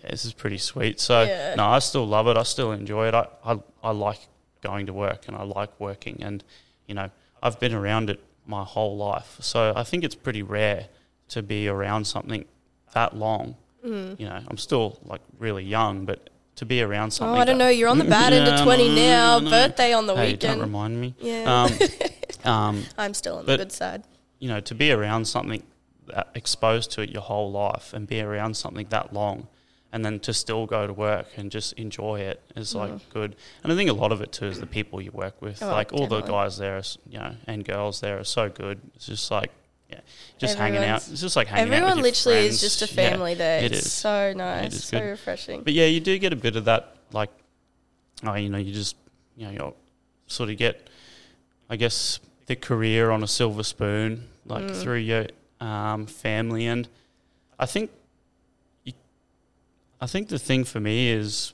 yeah, 0.01 0.11
this 0.11 0.23
is 0.25 0.33
pretty 0.33 0.57
sweet. 0.57 0.99
So, 0.99 1.23
Yeah. 1.23 1.55
no, 1.55 1.65
I 1.65 1.79
still 1.79 2.05
love 2.07 2.27
it. 2.27 2.37
I 2.37 2.43
still 2.43 2.71
enjoy 2.71 3.07
it. 3.09 3.13
I, 3.13 3.27
I, 3.45 3.59
I 3.83 3.91
like 3.91 4.19
going 4.61 4.85
to 4.85 4.93
work 4.93 5.27
and 5.27 5.35
I 5.35 5.43
like 5.43 5.77
working. 5.79 6.19
And, 6.23 6.43
you 6.87 6.95
know, 6.95 7.09
I've 7.41 7.59
been 7.59 7.73
around 7.73 8.09
it 8.09 8.19
my 8.45 8.63
whole 8.63 8.97
life. 8.97 9.37
So 9.39 9.73
I 9.75 9.83
think 9.83 10.03
it's 10.03 10.15
pretty 10.15 10.43
rare 10.43 10.87
to 11.29 11.41
be 11.41 11.67
around 11.67 12.05
something 12.05 12.45
that 12.93 13.15
long. 13.15 13.55
Mm. 13.85 14.19
You 14.19 14.27
know, 14.27 14.41
I'm 14.47 14.57
still 14.57 14.99
like 15.05 15.21
really 15.39 15.63
young, 15.63 16.05
but 16.05 16.29
to 16.57 16.65
be 16.65 16.81
around 16.81 17.11
something. 17.11 17.35
Oh. 17.37 17.41
I 17.41 17.45
don't 17.45 17.57
that- 17.57 17.65
know. 17.65 17.69
You're 17.69 17.89
on 17.89 17.97
the 17.99 18.05
bad 18.19 18.31
end 18.33 18.47
of 18.47 18.61
20 18.61 18.89
know, 18.89 18.95
now. 18.95 19.35
I 19.37 19.39
know. 19.39 19.49
Birthday 19.49 19.93
on 19.93 20.07
the 20.07 20.15
Hey, 20.15 20.35
don't 20.35 20.51
weekend. 20.51 20.61
remind 20.61 21.01
me. 21.01 21.15
Yeah. 21.19 21.67
Um, 22.43 22.51
um, 22.51 22.83
I'm 22.97 23.13
still 23.13 23.37
on 23.39 23.45
but- 23.45 23.53
the 23.57 23.65
good 23.65 23.71
side. 23.71 24.03
you 24.39 24.49
know, 24.49 24.59
to 24.59 24.75
be 24.75 24.91
around 24.91 25.25
something, 25.25 25.63
that, 26.07 26.29
exposed 26.35 26.91
to 26.91 27.01
it 27.01 27.09
your 27.09 27.21
whole 27.21 27.51
life, 27.51 27.93
and 27.93 28.07
be 28.07 28.21
around 28.21 28.55
something 28.57 28.85
that 28.89 29.13
long, 29.13 29.47
and 29.93 30.03
then 30.03 30.19
to 30.19 30.33
still 30.33 30.65
go 30.65 30.85
to 30.87 30.91
work 30.91 31.27
and 31.37 31.49
just 31.51 31.71
enjoy 31.73 32.19
it 32.19 32.41
is 32.55 32.73
like 32.75 32.91
good. 33.13 33.35
And 33.63 33.71
I 33.71 33.75
think 33.75 33.89
a 33.89 33.93
lot 33.93 34.11
of 34.11 34.19
it 34.21 34.31
too 34.33 34.47
is 34.47 34.59
the 34.59 34.65
people 34.65 34.99
you 35.01 35.11
work 35.11 35.41
with. 35.41 35.59
Mm. 35.61 35.67
Oh, 35.69 35.71
like 35.71 35.93
all 35.93 36.07
the 36.07 36.21
guys 36.21 36.57
there, 36.57 36.75
are, 36.77 36.83
you 37.07 37.19
know, 37.19 37.35
and 37.47 37.63
girls 37.63 38.01
there 38.01 38.19
are 38.19 38.23
so 38.25 38.49
good. 38.49 38.81
It's 38.95 39.05
just 39.05 39.29
like, 39.31 39.51
yeah, 39.89 39.99
just 40.39 40.57
hanging 40.57 40.83
out. 40.83 41.07
It's 41.11 41.21
just 41.21 41.35
like 41.35 41.47
hanging 41.47 41.71
out. 41.71 41.77
Everyone 41.77 41.97
with 42.01 42.25
your 42.25 42.33
literally 42.33 42.47
is 42.47 42.59
just 42.59 42.81
a 42.81 42.87
Yeah, 42.87 43.09
family 43.09 43.35
there. 43.35 43.59
it 43.63 43.71
it's 43.71 43.85
is. 43.85 43.93
so 43.93 44.33
nice, 44.35 44.73
is 44.73 44.83
so 44.85 44.99
good. 44.99 45.05
refreshing. 45.11 45.61
But 45.61 45.73
yeah, 45.73 45.85
you 45.85 45.99
do 45.99 46.17
get 46.17 46.33
a 46.33 46.35
bit 46.35 46.55
of 46.55 46.65
that, 46.65 46.95
like, 47.11 47.29
oh, 48.25 48.33
you 48.33 48.49
know, 48.49 48.57
you 48.57 48.73
just, 48.73 48.95
you 49.37 49.45
know, 49.45 49.51
you 49.51 49.73
sort 50.25 50.49
of 50.49 50.57
get, 50.57 50.89
I 51.69 51.75
guess, 51.75 52.19
the 52.47 52.55
career 52.55 53.11
on 53.11 53.21
a 53.21 53.27
silver 53.27 53.61
spoon, 53.63 54.27
like 54.47 54.63
Mm. 54.63 54.75
through 54.81 54.97
your 54.97 55.27
um, 55.61 56.07
family, 56.07 56.65
and 56.65 56.89
I 57.59 57.67
think, 57.67 57.91
I 60.03 60.07
think 60.07 60.27
the 60.27 60.37
thing 60.39 60.63
for 60.65 60.79
me 60.81 61.09
is 61.09 61.53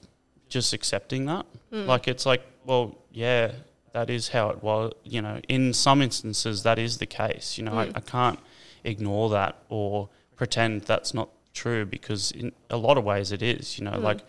just 0.55 0.73
accepting 0.73 1.25
that. 1.27 1.45
Mm. 1.71 1.85
Like, 1.85 2.07
it's 2.07 2.25
like, 2.25 2.41
well, 2.65 2.97
yeah, 3.11 3.51
that 3.93 4.09
is 4.09 4.29
how 4.29 4.49
it 4.49 4.63
was. 4.63 4.91
You 5.03 5.21
know, 5.21 5.39
in 5.47 5.71
some 5.73 6.01
instances, 6.01 6.63
that 6.63 6.79
is 6.79 6.97
the 6.97 7.05
case. 7.05 7.57
You 7.57 7.65
know, 7.65 7.73
Mm. 7.73 7.91
I, 7.95 7.99
I 7.99 8.01
can't 8.01 8.39
ignore 8.83 9.29
that 9.29 9.53
or 9.69 10.09
pretend 10.35 10.81
that's 10.83 11.13
not 11.13 11.29
true 11.53 11.85
because 11.85 12.31
in 12.31 12.51
a 12.71 12.77
lot 12.77 12.97
of 12.97 13.03
ways 13.03 13.31
it 13.31 13.43
is. 13.43 13.77
You 13.77 13.85
know, 13.85 13.91
Mm. 13.91 14.01
like, 14.09 14.21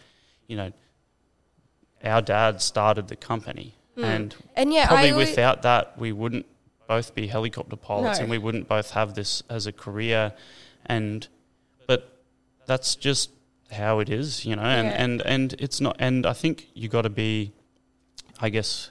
you 0.49 0.57
know, 0.57 0.71
our 2.05 2.21
dad 2.21 2.61
started 2.61 3.09
the 3.09 3.17
company, 3.17 3.75
Mm. 3.97 4.05
and 4.05 4.37
And 4.55 4.73
yeah, 4.73 4.87
probably 4.87 5.13
always, 5.13 5.31
without 5.31 5.63
that, 5.63 5.99
we 5.99 6.13
wouldn't 6.13 6.47
both 6.89 7.15
be 7.15 7.27
helicopter 7.29 7.77
pilots, 7.77 8.19
No. 8.19 8.23
and 8.25 8.31
we 8.31 8.39
wouldn't 8.39 8.69
both 8.69 8.91
have 8.91 9.15
this 9.15 9.43
as 9.49 9.67
a 9.67 9.73
career. 9.73 10.33
And 10.85 11.27
but 11.87 12.01
that's 12.67 12.97
just 12.97 13.31
how 13.71 13.99
it 14.01 14.09
is, 14.09 14.45
you 14.45 14.57
know. 14.57 14.63
And 14.63 14.89
Yeah. 14.89 15.03
and 15.05 15.23
and 15.23 15.53
it's 15.59 15.81
not. 15.81 15.97
And 15.99 16.27
I 16.27 16.33
think 16.33 16.69
you 16.75 16.89
got 16.89 17.03
to 17.03 17.11
be, 17.11 17.53
I 18.41 18.49
guess, 18.51 18.91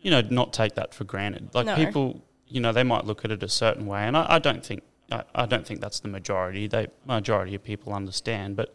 you 0.00 0.10
know, 0.10 0.20
not 0.22 0.52
take 0.52 0.74
that 0.74 0.94
for 0.94 1.04
granted. 1.04 1.50
Like 1.54 1.66
No. 1.66 1.76
people, 1.76 2.22
you 2.48 2.60
know, 2.60 2.72
they 2.72 2.82
might 2.84 3.04
look 3.04 3.24
at 3.24 3.30
it 3.30 3.42
a 3.42 3.48
certain 3.48 3.86
way, 3.86 4.02
and 4.02 4.16
I, 4.16 4.26
I 4.28 4.38
don't 4.38 4.64
think. 4.64 4.82
I, 5.10 5.24
I 5.34 5.46
don't 5.46 5.66
think 5.66 5.80
that's 5.82 6.00
the 6.00 6.08
majority. 6.08 6.66
They 6.68 6.86
majority 7.04 7.54
of 7.54 7.62
people 7.62 7.92
understand, 7.92 8.56
but 8.56 8.72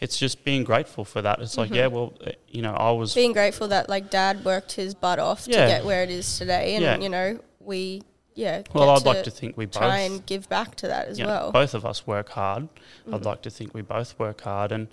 it's 0.00 0.16
just 0.18 0.42
being 0.44 0.64
grateful 0.64 1.04
for 1.04 1.20
that. 1.20 1.38
It's 1.40 1.58
like, 1.58 1.70
Mhm. 1.70 1.74
yeah, 1.76 1.86
well, 1.88 2.14
uh, 2.26 2.30
you 2.48 2.62
know, 2.62 2.72
I 2.74 2.90
was 2.92 3.14
being 3.14 3.32
grateful 3.34 3.68
that 3.68 3.88
like 3.88 4.08
dad 4.10 4.42
worked 4.44 4.72
his 4.72 4.94
butt 4.94 5.18
off 5.18 5.46
Yeah. 5.46 5.62
to 5.62 5.66
get 5.72 5.84
where 5.84 6.02
it 6.02 6.08
is 6.10 6.38
today, 6.38 6.76
and 6.76 6.82
Yeah. 6.82 6.98
you 6.98 7.08
know 7.10 7.40
we 7.60 8.02
yeah. 8.36 8.62
well. 8.72 8.90
I'd 8.90 9.04
like 9.04 9.24
to 9.24 9.30
think 9.32 9.56
we 9.56 9.66
both 9.66 9.78
try 9.82 9.98
and 10.00 10.24
give 10.26 10.48
back 10.48 10.76
to 10.76 10.86
that 10.86 11.08
as 11.08 11.18
you 11.18 11.24
know, 11.24 11.30
well. 11.30 11.52
both 11.52 11.74
of 11.74 11.84
us 11.84 12.06
work 12.06 12.28
hard. 12.30 12.68
I'd 13.12 13.20
Mhm. 13.22 13.24
like 13.24 13.42
to 13.42 13.50
think 13.50 13.74
we 13.74 13.82
both 13.82 14.16
work 14.18 14.42
hard, 14.42 14.70
and 14.70 14.86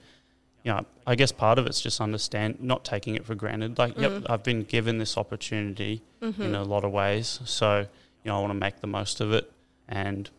you 0.63 0.71
know, 0.71 0.85
I 1.05 1.13
guess 1.15 1.31
part 1.31 1.59
of 1.59 1.67
it's 1.67 1.81
just 1.81 1.99
understand 2.01 2.59
not 2.61 2.83
taking 2.85 3.15
it 3.15 3.25
for 3.25 3.35
granted. 3.35 3.77
Like, 3.77 3.97
yep, 3.99 4.11
Mm. 4.11 4.29
I've 4.29 4.43
been 4.43 4.63
given 4.63 4.97
this 4.97 5.17
opportunity 5.17 6.01
in 6.21 6.33
Mhm. 6.33 6.55
a 6.55 6.63
lot 6.63 6.83
of 6.85 6.91
ways, 6.91 7.39
so 7.45 7.79
you 7.81 8.31
know, 8.31 8.37
I 8.37 8.39
want 8.39 8.51
to 8.51 8.59
make 8.59 8.79
the 8.79 8.87
most 8.87 9.19
of 9.21 9.31
it, 9.33 9.51
and 9.87 10.29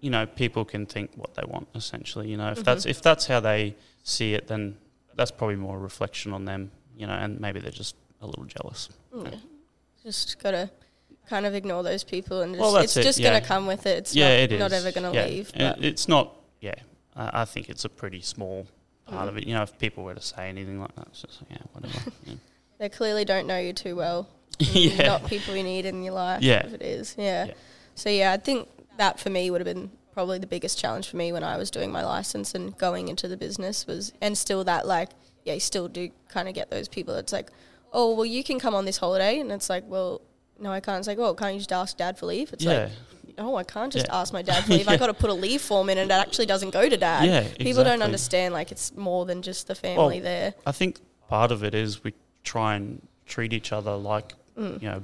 you 0.00 0.10
know, 0.10 0.26
people 0.26 0.64
can 0.64 0.86
think 0.86 1.10
what 1.16 1.34
they 1.34 1.42
want. 1.46 1.66
Essentially, 1.74 2.28
you 2.30 2.36
know, 2.36 2.50
if 2.52 2.62
that's 2.62 2.84
Mhm. 2.86 2.90
if 2.90 3.02
that's 3.02 3.26
how 3.26 3.40
they 3.40 3.74
see 4.04 4.34
it, 4.34 4.46
then 4.48 4.76
that's 5.16 5.30
probably 5.30 5.56
more 5.56 5.76
a 5.76 5.80
reflection 5.80 6.32
on 6.32 6.44
them. 6.44 6.70
You 6.96 7.06
know, 7.08 7.14
and 7.14 7.40
maybe 7.40 7.58
they're 7.58 7.72
just 7.72 7.96
a 8.20 8.26
little 8.26 8.44
jealous. 8.44 8.88
Yeah. 9.12 9.30
Just 10.04 10.38
gotta 10.38 10.70
kind 11.28 11.46
of 11.46 11.54
ignore 11.54 11.82
those 11.82 12.04
people, 12.04 12.42
and 12.42 12.54
just, 12.54 12.60
Well, 12.60 12.76
it's 12.76 12.96
it, 12.96 13.02
just 13.02 13.18
yeah. 13.18 13.32
gonna 13.32 13.44
come 13.44 13.66
with 13.66 13.86
it. 13.86 13.98
It's 13.98 14.14
yeah, 14.16 14.28
not, 14.28 14.38
it 14.40 14.52
is 14.52 14.58
not 14.60 14.72
ever 14.72 14.92
gonna 14.92 15.12
Yeah. 15.12 15.26
leave. 15.26 15.52
But 15.56 15.84
It's 15.84 16.08
not. 16.08 16.34
Yeah, 16.60 16.74
I, 17.16 17.42
I 17.42 17.44
think 17.44 17.68
it's 17.68 17.84
a 17.84 17.88
pretty 17.88 18.20
small 18.20 18.66
part 19.06 19.26
Mm. 19.26 19.28
of 19.28 19.36
it. 19.38 19.46
You 19.46 19.54
know, 19.54 19.62
if 19.62 19.78
people 19.78 20.04
were 20.04 20.14
to 20.14 20.20
say 20.20 20.48
anything 20.48 20.80
like 20.80 20.94
that, 20.96 21.06
it's 21.08 21.22
just 21.22 21.42
like, 21.42 21.50
yeah, 21.58 21.66
whatever. 21.72 22.10
yeah. 22.26 22.34
they 22.78 22.88
clearly 22.88 23.24
don't 23.24 23.46
know 23.46 23.58
you 23.58 23.72
too 23.72 23.96
well. 23.96 24.28
yeah. 24.58 25.06
Not 25.08 25.26
people 25.26 25.56
you 25.56 25.62
need 25.62 25.84
in 25.86 26.02
your 26.02 26.14
life. 26.14 26.42
Yeah. 26.42 26.64
If 26.66 26.74
it 26.74 26.82
is. 26.82 27.14
Yeah. 27.18 27.46
Yeah. 27.46 27.54
So 27.94 28.08
yeah, 28.10 28.32
I 28.32 28.36
think 28.38 28.68
that 28.98 29.18
for 29.20 29.30
me 29.30 29.50
would 29.50 29.60
have 29.60 29.74
been 29.74 29.90
probably 30.12 30.38
the 30.38 30.46
biggest 30.46 30.78
challenge 30.78 31.08
for 31.08 31.16
me 31.16 31.32
when 31.32 31.42
I 31.42 31.56
was 31.56 31.70
doing 31.70 31.90
my 31.90 32.04
license 32.04 32.54
and 32.54 32.76
going 32.78 33.08
into 33.08 33.26
the 33.28 33.36
business 33.36 33.86
was, 33.86 34.12
and 34.20 34.38
still 34.38 34.62
that 34.64 34.86
like, 34.86 35.10
yeah, 35.44 35.54
you 35.54 35.60
still 35.60 35.88
do 35.88 36.10
kind 36.28 36.48
of 36.48 36.54
get 36.54 36.70
those 36.70 36.86
people. 36.88 37.14
It's 37.16 37.32
like, 37.32 37.50
oh, 37.92 38.14
well, 38.14 38.24
you 38.24 38.42
can 38.44 38.58
come 38.60 38.74
on 38.74 38.84
this 38.84 38.96
holiday, 38.98 39.38
and 39.40 39.50
it's 39.52 39.68
like, 39.68 39.84
well, 39.88 40.20
no, 40.58 40.70
I 40.70 40.80
can't. 40.80 40.98
It's 40.98 41.08
like, 41.08 41.18
oh, 41.18 41.34
can't 41.34 41.54
you 41.54 41.60
just 41.60 41.72
ask 41.72 41.96
dad 41.96 42.18
for 42.18 42.26
leave? 42.26 42.52
It's 42.52 42.64
yeah. 42.64 42.84
like, 42.84 42.90
oh, 43.38 43.56
I 43.56 43.64
can't 43.64 43.92
just 43.92 44.06
Yeah. 44.06 44.20
ask 44.20 44.32
my 44.32 44.42
dad 44.42 44.64
for 44.64 44.72
leave. 44.72 44.88
I 44.94 44.96
got 44.96 45.08
to 45.08 45.14
put 45.14 45.30
a 45.30 45.34
leave 45.34 45.60
form 45.60 45.90
in, 45.90 45.98
and 45.98 46.10
it 46.10 46.14
actually 46.14 46.46
doesn't 46.46 46.70
go 46.70 46.88
to 46.88 46.96
dad. 46.96 47.24
Yeah, 47.26 47.48
People 47.58 47.84
don't 47.84 48.02
understand 48.02 48.54
like 48.54 48.70
it's 48.72 48.94
more 48.96 49.24
than 49.26 49.42
just 49.42 49.66
the 49.66 49.74
family 49.74 50.16
Well, 50.16 50.24
there. 50.24 50.54
I 50.66 50.72
think 50.72 51.00
part 51.28 51.50
of 51.52 51.62
it 51.64 51.74
is 51.74 52.04
we 52.04 52.14
try 52.44 52.76
and 52.76 53.06
treat 53.26 53.52
each 53.52 53.72
other 53.72 53.94
like 53.96 54.34
Mm. 54.56 54.80
you 54.82 54.88
know 54.88 55.02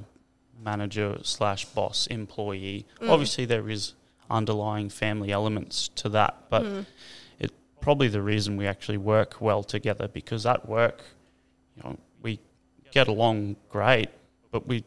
manager 0.63 1.17
slash 1.23 1.65
boss 1.65 2.07
employee. 2.07 2.85
Mm. 3.01 3.09
Obviously, 3.09 3.43
there 3.45 3.69
is 3.69 3.93
underlying 4.29 4.89
family 4.89 5.31
elements 5.31 5.89
to 5.95 6.07
that, 6.09 6.37
but 6.49 6.63
Mm. 6.63 6.85
it's 7.39 7.53
probably 7.81 8.07
the 8.07 8.21
reason 8.21 8.55
we 8.55 8.65
actually 8.67 8.97
work 8.97 9.41
well 9.41 9.63
together 9.63 10.07
because 10.07 10.45
at 10.45 10.69
work, 10.69 11.01
you 11.75 11.83
know, 11.83 11.97
we 12.21 12.39
get 12.91 13.07
along 13.09 13.57
great, 13.69 14.09
but 14.51 14.67
we 14.67 14.83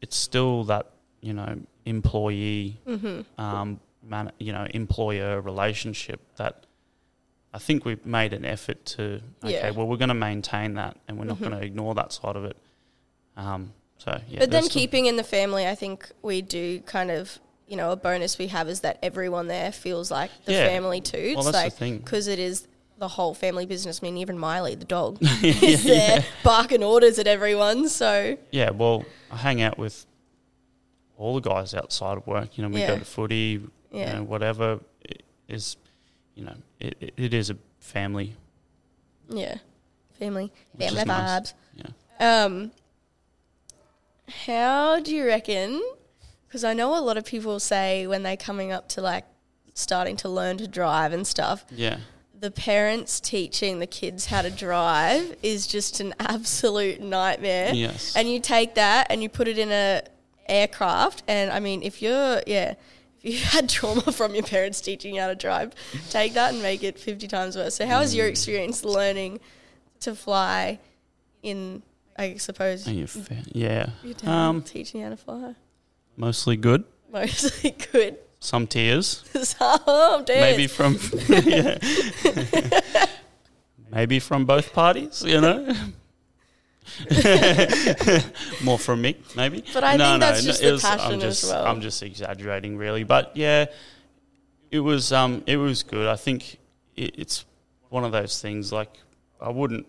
it's 0.00 0.16
still 0.16 0.64
that 0.64 0.90
you 1.20 1.32
know 1.32 1.58
employee 1.84 2.76
Mm-hmm. 2.86 3.40
um, 3.40 3.80
man, 4.02 4.30
you 4.38 4.52
know, 4.52 4.66
employer 4.70 5.40
relationship 5.40 6.20
that 6.36 6.64
I 7.52 7.58
think 7.58 7.84
we've 7.84 8.04
made 8.06 8.32
an 8.32 8.44
effort 8.44 8.84
to. 8.86 9.20
Okay, 9.42 9.54
Yeah. 9.54 9.70
well, 9.70 9.86
we're 9.88 9.96
going 9.96 10.10
to 10.10 10.14
maintain 10.14 10.74
that, 10.74 10.96
and 11.08 11.18
we're 11.18 11.24
not 11.24 11.38
Mhm. 11.38 11.48
going 11.48 11.52
to 11.58 11.64
ignore 11.64 11.94
that 11.96 12.12
side 12.12 12.36
of 12.36 12.44
it. 12.44 12.56
Um, 13.36 13.72
so 13.98 14.20
yeah, 14.28 14.38
but 14.40 14.50
then 14.50 14.68
keeping 14.68 15.06
in 15.06 15.16
the 15.16 15.24
family, 15.24 15.66
I 15.66 15.74
think 15.74 16.10
we 16.22 16.42
do 16.42 16.80
kind 16.80 17.10
of, 17.10 17.38
you 17.66 17.76
know, 17.76 17.90
a 17.92 17.96
bonus 17.96 18.38
we 18.38 18.46
have 18.48 18.68
is 18.68 18.80
that 18.80 18.98
everyone 19.02 19.48
there 19.48 19.72
feels 19.72 20.10
like 20.10 20.30
the 20.44 20.52
Yeah. 20.52 20.66
family 20.68 21.00
too. 21.00 21.32
Well, 21.36 21.48
it's 21.48 21.58
that's 21.58 21.80
like 21.80 22.04
because 22.04 22.26
it 22.28 22.38
is 22.38 22.68
the 22.98 23.08
whole 23.08 23.34
family 23.34 23.66
business. 23.66 24.00
I 24.02 24.06
mean, 24.06 24.16
even 24.16 24.38
Miley, 24.38 24.74
the 24.74 24.84
dog, 24.84 25.18
yeah, 25.20 25.30
is 25.42 25.84
there 25.84 26.18
yeah. 26.18 26.24
barking 26.42 26.82
orders 26.82 27.18
at 27.18 27.26
everyone. 27.26 27.88
So 27.88 28.36
Yeah, 28.50 28.70
well, 28.70 29.04
I 29.30 29.36
hang 29.36 29.60
out 29.62 29.76
with 29.78 30.06
all 31.18 31.34
the 31.38 31.48
guys 31.48 31.74
outside 31.74 32.16
of 32.18 32.26
work. 32.26 32.56
You 32.56 32.64
know, 32.64 32.70
we 32.70 32.80
Yeah. 32.80 32.88
go 32.88 32.98
to 32.98 33.04
footy, 33.04 33.60
yeah, 33.90 34.08
you 34.08 34.16
know, 34.18 34.22
whatever 34.24 34.80
it 35.02 35.22
is. 35.48 35.76
You 36.34 36.44
know, 36.44 36.54
it, 36.80 36.96
it, 37.00 37.14
it 37.16 37.34
is 37.34 37.48
a 37.50 37.56
family. 37.80 38.34
yeah, 39.28 39.56
family, 40.18 40.52
Which 40.74 40.88
family 40.88 41.04
nice. 41.04 41.52
vibes. 41.52 41.54
Yeah. 42.18 42.44
Um, 42.44 42.70
how 44.28 45.00
do 45.00 45.14
you 45.14 45.26
reckon? 45.26 45.80
Because 46.46 46.64
I 46.64 46.72
know 46.74 46.96
a 46.98 47.00
lot 47.00 47.16
of 47.16 47.24
people 47.24 47.60
say 47.60 48.06
when 48.06 48.22
they're 48.22 48.36
coming 48.36 48.72
up 48.72 48.88
to 48.90 49.00
like 49.00 49.24
starting 49.74 50.16
to 50.18 50.28
learn 50.28 50.56
to 50.58 50.66
drive 50.68 51.12
and 51.12 51.26
stuff, 51.26 51.64
Yeah. 51.70 51.98
The 52.38 52.50
parents 52.50 53.18
teaching 53.20 53.78
the 53.78 53.86
kids 53.86 54.26
how 54.26 54.42
to 54.42 54.50
drive 54.50 55.36
is 55.42 55.66
just 55.66 56.00
an 56.00 56.14
absolute 56.20 57.00
nightmare. 57.00 57.72
Yes. 57.74 58.14
And 58.16 58.30
you 58.30 58.40
take 58.40 58.74
that 58.74 59.06
and 59.10 59.22
you 59.22 59.28
put 59.28 59.48
it 59.48 59.58
in 59.58 59.70
a 59.72 60.02
aircraft, 60.48 61.22
and 61.26 61.50
I 61.50 61.60
mean, 61.60 61.82
if 61.82 62.02
you're 62.02 62.42
yeah. 62.46 62.74
If 63.22 63.32
you 63.32 63.38
had 63.58 63.68
trauma 63.68 64.12
from 64.12 64.34
your 64.34 64.44
parents 64.44 64.80
teaching 64.80 65.14
you 65.16 65.20
how 65.20 65.26
to 65.28 65.34
drive, 65.34 65.72
take 66.10 66.34
that 66.34 66.52
and 66.52 66.62
make 66.62 66.84
it 66.84 66.96
50 66.98 67.26
times 67.26 67.56
worse. 67.56 67.74
So, 67.74 67.84
how 67.86 67.98
was 68.00 68.12
Mm. 68.14 68.18
your 68.18 68.26
experience 68.28 68.84
learning 68.84 69.40
to 70.00 70.14
fly 70.14 70.78
in, 71.42 71.82
I 72.16 72.36
suppose, 72.36 72.86
your 72.86 73.08
fa- 73.08 73.42
yeah. 73.52 73.88
your 74.04 74.14
dad 74.14 74.28
Um, 74.28 74.62
teaching 74.62 75.00
you 75.00 75.06
how 75.06 75.10
to 75.10 75.16
fly? 75.16 75.54
mostly 76.16 76.56
good. 76.56 76.84
Mostly 77.10 77.70
good. 77.92 78.18
Some 78.40 78.66
tears. 78.66 79.24
Some 79.42 80.24
days. 80.24 80.40
maybe 80.40 80.66
from 80.66 80.98
yeah. 81.28 81.78
maybe 83.90 84.18
from 84.20 84.44
both 84.44 84.72
parties 84.72 85.22
you 85.26 85.40
know 85.40 85.74
more 88.62 88.78
from 88.78 89.00
me 89.02 89.16
maybe 89.36 89.64
But 89.72 89.84
I 89.84 89.96
think 89.96 90.20
that's 90.20 90.44
just 90.44 90.62
it 90.62 90.66
the 90.66 90.72
was- 90.72 90.84
I'm 90.84 90.98
passion 90.98 91.14
as 91.22 91.40
just, 91.40 91.52
well. 91.52 91.66
i'm 91.66 91.80
just 91.80 92.02
exaggerating 92.02 92.76
really 92.76 93.04
but 93.04 93.36
yeah 93.36 93.66
it 94.70 94.80
was 94.80 95.12
um 95.12 95.42
it 95.46 95.56
was 95.56 95.82
good 95.82 96.06
i 96.06 96.16
think 96.16 96.58
it, 96.96 97.14
it's 97.18 97.44
one 97.88 98.04
of 98.04 98.12
those 98.12 98.40
things 98.40 98.72
like 98.72 98.92
i 99.40 99.48
wouldn't 99.48 99.86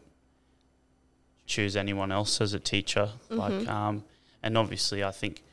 choose 1.45 1.75
anyone 1.75 2.11
else 2.11 2.41
as 2.41 2.53
a 2.53 2.59
teacher 2.59 3.09
like 3.29 3.53
Mhm. 3.53 3.67
um 3.67 4.03
and 4.43 4.57
obviously 4.57 5.03
i 5.03 5.11
think 5.11 5.43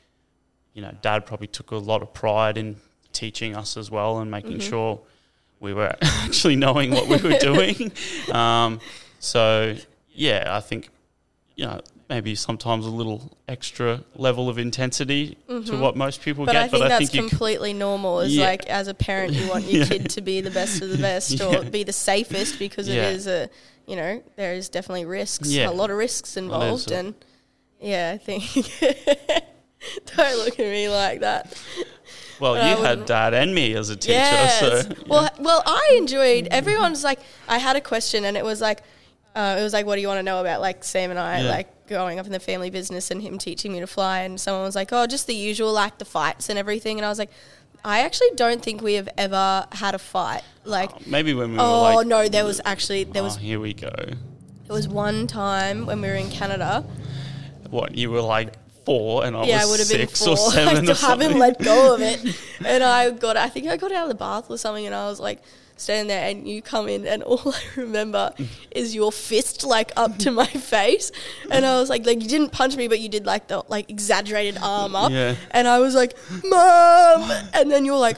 you 0.75 0.81
know 0.83 0.91
dad 1.01 1.25
probably 1.25 1.47
took 1.47 1.71
a 1.71 1.75
lot 1.77 2.01
of 2.03 2.13
pride 2.13 2.57
in 2.57 2.75
teaching 3.13 3.55
us 3.55 3.75
as 3.77 3.89
well 3.89 4.19
and 4.19 4.29
making 4.29 4.57
Mhm. 4.59 4.69
sure 4.69 4.99
we 5.59 5.73
were 5.73 5.95
actually 6.01 6.55
knowing 6.55 6.91
what 6.91 7.07
we 7.07 7.17
were 7.17 7.39
doing 7.39 7.91
um 8.31 8.79
so 9.19 9.75
yeah, 10.11 10.55
I 10.55 10.59
think 10.59 10.89
you 11.55 11.65
know 11.65 11.81
maybe 12.09 12.35
sometimes 12.35 12.85
a 12.85 12.89
little 12.89 13.35
extra 13.47 14.03
level 14.15 14.47
of 14.49 14.59
intensity 14.59 15.35
to 15.47 15.75
what 15.77 15.95
most 15.97 16.21
people 16.21 16.45
Mm-hmm. 16.45 16.53
But 16.53 16.53
get. 16.53 16.63
I 16.63 16.67
think 16.67 16.81
but 16.83 16.85
I 16.85 16.99
that's 16.99 17.09
think 17.11 17.23
c- 17.23 17.29
completely 17.29 17.73
normal. 17.73 18.19
Is 18.19 18.35
Yeah. 18.37 18.45
like 18.45 18.67
as 18.67 18.87
a 18.87 18.93
parent, 18.93 19.33
you 19.33 19.47
want 19.49 19.63
your 19.71 19.81
Yeah. 19.83 19.87
kid 19.89 20.09
to 20.11 20.21
be 20.21 20.41
the 20.41 20.51
best 20.51 20.81
of 20.83 20.89
the 20.89 20.99
best 20.99 21.41
or 21.41 21.63
be 21.63 21.83
the 21.83 21.91
safest 21.93 22.59
because 22.59 22.87
Yeah. 22.87 23.07
it 23.07 23.15
is 23.15 23.25
a, 23.27 23.49
you 23.87 23.95
know, 23.95 24.21
there 24.35 24.53
is 24.53 24.69
definitely 24.69 25.05
risks, 25.05 25.49
Yeah. 25.49 25.69
a 25.69 25.71
lot 25.71 25.89
of 25.89 25.97
risks 25.97 26.37
involved, 26.37 26.91
a- 26.91 26.97
and 26.97 27.15
yeah, 27.81 28.11
I 28.13 28.17
think. 28.19 28.43
Don't 30.15 30.37
look 30.45 30.59
at 30.59 30.65
me 30.65 30.89
like 30.89 31.21
that. 31.21 31.53
well, 32.39 32.55
but 32.55 32.77
you 32.77 32.83
had 32.83 33.05
dad 33.05 33.33
and 33.33 33.53
me 33.53 33.73
as 33.75 33.89
a 33.89 33.95
teacher, 33.95 34.13
Yes. 34.13 34.59
so 34.59 34.81
Well, 35.07 35.29
well, 35.39 35.63
I 35.65 35.95
enjoyed. 35.97 36.47
Everyone's 36.51 37.03
like, 37.03 37.19
I 37.47 37.57
had 37.57 37.75
a 37.75 37.81
question, 37.81 38.25
and 38.25 38.35
it 38.37 38.43
was 38.43 38.61
like, 38.61 38.81
uh, 39.35 39.57
it 39.59 39.63
was 39.63 39.73
like, 39.73 39.85
what 39.85 39.95
do 39.95 40.01
you 40.01 40.07
want 40.07 40.19
to 40.19 40.23
know 40.23 40.39
about 40.41 40.61
like 40.61 40.83
Sam 40.83 41.09
and 41.11 41.19
I, 41.19 41.41
Yeah. 41.41 41.49
like 41.49 41.87
growing 41.87 42.19
up 42.19 42.25
in 42.25 42.31
the 42.31 42.39
family 42.39 42.69
business, 42.69 43.11
and 43.11 43.21
him 43.21 43.37
teaching 43.37 43.71
me 43.73 43.79
to 43.79 43.87
fly, 43.87 44.19
and 44.21 44.39
someone 44.39 44.63
was 44.63 44.75
like, 44.75 44.89
oh, 44.93 45.05
just 45.07 45.27
the 45.27 45.35
usual, 45.35 45.71
like 45.73 45.97
the 45.97 46.05
fights 46.05 46.49
and 46.49 46.57
everything, 46.59 46.97
and 46.97 47.05
I 47.05 47.09
was 47.09 47.19
like. 47.19 47.31
I 47.87 47.99
actually 47.99 48.31
don't 48.35 48.63
think 48.63 48.81
we 48.81 48.95
have 48.95 49.07
ever 49.15 49.67
had 49.71 49.93
a 49.93 49.99
fight. 49.99 50.41
Like, 50.63 51.05
maybe 51.05 51.35
when 51.35 51.51
we 51.51 51.59
oh 51.59 51.83
were 51.83 51.95
like, 51.97 52.07
no, 52.07 52.27
there 52.27 52.43
was 52.43 52.59
actually 52.65 53.03
there 53.03 53.21
oh, 53.21 53.25
was 53.25 53.37
here 53.37 53.59
we 53.59 53.75
go. 53.75 53.91
there 53.95 54.17
was 54.69 54.87
one 54.87 55.27
time 55.27 55.85
when 55.85 56.01
we 56.01 56.07
were 56.07 56.15
in 56.15 56.31
Canada. 56.31 56.83
What 57.69 57.95
you 57.95 58.09
were 58.09 58.21
like 58.21 58.53
four, 58.85 59.25
and 59.25 59.35
I 59.35 59.43
yeah, 59.45 59.57
I 59.57 59.65
was 59.65 59.71
would 59.71 59.79
have 59.81 59.89
been 59.89 60.07
six 60.07 60.19
four. 60.23 60.29
or 60.33 60.37
seven. 60.51 60.89
I 60.89 60.93
still 60.93 61.09
haven't 61.09 61.37
let 61.39 61.59
go 61.59 61.95
of 61.95 62.01
it. 62.01 62.19
And 62.65 62.83
I 62.83 63.11
got, 63.11 63.35
I 63.37 63.49
think 63.49 63.67
I 63.67 63.77
got 63.77 63.91
out 63.91 64.03
of 64.03 64.09
the 64.09 64.15
bath 64.15 64.49
or 64.49 64.57
something, 64.57 64.85
and 64.85 64.95
I 64.95 65.07
was 65.09 65.19
like 65.19 65.41
standing 65.77 66.07
there, 66.07 66.29
and 66.29 66.47
you 66.47 66.61
come 66.61 66.87
in, 66.87 67.05
and 67.05 67.21
all 67.29 67.41
I 67.53 67.61
remember 67.75 68.31
is 68.71 68.95
your 68.95 69.11
fist 69.11 69.65
like 69.65 69.91
up 69.97 70.17
to 70.19 70.31
my 70.31 70.45
face, 70.47 71.11
and 71.51 71.65
I 71.65 71.79
was 71.79 71.89
like, 71.89 72.05
like 72.05 72.21
you 72.21 72.29
didn't 72.29 72.51
punch 72.51 72.77
me, 72.77 72.87
but 72.87 72.99
you 72.99 73.09
did 73.09 73.25
like 73.25 73.47
the 73.49 73.63
like 73.67 73.89
exaggerated 73.89 74.57
arm 74.61 74.95
up, 74.95 75.11
Yeah. 75.11 75.35
and 75.51 75.67
I 75.67 75.79
was 75.79 75.93
like, 75.95 76.15
mom, 76.43 77.29
and 77.53 77.69
then 77.71 77.85
you 77.85 77.91
were 77.93 77.99
like. 77.99 78.17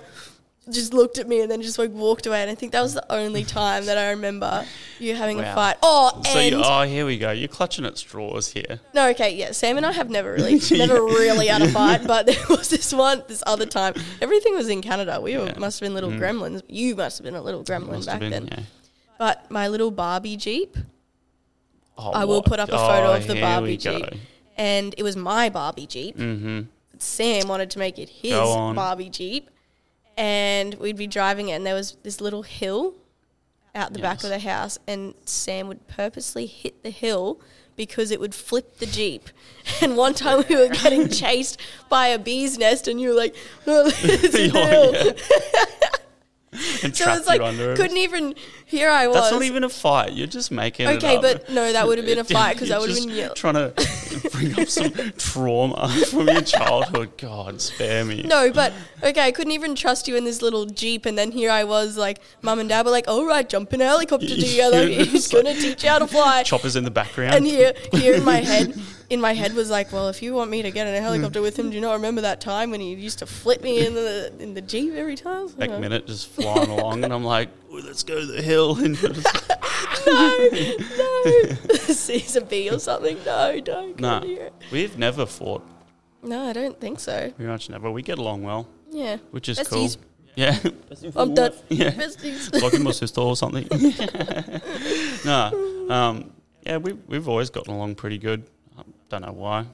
Just 0.69 0.93
looked 0.93 1.17
at 1.17 1.27
me 1.29 1.39
and 1.41 1.49
then 1.49 1.61
just 1.61 1.79
like 1.79 1.91
walked 1.91 2.25
away, 2.25 2.41
and 2.41 2.51
I 2.51 2.55
think 2.55 2.73
that 2.73 2.81
was 2.81 2.93
the 2.93 3.09
only 3.11 3.43
time 3.61 3.85
that 3.85 3.97
I 3.97 4.09
remember 4.09 4.65
you 4.99 5.15
having 5.15 5.39
a 5.39 5.53
fight. 5.55 5.77
Oh, 5.81 6.21
So 6.25 6.37
and 6.39 6.51
you, 6.55 6.61
oh, 6.63 6.81
here 6.83 7.05
we 7.05 7.17
go. 7.17 7.31
You're 7.31 7.47
clutching 7.47 7.85
at 7.85 7.97
straws 7.97 8.51
here. 8.51 8.79
no, 8.93 9.07
okay, 9.11 9.33
yeah. 9.33 9.51
Sam 9.53 9.77
and 9.77 9.85
I 9.85 9.93
have 9.93 10.09
never 10.09 10.33
really, 10.33 10.59
never 10.71 11.01
really 11.03 11.47
had 11.47 11.61
a 11.61 11.69
fight, 11.71 12.05
but 12.05 12.25
there 12.25 12.35
was 12.49 12.69
this 12.69 12.93
one, 12.93 13.23
this 13.27 13.41
other 13.47 13.65
time. 13.65 13.93
Everything 14.21 14.55
was 14.55 14.67
in 14.67 14.81
Canada. 14.81 15.21
We 15.21 15.37
were, 15.37 15.45
Yeah. 15.45 15.53
Mm. 15.53 15.59
must 15.59 15.79
have 15.79 15.85
been 15.87 15.93
little 15.93 16.11
gremlins. 16.11 16.61
You 16.67 16.95
must 16.95 17.17
have 17.19 17.23
been 17.25 17.35
a 17.35 17.41
little 17.41 17.63
gremlin 17.63 17.87
Must 17.91 18.07
back 18.07 18.21
have 18.21 18.31
been, 18.31 18.45
then. 18.45 18.47
yeah. 18.59 18.63
But 19.17 19.49
my 19.49 19.67
little 19.69 19.91
Barbie 19.91 20.35
Jeep, 20.37 20.75
Oh, 21.97 22.11
I 22.11 22.25
will 22.25 22.37
what? 22.37 22.45
put 22.45 22.59
up 22.59 22.69
a 22.69 22.77
photo 22.77 23.07
Oh, 23.07 23.13
of 23.15 23.25
the 23.25 23.33
here 23.33 23.41
Barbie 23.41 23.67
we 23.67 23.77
go. 23.77 23.99
Jeep. 23.99 24.19
and 24.57 24.93
it 24.97 25.03
was 25.03 25.15
my 25.15 25.49
Barbie 25.49 25.87
Jeep. 25.87 26.17
Mm-hmm. 26.17 26.61
Sam 26.99 27.47
wanted 27.47 27.69
to 27.71 27.79
make 27.79 27.97
it 27.99 28.09
his 28.09 28.31
Go 28.33 28.49
on. 28.51 28.75
Barbie 28.75 29.09
Jeep, 29.09 29.49
and 30.17 30.73
we'd 30.75 30.97
be 30.97 31.07
driving 31.07 31.49
it, 31.49 31.53
and 31.53 31.65
there 31.65 31.75
was 31.75 31.95
this 32.03 32.19
little 32.19 32.43
hill 32.43 32.95
out 33.75 33.93
the 33.93 33.99
back 33.99 34.23
of 34.23 34.29
the 34.29 34.39
house, 34.39 34.79
and 34.87 35.13
Sam 35.25 35.67
would 35.67 35.87
purposely 35.87 36.47
hit 36.47 36.81
the 36.83 36.89
hill 36.89 37.39
because 37.75 38.09
it 38.09 38.19
would 38.19 38.33
flip 38.33 38.77
the 38.79 38.87
Jeep. 38.87 39.29
And 39.81 39.95
one 39.97 40.13
time 40.15 40.43
we 40.49 40.55
were 40.55 40.69
getting 40.69 41.09
chased 41.23 41.59
by 41.89 42.07
a 42.07 42.17
bee's 42.17 42.57
nest, 42.57 42.87
and 42.87 42.99
you 42.99 43.09
were 43.09 43.15
like, 43.15 43.35
oh, 43.67 43.91
it's 44.01 44.33
a 44.35 44.49
Oh, 44.53 44.91
hill. 44.93 45.13
and 46.83 46.95
So 46.95 47.11
it's 47.13 47.27
like, 47.27 47.39
you 47.41 47.45
under 47.45 47.73
it. 47.73 47.77
couldn't 47.77 47.97
even, 47.97 48.33
here 48.67 48.89
I 48.89 49.07
was. 49.07 49.15
That's 49.15 49.31
not 49.31 49.43
even 49.43 49.63
a 49.63 49.69
fight. 49.69 50.11
You're 50.11 50.27
just 50.27 50.51
making 50.51 50.89
it 50.89 50.97
Okay, 50.97 51.17
but 51.21 51.49
no, 51.49 51.71
that 51.71 51.87
would 51.87 51.97
have 51.99 52.05
been 52.05 52.19
a 52.19 52.23
fight 52.25 52.55
because 52.55 52.67
You're 52.67 52.81
would 52.81 52.89
have 52.89 52.99
been 52.99 53.09
yell- 53.09 53.33
trying 53.33 53.53
to 53.53 53.73
bring 54.33 54.59
up 54.59 54.67
some 54.67 54.91
trauma 55.17 55.87
from 56.09 56.27
your 56.27 56.41
childhood. 56.41 57.17
God, 57.17 57.61
spare 57.61 58.03
me. 58.03 58.23
No, 58.23 58.51
but 58.51 58.73
okay, 59.01 59.21
I 59.21 59.31
couldn't 59.31 59.53
even 59.53 59.73
trust 59.73 60.09
you 60.09 60.17
in 60.17 60.25
this 60.25 60.41
little 60.41 60.65
jeep, 60.65 61.05
and 61.05 61.17
then 61.17 61.31
here 61.31 61.49
I 61.49 61.63
was, 61.63 61.95
like, 61.95 62.19
mum 62.41 62.59
and 62.59 62.67
dad 62.67 62.85
were 62.85 62.91
like, 62.91 63.07
"All 63.07 63.25
right, 63.25 63.47
jump 63.47 63.71
in 63.71 63.79
a 63.79 63.85
helicopter 63.85 64.27
together. 64.35 64.85
He's 64.85 65.29
gonna 65.29 65.53
teach 65.53 65.85
you 65.85 65.89
how 65.89 65.99
to 65.99 66.07
fly." 66.07 66.43
Choppers 66.43 66.75
in 66.75 66.83
the 66.83 66.91
background. 66.91 67.35
And 67.35 67.45
here, 67.45 67.71
here 67.93 68.15
in 68.15 68.25
my 68.25 68.37
head, 68.41 68.77
in 69.09 69.21
my 69.21 69.33
head 69.33 69.53
was 69.53 69.69
like, 69.69 69.93
"Well, 69.93 70.09
if 70.09 70.21
you 70.21 70.33
want 70.33 70.51
me 70.51 70.61
to 70.63 70.71
get 70.71 70.87
in 70.87 70.93
a 70.93 70.99
helicopter 70.99 71.41
with 71.41 71.57
him, 71.57 71.69
do 71.69 71.75
you 71.75 71.81
not 71.81 71.93
remember 71.93 72.19
that 72.19 72.41
time 72.41 72.71
when 72.71 72.81
he 72.81 72.93
used 72.95 73.19
to 73.19 73.25
flip 73.25 73.63
me 73.63 73.87
in 73.87 73.93
the 73.93 74.33
in 74.39 74.55
the 74.55 74.61
jeep 74.61 74.93
every 74.93 75.15
time?" 75.15 75.47
Yeah. 75.57 75.79
minute, 75.79 76.05
just 76.05 76.27
flying 76.27 76.69
along, 76.69 77.05
and 77.05 77.13
I'm 77.13 77.23
like, 77.23 77.47
"Ooh, 77.71 77.81
"Let's 77.81 78.03
go 78.03 78.19
to 78.19 78.25
the 78.25 78.41
hill." 78.41 78.77
And 78.83 79.01
no, 80.07 80.49
no, 80.97 81.55
Caesar 81.75 82.41
B 82.41 82.69
or 82.69 82.79
something. 82.79 83.17
No, 83.25 83.59
don't 83.59 83.97
go 83.97 84.19
nah, 84.19 84.49
we've 84.71 84.97
never 84.97 85.25
fought. 85.25 85.63
No, 86.23 86.43
I 86.49 86.53
don't 86.53 86.79
think 86.79 86.99
so. 86.99 87.31
Pretty 87.31 87.49
much 87.49 87.69
never. 87.69 87.91
We 87.91 88.01
get 88.01 88.17
along 88.17 88.43
well, 88.43 88.67
Yeah, 88.89 89.17
which 89.31 89.49
is 89.49 89.59
Besties. 89.59 89.97
cool. 89.97 90.03
Yeah. 90.35 90.57
I'm 91.15 91.33
done. 91.33 91.53
Yeah. 91.69 91.91
Besties. 91.91 92.61
like 92.61 92.73
in 92.73 92.83
my 92.83 92.91
sister 92.91 93.21
or 93.21 93.35
something. 93.35 93.67
no, 95.25 95.87
um, 95.89 96.31
yeah, 96.65 96.77
we 96.77 96.93
we've 96.93 97.27
always 97.27 97.49
gotten 97.49 97.73
along 97.73 97.95
pretty 97.95 98.17
good. 98.17 98.43
I 98.77 98.83
don't 99.09 99.21
know 99.23 99.33
why. 99.33 99.65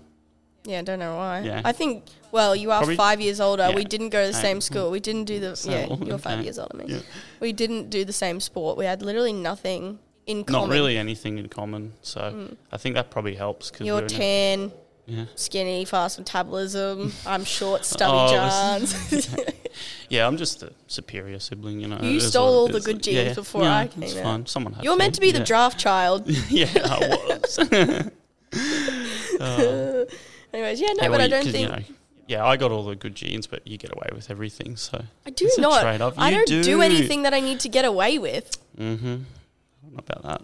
Yeah, 0.65 0.79
I 0.79 0.81
don't 0.83 0.99
know 0.99 1.15
why. 1.17 1.41
Yeah. 1.41 1.61
I 1.65 1.73
think, 1.73 2.05
well, 2.31 2.55
you 2.55 2.71
are 2.71 2.79
Probably- 2.79 2.95
five 2.95 3.19
years 3.19 3.41
older. 3.41 3.69
We 3.75 3.83
didn't 3.83 4.09
go 4.09 4.25
to 4.25 4.31
the 4.31 4.37
Hey. 4.37 4.41
same 4.43 4.61
school. 4.61 4.91
We 4.91 4.99
didn't 5.01 5.25
do 5.25 5.39
the, 5.39 5.55
So, 5.63 5.71
yeah, 5.71 5.87
you're 6.05 6.17
five 6.17 6.35
okay. 6.35 6.43
years 6.43 6.57
older 6.57 6.77
than 6.77 6.87
me. 6.87 6.93
Yeah. 6.93 7.01
We 7.41 7.51
didn't 7.51 7.89
do 7.89 8.05
the 8.05 8.13
same 8.13 8.39
sport. 8.39 8.77
We 8.77 8.85
had 8.85 9.01
literally 9.01 9.33
nothing 9.33 9.99
in 10.25 10.45
common. 10.45 10.69
Not 10.69 10.73
really 10.73 10.97
anything 10.97 11.37
in 11.37 11.49
common, 11.49 11.93
so 12.01 12.21
mm. 12.21 12.55
I 12.71 12.77
think 12.77 12.95
that 12.95 13.11
probably 13.11 13.35
helps. 13.35 13.71
Cause 13.71 13.81
You're 13.85 13.95
we're 13.95 13.99
in 14.01 14.05
a- 14.05 14.09
tan, 14.09 14.71
yeah. 15.05 15.25
skinny, 15.35 15.83
fast 15.83 16.17
metabolism. 16.17 17.11
I'm 17.25 17.43
short, 17.43 17.83
stubby 17.83 18.15
Oh, 18.17 18.31
Johns. 18.33 19.35
yeah, 20.09 20.25
I'm 20.25 20.37
just 20.37 20.63
a 20.63 20.71
superior 20.87 21.39
sibling, 21.39 21.81
you 21.81 21.87
know. 21.89 21.99
You 22.01 22.11
it 22.11 22.15
is 22.15 22.29
stole 22.29 22.45
what 22.45 22.51
it 22.51 22.55
all 22.55 22.67
the 22.69 22.77
is. 22.77 22.85
good 22.85 23.03
genes 23.03 23.17
Yeah, 23.27 23.33
before 23.33 23.63
yeah, 23.63 23.77
I 23.79 23.87
came 23.87 24.03
It's 24.03 24.15
out. 24.15 24.23
fine. 24.23 24.45
Someone 24.45 24.71
had 24.75 24.85
You're 24.85 24.95
meant 24.95 25.15
to 25.15 25.19
be 25.21 25.31
the 25.31 25.39
yeah. 25.39 25.43
draft 25.45 25.77
child. 25.77 26.23
yeah, 26.49 26.69
I 26.85 26.99
was. 27.27 27.59
Oh. 29.39 30.05
Anyways, 30.53 30.79
yeah, 30.79 30.87
no, 30.93 31.03
Yeah, 31.03 31.09
but 31.09 31.21
I 31.21 31.27
don't 31.27 31.43
think 31.43 31.57
you 31.69 31.75
know, 31.75 31.83
yeah, 32.27 32.45
I 32.45 32.57
got 32.57 32.71
all 32.71 32.83
the 32.85 32.95
good 32.95 33.15
genes, 33.15 33.47
but 33.47 33.67
you 33.67 33.77
get 33.77 33.91
away 33.91 34.09
with 34.13 34.29
everything. 34.31 34.75
So 34.77 35.03
I 35.25 35.29
do 35.31 35.45
it's 35.45 35.57
not. 35.57 35.81
trade-off. 35.81 36.13
I 36.17 36.31
don't 36.31 36.47
do. 36.47 36.63
do. 36.63 36.81
anything 36.81 37.23
that 37.23 37.33
I 37.33 37.39
need 37.39 37.59
to 37.61 37.69
get 37.69 37.85
away 37.85 38.17
with. 38.19 38.57
Mm-hmm. 38.77 39.05
I 39.07 39.89
don't 39.89 39.99
about 39.99 40.23
that. 40.23 40.41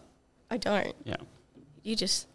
I 0.51 0.57
don't. 0.57 0.95
Yeah. 1.05 1.17
You 1.83 1.95
just 1.95 2.27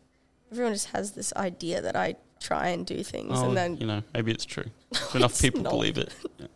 everyone 0.51 0.73
just 0.73 0.89
has 0.91 1.13
this 1.13 1.33
idea 1.35 1.83
that 1.83 1.97
I 1.97 2.15
try 2.41 2.69
and 2.69 2.87
do 2.87 3.03
things, 3.03 3.33
Oh, 3.35 3.49
and 3.49 3.57
then 3.57 3.77
you 3.77 3.87
know, 3.87 4.03
maybe 4.15 4.31
it's 4.33 4.45
true. 4.45 4.67
If 4.93 5.15
enough 5.17 5.33
It's 5.33 5.43
people 5.43 5.63
not. 5.63 5.71
believe 5.71 5.99
it. 5.99 6.13
Yeah. 6.39 6.47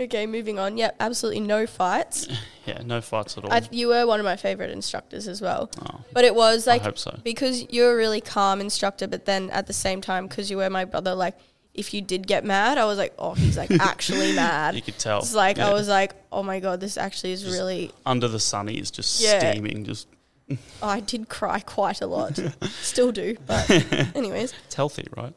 Okay, 0.00 0.26
moving 0.26 0.58
on. 0.58 0.78
Yep, 0.78 0.96
absolutely 0.98 1.40
no 1.40 1.66
fights. 1.66 2.26
yeah, 2.66 2.80
no 2.84 3.00
fights 3.02 3.36
at 3.36 3.44
all. 3.44 3.52
I, 3.52 3.62
you 3.70 3.88
were 3.88 4.06
one 4.06 4.18
of 4.18 4.24
my 4.24 4.36
favorite 4.36 4.70
instructors 4.70 5.28
as 5.28 5.42
well. 5.42 5.70
oh, 5.84 6.00
But 6.12 6.24
it 6.24 6.34
was 6.34 6.66
like 6.66 6.80
I 6.80 6.84
hope 6.86 6.98
so. 6.98 7.18
because 7.22 7.70
you're 7.70 7.92
a 7.92 7.96
really 7.96 8.20
calm 8.22 8.60
instructor, 8.62 9.06
but 9.06 9.26
then 9.26 9.50
at 9.50 9.66
the 9.66 9.72
same 9.74 10.00
time, 10.00 10.26
because 10.26 10.50
you 10.50 10.56
were 10.56 10.70
my 10.70 10.86
brother, 10.86 11.14
like 11.14 11.36
if 11.74 11.92
you 11.92 12.00
did 12.00 12.26
get 12.26 12.44
mad, 12.44 12.78
I 12.78 12.84
was 12.86 12.96
like, 12.98 13.12
oh, 13.18 13.34
he's 13.34 13.56
like 13.58 13.70
actually 13.80 14.32
mad. 14.32 14.74
You 14.74 14.82
could 14.82 14.98
tell. 14.98 15.18
It's 15.18 15.34
like 15.34 15.58
I 15.58 15.72
was 15.72 15.86
like, 15.88 16.14
oh 16.32 16.42
my 16.42 16.60
god, 16.60 16.80
this 16.80 16.96
actually 16.96 17.32
is 17.32 17.42
Just- 17.42 17.54
really. 17.54 17.92
under 18.06 18.26
the 18.26 18.40
sun. 18.40 18.68
He's 18.68 18.90
just 18.90 19.20
Yeah. 19.20 19.38
steaming. 19.52 19.84
Just 19.84 20.08
I 20.82 21.00
did 21.00 21.28
cry 21.28 21.60
quite 21.60 22.00
a 22.00 22.06
lot. 22.06 22.40
Still 22.80 23.12
do, 23.12 23.36
but 23.46 23.70
anyways. 24.16 24.54
it's 24.66 24.74
healthy, 24.74 25.06
right? 25.16 25.34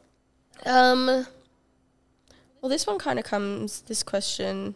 Um. 0.64 1.26
Well, 2.64 2.70
this 2.70 2.86
one 2.86 2.98
kind 2.98 3.18
of 3.18 3.26
comes. 3.26 3.82
This 3.82 4.02
question. 4.02 4.74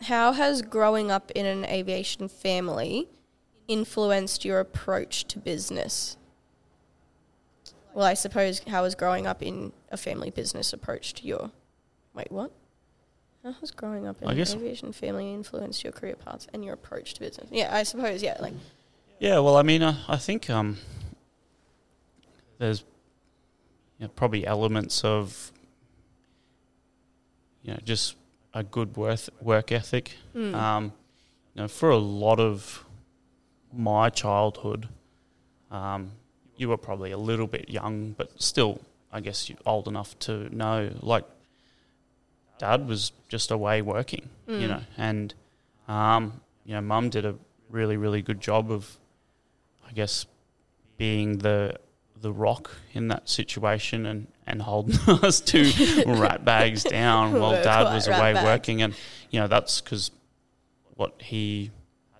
How 0.00 0.32
has 0.32 0.62
growing 0.62 1.10
up 1.10 1.30
in 1.32 1.44
an 1.44 1.66
aviation 1.66 2.26
family 2.26 3.06
influenced 3.68 4.46
your 4.46 4.60
approach 4.60 5.26
to 5.26 5.38
business? 5.38 6.16
Well, 7.92 8.06
I 8.06 8.14
suppose 8.14 8.62
how 8.66 8.84
has 8.84 8.94
growing 8.94 9.26
up 9.26 9.42
in 9.42 9.74
a 9.90 9.98
family 9.98 10.30
business 10.30 10.72
approached 10.72 11.22
your. 11.22 11.50
Wait, 12.14 12.32
what? 12.32 12.50
How 13.44 13.52
has 13.52 13.72
growing 13.72 14.06
up 14.06 14.22
in 14.22 14.28
I 14.28 14.32
an 14.32 14.40
aviation 14.40 14.94
family 14.94 15.34
influenced 15.34 15.84
your 15.84 15.92
career 15.92 16.16
paths 16.16 16.48
and 16.54 16.64
your 16.64 16.72
approach 16.72 17.12
to 17.12 17.20
business? 17.20 17.48
Yeah, 17.52 17.76
I 17.76 17.82
suppose. 17.82 18.22
Yeah, 18.22 18.38
like 18.40 18.54
Yeah, 19.18 19.40
well, 19.40 19.58
I 19.58 19.64
mean, 19.64 19.82
uh, 19.82 19.98
I 20.08 20.16
think 20.16 20.48
um, 20.48 20.78
there's 22.56 22.84
you 24.02 24.08
know, 24.08 24.12
probably 24.16 24.44
elements 24.44 25.04
of 25.04 25.52
you 27.62 27.72
know 27.72 27.78
just 27.84 28.16
a 28.52 28.64
good 28.64 28.96
work 28.96 29.20
work 29.40 29.70
ethic. 29.70 30.16
Hmm. 30.32 30.54
Um, 30.56 30.84
you 31.54 31.62
know, 31.62 31.68
for 31.68 31.90
a 31.90 31.98
lot 31.98 32.40
of 32.40 32.84
my 33.72 34.10
childhood, 34.10 34.88
um, 35.70 36.10
you 36.56 36.68
were 36.68 36.76
probably 36.76 37.12
a 37.12 37.16
little 37.16 37.46
bit 37.46 37.68
young, 37.70 38.16
but 38.18 38.42
still, 38.42 38.80
I 39.12 39.20
guess 39.20 39.48
you're 39.48 39.58
old 39.64 39.86
enough 39.86 40.18
to 40.20 40.52
know. 40.54 40.90
Like, 41.00 41.24
dad 42.58 42.88
was 42.88 43.12
just 43.28 43.52
away 43.52 43.82
working, 43.82 44.28
you 44.48 44.66
know, 44.66 44.80
and 44.98 45.32
um, 45.86 46.40
you 46.64 46.74
know, 46.74 46.80
mum 46.80 47.08
did 47.08 47.24
a 47.24 47.36
really 47.70 47.96
really 47.96 48.20
good 48.20 48.40
job 48.40 48.72
of, 48.72 48.98
I 49.88 49.92
guess, 49.92 50.26
being 50.96 51.38
the 51.38 51.76
the 52.22 52.32
rock 52.32 52.70
in 52.94 53.08
that 53.08 53.28
situation 53.28 54.06
and, 54.06 54.26
and 54.46 54.62
holding 54.62 54.96
us 55.22 55.40
two 55.52 55.70
rat 56.06 56.44
bags 56.44 56.82
down 56.84 57.32
while 57.40 57.52
We're 57.52 57.62
dad 57.64 57.92
was 57.94 58.08
away 58.08 58.34
working. 58.34 58.80
And 58.82 58.94
you 59.30 59.40
know 59.40 59.48
that's 59.48 59.80
because 59.80 60.10
what 60.94 61.20
he 61.20 61.70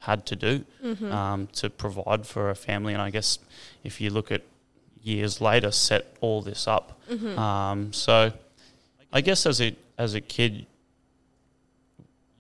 had 0.01 0.27
to 0.27 0.37
do 0.37 0.65
Mm-hmm. 0.85 1.13
um, 1.13 1.47
to 1.55 1.71
provide 1.71 2.27
for 2.27 2.51
a 2.51 2.55
family. 2.55 2.93
And 2.93 3.01
I 3.01 3.11
guess 3.11 3.39
if 3.85 4.01
you 4.01 4.11
look 4.11 4.31
at 4.33 4.43
years 5.01 5.41
later 5.41 5.71
set 5.71 6.17
all 6.21 6.43
this 6.43 6.67
up. 6.69 7.01
Mm-hmm. 7.11 7.39
um, 7.39 7.93
so 7.93 8.33
I 9.13 9.21
guess 9.21 9.47
as 9.47 9.61
a 9.61 9.75
as 9.99 10.15
a 10.15 10.21
kid 10.21 10.67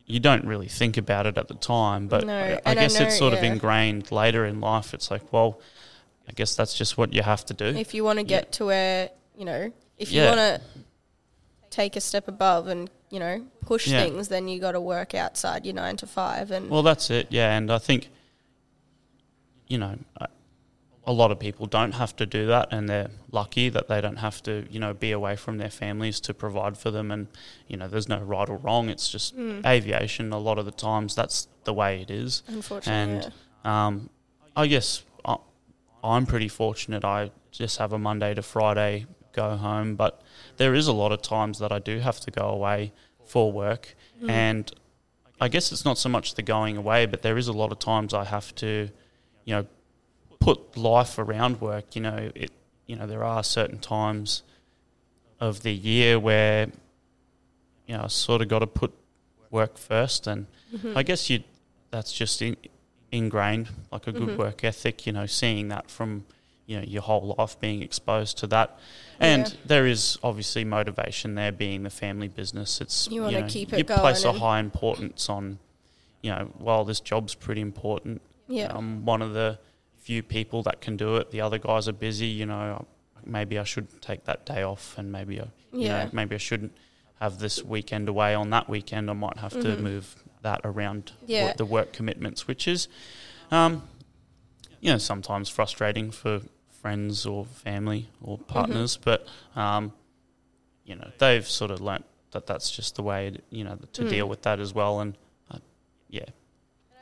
you 0.06 0.18
don't 0.20 0.44
really 0.44 0.68
think 0.68 0.96
about 0.96 1.26
it 1.26 1.38
at 1.38 1.48
the 1.48 1.54
time 1.54 2.08
but 2.08 2.26
No, 2.26 2.34
I, 2.36 2.42
I 2.42 2.48
and 2.48 2.60
I 2.66 2.74
guess 2.74 2.98
know, 2.98 3.06
it's 3.06 3.16
sort 3.18 3.32
of 3.34 3.42
ingrained 3.42 4.10
later 4.12 4.44
in 4.44 4.60
life. 4.60 4.94
It's 4.94 5.10
like 5.10 5.32
well 5.32 5.60
I 6.28 6.32
guess 6.32 6.54
that's 6.54 6.74
just 6.74 6.96
what 6.98 7.12
you 7.12 7.22
have 7.22 7.44
to 7.46 7.54
do 7.54 7.66
if 7.66 7.94
you 7.94 8.04
want 8.04 8.18
to 8.18 8.24
get 8.24 8.52
to 8.52 8.66
where 8.66 9.10
you 9.36 9.44
know 9.44 9.72
if 9.98 10.10
you 10.12 10.20
Yeah. 10.22 10.28
want 10.28 10.38
to 10.38 10.60
take 11.70 11.96
a 11.96 12.00
step 12.00 12.28
above 12.28 12.66
and 12.68 12.90
you 13.10 13.18
know 13.18 13.44
push 13.60 13.86
Yeah. 13.88 14.02
things 14.04 14.28
then 14.28 14.46
you 14.48 14.60
got 14.60 14.72
to 14.72 14.80
work 14.80 15.14
outside 15.14 15.64
your 15.66 15.74
nine 15.74 15.96
to 15.96 16.06
five 16.06 16.50
and 16.50 16.68
Well, 16.70 16.82
that's 16.82 17.10
it, 17.10 17.26
yeah. 17.30 17.56
And 17.56 17.70
I 17.70 17.78
think, 17.78 18.08
you 19.68 19.78
know, 19.78 19.98
a 21.06 21.12
lot 21.12 21.30
of 21.32 21.38
people 21.40 21.66
don't 21.66 21.92
have 21.92 22.14
to 22.16 22.26
do 22.26 22.46
that, 22.46 22.68
and 22.72 22.88
they're 22.88 23.10
lucky 23.32 23.68
that 23.70 23.88
they 23.88 24.00
don't 24.00 24.18
have 24.18 24.42
to, 24.44 24.66
you 24.70 24.78
know, 24.78 24.94
be 24.94 25.10
away 25.10 25.34
from 25.34 25.58
their 25.58 25.70
families 25.70 26.20
to 26.20 26.32
provide 26.34 26.78
for 26.78 26.90
them. 26.92 27.10
And, 27.10 27.26
you 27.66 27.76
know, 27.76 27.88
there's 27.88 28.08
no 28.08 28.18
right 28.20 28.48
or 28.48 28.56
wrong. 28.56 28.88
It's 28.88 29.08
just 29.10 29.36
Mm. 29.36 29.66
aviation. 29.66 30.32
A 30.32 30.38
lot 30.38 30.58
of 30.58 30.64
the 30.64 30.70
times, 30.72 31.14
that's 31.14 31.48
the 31.64 31.72
way 31.74 32.00
it 32.02 32.10
is. 32.10 32.42
unfortunately 32.46 32.92
And 33.24 33.32
um, 33.64 34.10
I 34.56 34.66
guess 34.68 35.02
I'm 36.02 36.26
pretty 36.26 36.48
fortunate. 36.48 37.04
I 37.04 37.30
just 37.50 37.78
have 37.78 37.92
a 37.92 37.98
Monday 37.98 38.34
to 38.34 38.42
Friday 38.42 39.06
go 39.32 39.56
home, 39.56 39.94
but 39.96 40.20
there 40.56 40.74
is 40.74 40.88
a 40.88 40.92
lot 40.92 41.12
of 41.12 41.22
times 41.22 41.58
that 41.60 41.72
I 41.72 41.78
do 41.78 41.98
have 42.00 42.20
to 42.20 42.30
go 42.30 42.48
away 42.48 42.92
for 43.24 43.50
work, 43.52 43.94
Mm. 44.20 44.30
and 44.30 44.72
I 45.40 45.48
guess 45.48 45.72
it's 45.72 45.84
not 45.84 45.98
so 45.98 46.08
much 46.08 46.34
the 46.34 46.42
going 46.42 46.76
away, 46.76 47.06
but 47.06 47.22
there 47.22 47.36
is 47.38 47.48
a 47.48 47.52
lot 47.52 47.72
of 47.72 47.78
times 47.78 48.12
I 48.14 48.24
have 48.24 48.54
to, 48.56 48.90
you 49.44 49.54
know, 49.54 49.66
put 50.38 50.76
life 50.76 51.18
around 51.18 51.60
work. 51.60 51.94
You 51.96 52.02
know, 52.02 52.30
it. 52.34 52.50
You 52.86 52.96
know, 52.96 53.06
there 53.06 53.24
are 53.24 53.42
certain 53.44 53.78
times 53.78 54.42
of 55.40 55.62
the 55.62 55.72
year 55.72 56.18
where, 56.18 56.66
you 57.86 57.96
know, 57.96 58.04
I 58.04 58.06
sort 58.08 58.42
of 58.42 58.48
got 58.48 58.58
to 58.58 58.66
put 58.66 58.92
work 59.50 59.78
first, 59.78 60.26
and 60.26 60.46
Mhm. 60.74 60.96
I 60.96 61.02
guess 61.02 61.30
you. 61.30 61.42
That's 61.90 62.12
just 62.12 62.40
in, 62.42 62.56
ingrained, 63.12 63.68
like 63.92 64.06
a 64.06 64.12
good 64.12 64.30
Mhm. 64.30 64.38
work 64.38 64.64
ethic. 64.64 65.06
You 65.06 65.12
know, 65.12 65.26
seeing 65.26 65.68
that 65.68 65.90
from 65.90 66.24
you 66.66 66.78
know 66.78 66.84
your 66.84 67.02
whole 67.02 67.34
life 67.38 67.58
being 67.60 67.82
exposed 67.82 68.38
to 68.38 68.46
that, 68.48 68.78
and 69.20 69.46
Yeah. 69.48 69.54
there 69.66 69.86
is 69.86 70.18
obviously 70.22 70.64
motivation 70.64 71.34
there, 71.34 71.52
being 71.52 71.82
the 71.82 71.90
family 71.90 72.28
business. 72.28 72.80
It's 72.80 73.08
You 73.10 73.22
wanna 73.22 73.40
know, 73.42 73.46
keep 73.48 73.72
it 73.72 73.78
You 73.78 73.84
going 73.84 74.00
place 74.00 74.24
a 74.24 74.32
high 74.32 74.58
importance 74.60 75.28
on, 75.28 75.58
you 76.22 76.30
know, 76.30 76.50
while 76.58 76.84
this 76.84 77.00
job's 77.00 77.34
pretty 77.34 77.60
important. 77.60 78.22
yeah 78.48 78.76
I'm 78.76 79.04
one 79.04 79.22
of 79.22 79.32
the 79.34 79.58
few 79.96 80.22
people 80.22 80.62
that 80.64 80.80
can 80.80 80.96
do 80.96 81.16
it. 81.16 81.30
The 81.30 81.40
other 81.40 81.58
guys 81.58 81.88
are 81.88 81.92
busy. 81.92 82.26
You 82.26 82.46
know, 82.46 82.86
maybe 83.24 83.58
I 83.58 83.64
should 83.64 84.00
take 84.02 84.24
that 84.24 84.44
day 84.46 84.62
off, 84.62 84.96
and 84.98 85.10
maybe 85.12 85.40
I, 85.40 85.44
you 85.72 85.86
Yeah. 85.86 86.04
know, 86.04 86.10
maybe 86.12 86.34
I 86.34 86.38
shouldn't 86.38 86.72
have 87.20 87.38
this 87.38 87.62
weekend 87.62 88.08
away 88.08 88.34
on 88.34 88.50
that 88.50 88.68
weekend. 88.68 89.08
I 89.10 89.12
might 89.14 89.38
have 89.38 89.52
to 89.52 89.76
Mhm. 89.76 89.80
move 89.80 90.21
that 90.42 90.60
around 90.64 91.12
Yeah. 91.26 91.52
the 91.54 91.64
work 91.64 91.92
commitments, 91.92 92.46
which 92.46 92.66
is, 92.68 92.88
um, 93.50 93.82
you 94.80 94.90
know, 94.92 94.98
sometimes 94.98 95.48
frustrating 95.48 96.10
for 96.10 96.40
friends 96.80 97.24
or 97.26 97.44
family 97.46 98.08
or 98.20 98.38
Mm-hmm. 98.38 98.52
partners, 98.52 98.96
but 99.02 99.26
um, 99.56 99.92
you 100.84 100.96
know, 100.96 101.10
they've 101.18 101.48
sort 101.48 101.70
of 101.70 101.80
learnt 101.80 102.04
that 102.32 102.46
that's 102.46 102.70
just 102.70 102.96
the 102.96 103.02
way, 103.02 103.36
you 103.50 103.62
know, 103.64 103.78
to 103.92 104.02
Mm. 104.02 104.08
deal 104.08 104.28
with 104.28 104.42
that 104.42 104.58
as 104.58 104.74
well, 104.74 105.00
and 105.00 105.14
uh, 105.50 105.58
yeah, 106.08 106.24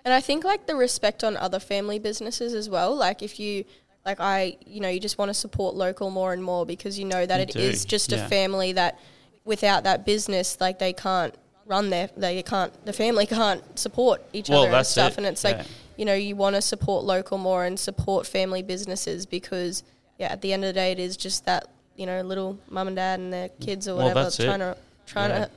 And 0.05 0.13
I 0.15 0.21
think 0.21 0.45
like 0.45 0.67
the 0.67 0.77
respect 0.77 1.25
on 1.25 1.37
other 1.37 1.61
family 1.61 1.99
businesses 1.99 2.53
as 2.55 2.69
well. 2.69 2.95
Like 2.95 3.23
if 3.23 3.39
you 3.41 3.65
like 4.05 4.19
I 4.21 4.57
you 4.67 4.81
know, 4.81 4.89
you 4.89 4.99
just 5.01 5.19
want 5.19 5.29
to 5.31 5.35
support 5.35 5.75
local 5.75 6.11
more 6.11 6.33
and 6.33 6.43
more 6.43 6.65
because 6.67 6.99
you 6.99 7.05
know 7.05 7.25
that 7.27 7.37
You 7.39 7.43
it 7.45 7.57
is 7.57 7.85
do, 7.85 7.89
just 7.89 8.11
yeah. 8.13 8.25
a 8.27 8.29
family 8.29 8.73
that 8.73 8.99
without 9.45 9.85
that 9.85 10.05
business 10.05 10.59
like 10.61 10.79
they 10.79 10.93
can't 10.93 11.35
run 11.71 11.89
their 11.91 12.11
they 12.17 12.43
can't 12.43 12.73
the 12.85 12.93
family 12.93 13.27
can't 13.27 13.63
support 13.79 14.21
each 14.33 14.49
Well, 14.51 14.65
other 14.65 14.77
and 14.79 14.87
stuff 14.87 15.13
it, 15.13 15.19
and 15.19 15.27
it's 15.27 15.45
like 15.45 15.61
you 15.97 16.05
know, 16.07 16.15
you 16.15 16.35
want 16.35 16.57
to 16.57 16.63
support 16.63 17.05
local 17.05 17.37
more 17.37 17.65
and 17.67 17.79
support 17.79 18.27
family 18.27 18.63
businesses 18.63 19.27
because 19.27 19.83
yeah, 20.19 20.33
at 20.33 20.41
the 20.41 20.53
end 20.55 20.65
of 20.65 20.69
the 20.69 20.73
day 20.73 20.93
it 20.93 20.99
is 20.99 21.15
just 21.17 21.45
that, 21.45 21.69
you 21.95 22.07
know, 22.07 22.23
little 22.23 22.59
mum 22.71 22.87
and 22.89 22.97
dad 22.97 23.21
and 23.21 23.31
their 23.33 23.51
kids 23.67 23.87
or 23.87 23.97
Well, 23.97 24.09
whatever 24.15 24.29
it. 24.29 24.37
trying 24.47 24.59
to 24.61 24.77
trying 25.07 25.31
Yeah. 25.31 25.45
to 25.45 25.51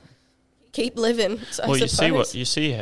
keep 0.72 0.96
living. 0.98 1.38
So 1.50 1.62
I 1.64 1.66
well, 1.68 1.76
you 1.78 1.88
see 1.88 2.10
what 2.10 2.34
you 2.34 2.44
see. 2.44 2.78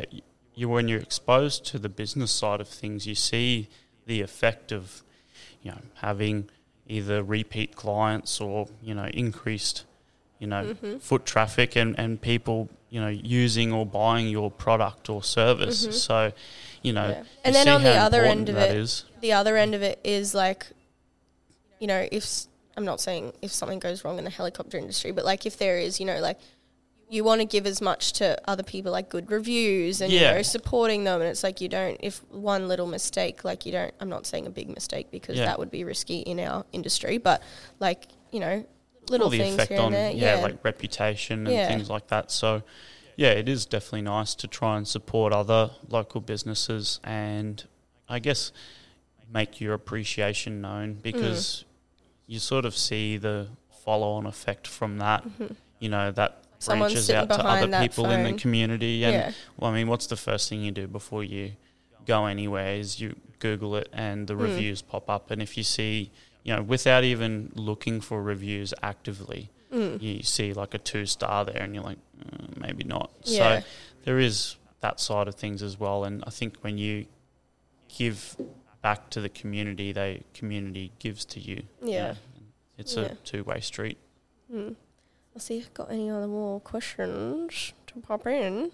You 0.55 0.68
when 0.68 0.89
you're 0.89 1.01
exposed 1.01 1.64
to 1.66 1.78
the 1.78 1.89
business 1.89 2.30
side 2.33 2.61
of 2.61 2.68
things, 2.68 3.07
you 3.07 3.14
see 3.14 3.68
the 4.07 4.20
effect 4.22 4.72
of, 4.72 5.03
you 5.62 5.70
know, 5.70 5.78
having 6.07 6.51
either 6.89 7.22
repeat 7.22 7.76
clients 7.76 8.41
or 8.41 8.66
you 8.83 8.95
know 8.95 9.07
increased, 9.14 9.85
you 10.41 10.49
know, 10.49 10.64
Mm-hmm. 10.64 10.99
foot 10.99 11.24
traffic 11.24 11.76
and 11.76 11.97
and 11.99 12.20
people 12.20 12.68
you 12.93 13.01
know 13.01 13.09
using 13.09 13.72
or 13.72 13.84
buying 13.86 14.28
your 14.28 14.51
product 14.51 15.09
or 15.09 15.22
service. 15.22 15.78
So, 16.07 16.32
you 16.82 16.93
know, 16.93 17.01
Mm-hmm. 17.03 17.11
Yeah. 17.12 17.18
you 17.20 17.26
And 17.47 17.55
then 17.55 17.68
on 17.68 17.82
the 17.82 17.97
other 18.07 18.22
end 18.22 18.49
of 18.51 18.57
it, 18.57 18.76
is. 18.76 19.05
the 19.22 19.32
other 19.32 19.57
end 19.57 19.74
of 19.74 19.82
it 19.82 19.99
is 20.05 20.34
like, 20.34 20.66
you 21.80 21.86
know, 21.86 22.07
if 22.12 22.24
I'm 22.76 22.84
not 22.84 23.01
saying 23.01 23.32
if 23.43 23.51
something 23.51 23.78
goes 23.78 24.05
wrong 24.05 24.18
in 24.18 24.24
the 24.24 24.30
helicopter 24.30 24.76
industry, 24.78 25.11
but 25.11 25.24
like 25.24 25.47
if 25.47 25.57
there 25.57 25.78
is, 25.78 25.99
you 26.01 26.07
know, 26.07 26.20
like 26.20 26.38
you 27.09 27.24
want 27.24 27.40
to 27.40 27.47
give 27.47 27.66
as 27.66 27.80
much 27.80 28.12
to 28.14 28.38
other 28.49 28.62
people, 28.62 28.93
like 28.93 29.09
good 29.09 29.30
reviews 29.30 30.01
and 30.03 30.11
you 30.12 30.20
Yeah. 30.20 30.34
know 30.34 30.43
supporting 30.43 31.05
them, 31.05 31.20
and 31.22 31.28
it's 31.30 31.43
like 31.43 31.61
you 31.62 31.68
don't. 31.68 31.97
If 32.01 32.22
one 32.30 32.68
little 32.68 32.86
mistake, 32.86 33.43
like 33.45 33.64
you 33.66 33.72
don't. 33.72 33.93
I'm 34.01 34.09
not 34.11 34.26
saying 34.26 34.47
a 34.47 34.51
big 34.51 34.68
mistake 34.68 35.11
because 35.11 35.38
Yeah. 35.38 35.47
that 35.47 35.59
would 35.59 35.70
be 35.70 35.84
risky 35.84 36.18
in 36.20 36.38
our 36.40 36.64
industry, 36.72 37.16
but 37.18 37.43
like 37.80 38.09
you 38.32 38.40
know, 38.40 38.64
little 39.11 39.26
all 39.26 39.30
the 39.30 39.38
things 39.38 39.55
effect 39.55 39.72
on 39.78 39.92
there. 39.92 40.11
yeah, 40.12 40.36
like 40.36 40.64
reputation 40.64 41.46
and 41.46 41.55
Yeah. 41.57 41.68
things 41.68 41.88
like 41.90 42.09
that. 42.09 42.30
So 42.30 42.62
yeah, 43.16 43.30
it 43.30 43.48
is 43.48 43.66
definitely 43.66 44.03
nice 44.03 44.34
to 44.36 44.46
try 44.48 44.76
and 44.76 44.86
support 44.88 45.32
other 45.32 45.70
local 45.88 46.20
businesses 46.20 46.98
and 47.05 47.64
I 48.09 48.18
guess 48.18 48.53
make 49.32 49.61
your 49.61 49.74
appreciation 49.74 50.61
known 50.61 50.94
Mm. 50.96 51.03
because 51.03 51.64
you 52.26 52.38
sort 52.38 52.64
of 52.64 52.76
see 52.76 53.16
the 53.16 53.48
follow 53.84 54.12
on 54.12 54.26
effect 54.26 54.66
from 54.66 54.98
that. 54.98 55.24
You 55.78 55.88
know, 55.88 56.11
that 56.12 56.30
Mm-hmm. 56.32 56.70
Someone's 56.70 56.92
branches 56.92 57.11
out 57.11 57.28
to 57.30 57.44
other 57.44 57.80
people 57.80 58.09
in 58.11 58.22
the 58.22 58.34
community 58.34 59.03
and 59.05 59.14
Yeah. 59.14 59.32
well, 59.57 59.72
I 59.72 59.74
mean, 59.74 59.88
what's 59.88 60.07
the 60.07 60.16
first 60.16 60.48
thing 60.48 60.62
you 60.62 60.70
do 60.70 60.86
before 60.86 61.24
you 61.24 61.53
go 62.07 62.26
anywhere 62.26 62.76
is 62.76 63.00
you 63.00 63.16
Google 63.40 63.74
it 63.76 63.88
and 63.92 64.28
the 64.28 64.34
Mm. 64.34 64.42
reviews 64.42 64.80
pop 64.80 65.11
up. 65.11 65.32
And 65.32 65.42
if 65.42 65.57
you 65.57 65.64
see, 65.64 66.12
you 66.45 66.55
know, 66.57 66.62
without 66.62 67.05
even 67.05 67.53
looking 67.55 68.01
for 68.01 68.22
reviews 68.22 68.74
actively, 68.82 69.51
Mm. 69.72 70.03
you 70.03 70.22
see 70.22 70.53
like 70.53 70.74
a 70.74 70.78
two 70.78 71.07
star 71.07 71.45
there 71.47 71.62
and 71.62 71.74
you're 71.74 71.84
like, 71.84 71.99
mm, 72.18 72.61
maybe 72.61 72.84
not. 72.84 73.11
Yeah. 73.24 73.61
So 73.61 73.66
there 74.05 74.18
is 74.18 74.57
that 74.80 75.01
side 75.01 75.28
of 75.28 75.34
things 75.34 75.62
as 75.62 75.80
well. 75.80 76.05
And 76.05 76.22
I 76.26 76.30
think 76.30 76.59
when 76.61 76.76
you 76.76 77.07
give 77.88 78.36
back 78.82 79.09
to 79.11 79.20
the 79.20 79.28
community, 79.30 79.93
they 79.93 80.24
community 80.34 80.93
gives 80.99 81.24
to 81.26 81.40
you. 81.40 81.62
you 81.82 81.93
Yeah. 81.93 82.07
know, 82.12 82.16
It's 82.78 82.97
Yeah. 82.97 83.03
a 83.03 83.14
two 83.16 83.45
way 83.45 83.61
street. 83.61 83.97
Hmm. 84.51 84.70
I'll 85.34 85.40
see 85.40 85.59
if 85.59 85.66
I've 85.66 85.74
got 85.74 85.90
any 85.90 86.11
other 86.11 86.26
more 86.26 86.61
questions 86.61 87.72
to 87.86 88.01
pop 88.01 88.26
in. 88.26 88.72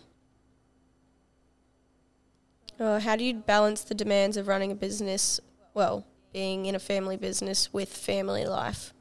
Uh, 2.80 3.00
how 3.00 3.16
do 3.16 3.24
you 3.24 3.34
balance 3.34 3.82
the 3.82 3.94
demands 3.94 4.36
of 4.36 4.46
running 4.48 4.70
a 4.70 4.74
business, 4.74 5.40
well, 5.74 6.06
being 6.32 6.66
in 6.66 6.74
a 6.74 6.78
family 6.78 7.16
business 7.16 7.72
with 7.72 7.88
family 7.88 8.44
life, 8.44 8.92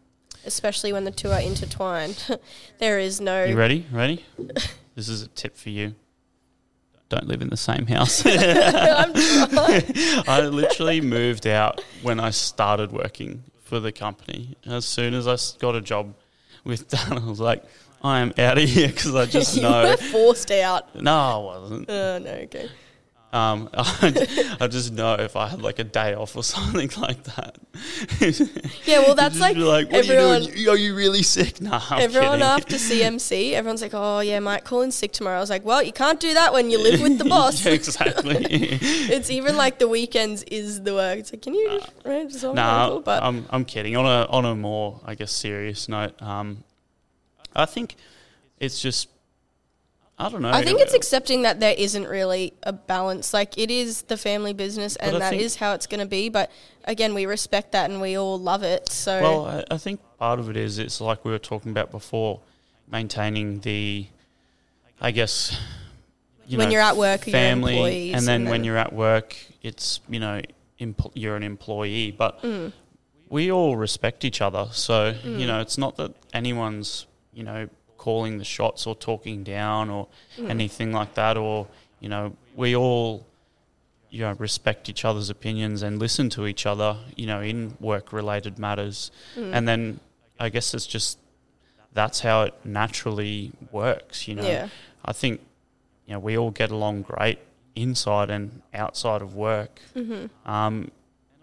especially 0.45 0.93
when 0.93 1.03
the 1.03 1.11
two 1.11 1.32
are 1.32 1.41
intertwined? 1.41 2.39
there 2.80 2.99
is 2.99 3.19
no. 3.21 3.43
You 3.43 3.57
ready? 3.57 3.86
Ready? 3.91 4.25
this 4.95 5.09
is 5.09 5.21
a 5.21 5.28
tip 5.30 5.55
for 5.57 5.69
you. 5.69 5.95
Don't 7.09 7.28
live 7.28 7.41
in 7.41 7.49
the 7.49 7.57
same 7.57 7.88
house. 7.88 8.23
I 8.28 9.05
literally 10.51 10.99
moved 10.99 11.47
out 11.47 11.82
when 12.01 12.19
I 12.19 12.32
started 12.32 12.91
working 12.91 13.43
for 13.61 13.80
the 13.80 13.93
company. 13.93 14.57
As 14.65 14.84
soon 14.84 15.13
as 15.13 15.25
I 15.25 15.38
got 15.59 15.75
a 15.75 15.82
job 15.82 16.15
with 16.65 16.89
Dan, 16.89 17.17
I 17.17 17.25
was 17.25 17.39
like, 17.39 17.63
I 18.03 18.19
am 18.19 18.34
out 18.38 18.57
of 18.57 18.69
here 18.69 18.89
because 18.89 19.15
I 19.15 19.25
just 19.25 19.55
you 19.55 19.61
know. 19.63 19.84
were 19.84 19.97
forced 19.97 20.51
out. 20.51 21.01
No, 21.01 21.13
I 21.13 21.38
wasn't. 21.38 21.89
Uh, 21.89 22.19
no, 22.19 22.30
okay. 22.30 22.69
Um, 23.34 23.69
I, 23.73 24.57
I 24.61 24.67
just 24.67 24.93
know 24.93 25.15
if 25.15 25.36
I 25.36 25.47
had 25.47 25.61
like 25.61 25.80
a 25.80 25.84
day 25.84 26.13
off 26.13 26.36
or 26.38 26.43
something 26.43 26.89
like 27.01 27.23
that. 27.23 27.57
Yeah, 28.86 28.99
well, 28.99 29.15
that's 29.15 29.39
like, 29.39 29.57
like, 29.57 29.91
what 29.91 30.05
everyone. 30.05 30.25
are 30.25 30.39
you 30.39 30.53
doing? 30.53 30.69
Are 30.69 30.78
you 30.78 30.95
really 30.95 31.23
sick? 31.23 31.61
Nah, 31.67 31.82
I'm 31.89 32.01
Everyone 32.01 32.39
kidding. 32.39 32.43
after 32.43 32.75
CMC, 32.75 33.53
everyone's 33.53 33.82
like, 33.82 33.93
"Oh 33.93 34.19
yeah, 34.19 34.39
Mike, 34.39 34.63
call 34.63 34.84
in 34.84 34.91
sick 34.91 35.11
tomorrow." 35.11 35.38
I 35.38 35.39
was 35.39 35.49
like, 35.49 35.65
"Well, 35.65 35.82
you 35.82 35.91
can't 35.91 36.19
do 36.19 36.34
that 36.36 36.53
when 36.53 36.69
you 36.69 36.82
live 36.82 37.01
with 37.01 37.17
the 37.17 37.25
boss." 37.25 37.65
Yeah, 37.65 37.73
exactly. 37.73 38.45
it's 38.49 39.30
even 39.30 39.57
like 39.57 39.80
the 39.80 39.88
weekends 39.88 40.43
is 40.43 40.84
the 40.84 40.93
work. 40.93 41.19
It's 41.19 41.34
like, 41.34 41.41
can 41.41 41.55
you 41.55 41.80
just, 41.80 41.91
right, 42.05 42.30
just 42.30 42.45
on 42.45 42.55
my 42.55 42.61
nah, 42.61 42.84
ankle? 42.84 42.99
But 43.01 43.23
I'm 43.23 43.45
I'm 43.49 43.65
kidding. 43.65 43.97
On 43.97 44.05
a 44.05 44.28
on 44.30 44.45
a 44.45 44.55
more 44.55 45.01
I 45.03 45.15
guess 45.15 45.32
serious 45.32 45.89
note, 45.89 46.21
um, 46.21 46.63
I 47.55 47.65
think 47.65 47.95
it's 48.59 48.80
just 48.82 49.09
I 50.20 50.30
don't 50.30 50.41
know. 50.41 50.49
I 50.51 50.63
think 50.63 50.82
it's 50.82 50.95
accepting 50.95 51.43
that 51.43 51.59
there 51.59 51.76
isn't 51.78 52.07
really 52.07 52.53
a 52.63 52.74
balance. 52.74 53.34
Like 53.34 53.55
it 53.57 53.70
is 53.70 54.03
the 54.03 54.18
family 54.18 54.53
business, 54.53 54.95
and 54.95 55.22
that 55.22 55.34
is 55.34 55.57
how 55.57 55.74
it's 55.74 55.86
going 55.86 55.99
to 55.99 56.07
be. 56.07 56.30
But 56.30 56.51
again, 56.86 57.13
we 57.13 57.28
respect 57.28 57.74
that, 57.74 57.91
and 57.91 58.01
we 58.01 58.18
all 58.18 58.39
love 58.39 58.63
it. 58.63 58.89
So 58.89 59.22
Well, 59.22 59.45
I, 59.45 59.76
I 59.76 59.78
think 59.78 59.99
part 60.18 60.39
of 60.39 60.49
it 60.49 60.57
is 60.57 60.80
it's 60.80 60.99
like 60.99 61.24
we 61.24 61.32
were 61.32 61.38
talking 61.38 61.70
about 61.72 61.91
before, 61.91 62.39
maintaining 62.91 63.59
the, 63.59 64.07
I 64.99 65.11
guess, 65.11 65.55
you 66.47 66.57
When 66.57 66.70
know, 66.70 66.72
you're 66.72 66.82
at 66.82 66.97
work, 66.97 67.28
you're 67.28 67.32
family, 67.34 67.74
employees, 67.74 68.15
and 68.15 68.28
then 68.28 68.41
and 68.41 68.49
when 68.49 68.63
you're 68.63 68.78
at 68.78 68.93
work, 68.93 69.38
it's 69.61 69.99
you 70.09 70.20
know, 70.20 70.41
you're 71.13 71.36
an 71.36 71.43
employee, 71.43 72.09
but 72.09 72.41
Mm. 72.41 72.72
we 73.30 73.51
all 73.51 73.76
respect 73.78 74.26
each 74.26 74.41
other. 74.41 74.68
So 74.72 75.13
you 75.24 75.45
know, 75.45 75.61
it's 75.61 75.78
not 75.78 75.95
that 75.97 76.15
anyone's 76.34 77.05
you 77.36 77.43
know 77.43 77.70
calling 78.08 78.38
the 78.38 78.45
shots 78.58 78.82
or 78.88 78.95
talking 78.95 79.43
down 79.43 79.89
or 79.89 80.03
Mm. 80.38 80.49
anything 80.55 80.89
like 80.99 81.14
that, 81.22 81.36
or 81.38 81.68
you 82.03 82.10
know, 82.14 82.24
we 82.55 82.70
all 82.84 83.26
you 84.10 84.22
know 84.26 84.34
respect 84.47 84.88
each 84.91 85.03
other's 85.10 85.30
opinions 85.30 85.84
and 85.84 85.99
listen 85.99 86.30
to 86.30 86.41
each 86.51 86.66
other 86.66 86.91
you 87.20 87.28
know 87.32 87.41
in 87.41 87.58
work 87.91 88.05
related 88.14 88.53
matters. 88.58 89.12
Mm. 89.36 89.51
and 89.55 89.64
then 89.70 89.82
i 90.39 90.47
guess 90.53 90.68
it's 90.78 90.88
just 90.97 91.12
that's 91.99 92.20
how 92.28 92.38
it 92.47 92.53
naturally 92.64 93.51
works 93.82 94.18
you 94.28 94.36
know. 94.38 94.47
Yeah, 94.47 94.68
i 95.12 95.14
think 95.22 95.36
you 96.05 96.14
know 96.14 96.22
we 96.28 96.34
all 96.38 96.51
get 96.62 96.72
along 96.78 96.95
great 97.12 97.39
inside 97.76 98.30
and 98.36 98.62
outside 98.84 99.22
of 99.28 99.32
work. 99.36 99.74
Hmm 99.93 100.26
um 100.55 100.76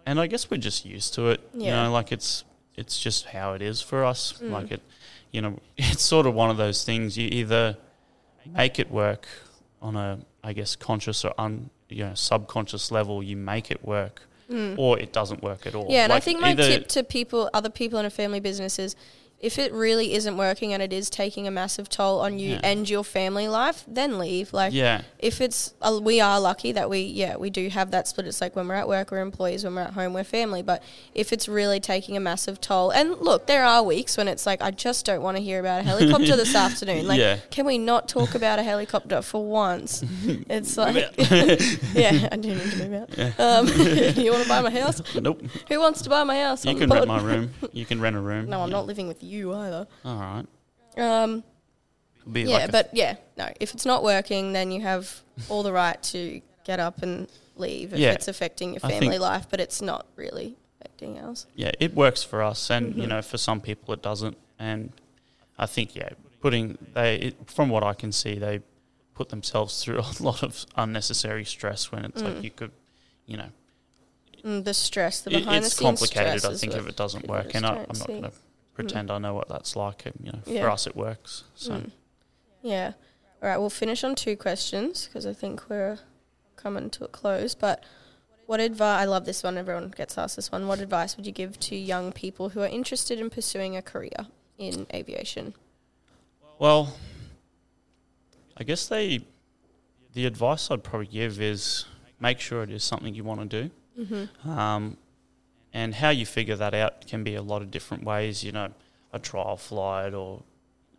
and 0.07 0.17
i 0.25 0.27
guess 0.31 0.45
we're 0.51 0.65
just 0.71 0.81
used 0.97 1.11
to 1.17 1.23
it 1.33 1.41
you 1.65 1.71
know 1.77 1.93
like 1.99 2.11
it's 2.17 2.45
it's 2.81 2.97
just 3.07 3.21
how 3.37 3.49
it 3.57 3.63
is 3.71 3.79
for 3.91 4.01
us. 4.13 4.23
Mm. 4.41 4.51
like 4.57 4.71
it 4.77 4.83
you 5.35 5.41
know 5.43 5.59
it's 5.77 6.03
sort 6.03 6.27
of 6.27 6.35
one 6.35 6.51
of 6.51 6.57
those 6.57 6.85
things 6.85 7.17
you 7.19 7.29
either 7.41 7.77
make 8.61 8.79
it 8.79 8.91
work 8.91 9.27
on 9.83 9.97
a 9.97 10.19
i 10.43 10.53
guess 10.53 10.77
conscious 10.77 11.25
or 11.25 11.33
un 11.39 11.71
you 11.89 12.05
know 12.05 12.15
subconscious 12.15 12.91
level 12.91 13.23
you 13.23 13.37
make 13.37 13.71
it 13.71 13.85
work 13.85 14.17
or 14.77 14.99
it 15.05 15.11
doesn't 15.13 15.43
work 15.43 15.67
at 15.67 15.75
all 15.75 15.87
Mm. 15.87 15.91
yeah. 15.97 16.05
And 16.05 16.13
I 16.13 16.21
think 16.21 16.39
my 16.41 16.55
tip 16.55 16.87
to 16.89 17.03
people, 17.03 17.51
other 17.59 17.71
people 17.71 17.99
in 17.99 18.05
a 18.07 18.11
family 18.11 18.41
business 18.41 18.79
is. 18.79 18.95
If 19.45 19.59
it 19.59 19.73
really 19.73 20.15
isn't 20.15 20.37
working 20.37 20.73
and 20.73 20.83
it 20.83 20.93
is 20.93 21.11
taking 21.11 21.47
a 21.47 21.51
massive 21.51 21.89
toll 21.89 22.21
on 22.21 22.39
you 22.39 22.53
Yeah. 22.53 22.61
and 22.65 22.89
your 22.89 23.05
family 23.05 23.47
life, 23.49 23.85
then 23.87 24.19
leave. 24.19 24.53
Like, 24.53 24.73
yeah. 24.73 25.03
if 25.19 25.41
it's 25.41 25.75
uh, 25.83 26.01
we 26.03 26.21
are 26.21 26.41
lucky 26.41 26.73
that 26.73 26.89
we 26.89 27.01
yeah 27.03 27.37
we 27.37 27.51
do 27.51 27.69
have 27.69 27.91
that 27.91 28.09
split. 28.09 28.27
It's 28.27 28.41
like 28.41 28.57
when 28.57 28.67
we're 28.69 28.75
at 28.85 28.89
work 28.89 29.11
we're 29.11 29.21
employees. 29.21 29.65
When 29.65 29.75
we're 29.75 29.83
at 29.83 29.93
home 29.95 30.13
we're 30.15 30.25
family. 30.25 30.63
But 30.63 30.83
if 31.15 31.33
it's 31.33 31.47
really 31.49 31.81
taking 31.81 32.17
a 32.17 32.21
massive 32.21 32.61
toll 32.61 32.91
and 32.91 33.19
look 33.21 33.47
there 33.47 33.65
are 33.65 33.83
weeks 33.83 34.17
when 34.17 34.29
it's 34.29 34.47
like 34.47 34.61
i 34.63 34.71
just 34.71 35.05
don't 35.05 35.23
want 35.23 35.37
to 35.37 35.43
hear 35.43 35.61
about 35.61 35.81
a 35.81 35.83
helicopter 35.93 36.37
this 36.37 36.55
afternoon. 36.55 37.07
Like 37.07 37.19
Yeah. 37.21 37.37
can 37.51 37.67
we 37.67 37.77
not 37.79 38.09
talk 38.09 38.35
about 38.35 38.59
a 38.59 38.63
helicopter 38.63 39.21
for 39.23 39.45
once? 39.45 40.03
It's 40.57 40.77
like 40.77 40.97
yeah 41.95 42.29
i 42.33 42.37
do 42.37 42.55
need 42.55 42.71
to 42.73 42.79
move 42.89 42.95
out. 43.03 43.41
Um, 43.45 43.67
you 44.23 44.31
want 44.33 44.43
to 44.45 44.49
buy 44.49 44.61
my 44.61 44.71
house? 44.71 45.03
Nope. 45.15 45.43
Who 45.69 45.81
wants 45.81 46.03
to 46.03 46.11
buy 46.11 46.23
my 46.25 46.39
house 46.41 46.65
you 46.65 46.75
can 46.77 46.89
rent 46.91 47.07
my 47.09 47.21
room. 47.21 47.51
You 47.73 47.85
can 47.85 48.01
rent 48.01 48.17
a 48.17 48.21
room. 48.21 48.49
No 48.49 48.61
i'm 48.63 48.69
Yeah. 48.71 48.77
not 48.77 48.87
living 48.87 49.09
with 49.09 49.23
you 49.23 49.34
either 49.53 49.87
all 50.05 50.17
right 50.19 50.47
um, 50.97 51.43
Be 52.31 52.43
yeah, 52.43 52.49
like 52.59 52.69
a- 52.69 52.73
but 52.73 52.91
yeah, 52.93 53.17
no. 53.37 53.49
If 53.61 53.75
it's 53.75 53.85
not 53.85 54.03
working, 54.03 54.53
then 54.53 54.71
you 54.71 54.81
have 54.83 55.21
all 55.49 55.63
the 55.63 55.73
right 55.73 56.01
to 56.05 56.41
get 56.65 56.79
up 56.81 57.03
and 57.03 57.29
leave 57.57 57.93
if 57.93 57.99
Yeah. 57.99 58.13
it's 58.13 58.29
affecting 58.29 58.75
your 58.75 58.81
I 58.85 58.91
family 58.91 59.19
life, 59.19 59.47
but 59.51 59.59
it's 59.61 59.83
not 59.83 60.07
really 60.17 60.57
affecting 60.81 61.19
ours. 61.19 61.47
yeah, 61.55 61.73
it 61.81 61.95
works 61.95 62.23
for 62.23 62.43
us, 62.43 62.71
and 62.71 62.93
Mm-hmm. 62.93 63.01
you 63.01 63.07
know, 63.09 63.23
for 63.23 63.39
some 63.39 63.61
people 63.61 63.93
it 63.93 64.03
doesn't. 64.03 64.37
And 64.59 64.93
I 65.59 65.67
think 65.67 65.95
yeah, 65.97 66.11
putting 66.41 66.79
they 66.95 67.17
it, 67.17 67.35
from 67.51 67.69
what 67.71 67.83
I 67.83 67.93
can 67.95 68.13
see, 68.13 68.39
they 68.39 68.61
put 69.15 69.29
themselves 69.31 69.83
through 69.83 69.99
a 70.21 70.23
lot 70.23 70.43
of 70.45 70.65
unnecessary 70.77 71.45
stress 71.45 71.91
when 71.93 72.05
it's 72.05 72.23
like 72.23 72.43
you 72.43 72.51
could, 72.51 72.71
you 73.27 73.37
know, 73.37 73.49
Mm, 74.45 74.63
the 74.65 74.75
stress, 74.75 75.21
the 75.23 75.31
it- 75.31 75.39
behind 75.41 75.65
it's 75.65 75.75
the 75.75 75.85
scenes 75.85 76.01
complicated. 76.01 76.45
I 76.45 76.55
think 76.55 76.75
if 76.75 76.87
it 76.89 76.97
doesn't 76.97 77.27
work, 77.27 77.55
and 77.55 77.65
I, 77.67 77.71
I'm 77.89 77.99
not 77.99 78.07
going 78.09 78.23
to 78.23 78.33
pretend 78.75 79.11
I 79.11 79.19
know 79.19 79.35
what 79.35 79.49
that's 79.49 79.77
like. 79.77 80.05
and, 80.07 80.15
You 80.23 80.33
know, 80.33 80.39
Yeah. 80.47 80.63
for 80.63 80.71
us 80.71 80.87
it 80.87 80.97
works. 80.97 81.45
So 81.55 81.73
Mm. 81.75 81.91
Yeah. 82.63 82.93
All 83.43 83.49
right, 83.49 83.59
we'll 83.59 83.71
finish 83.71 84.03
on 84.05 84.15
two 84.15 84.37
questions 84.37 85.07
because 85.07 85.27
I 85.27 85.33
think 85.35 85.69
we're 85.69 85.99
coming 86.57 86.89
to 86.91 87.05
a 87.05 87.09
close. 87.09 87.55
But 87.55 87.85
what 88.47 88.59
advice? 88.61 89.01
I 89.03 89.05
love 89.05 89.27
this 89.27 89.43
one. 89.43 89.59
Everyone 89.59 89.89
gets 89.91 90.17
asked 90.17 90.37
this 90.37 90.51
one. 90.51 90.67
What 90.67 90.81
advice 90.81 91.17
would 91.17 91.27
you 91.27 91.33
give 91.33 91.59
to 91.61 91.77
young 91.77 92.11
people 92.13 92.51
who 92.51 92.61
are 92.61 92.67
interested 92.69 93.19
in 93.21 93.29
pursuing 93.31 93.77
a 93.77 93.83
career 93.83 94.29
in 94.59 94.87
aviation? 94.95 95.55
Well, 96.59 96.97
I 98.57 98.65
guess 98.65 98.87
they, 98.87 99.27
the 100.15 100.25
advice 100.27 100.71
I'd 100.71 100.85
probably 100.85 101.07
give 101.09 101.41
is 101.41 101.85
make 102.21 102.41
sure 102.41 102.63
it 102.63 102.71
is 102.71 102.83
something 102.85 103.15
you 103.15 103.25
want 103.25 103.51
to 103.51 103.63
do. 103.63 103.71
Mm-hmm. 104.05 104.49
Um, 104.51 104.97
and 105.75 105.97
how 105.97 106.09
you 106.11 106.25
figure 106.25 106.55
that 106.57 106.73
out 106.73 107.07
can 107.07 107.25
be 107.25 107.35
a 107.35 107.43
lot 107.43 107.61
of 107.61 107.71
different 107.71 108.05
ways, 108.05 108.45
you 108.45 108.53
know, 108.53 108.69
a 109.13 109.19
trial 109.19 109.57
flight 109.57 110.15
or, 110.15 110.43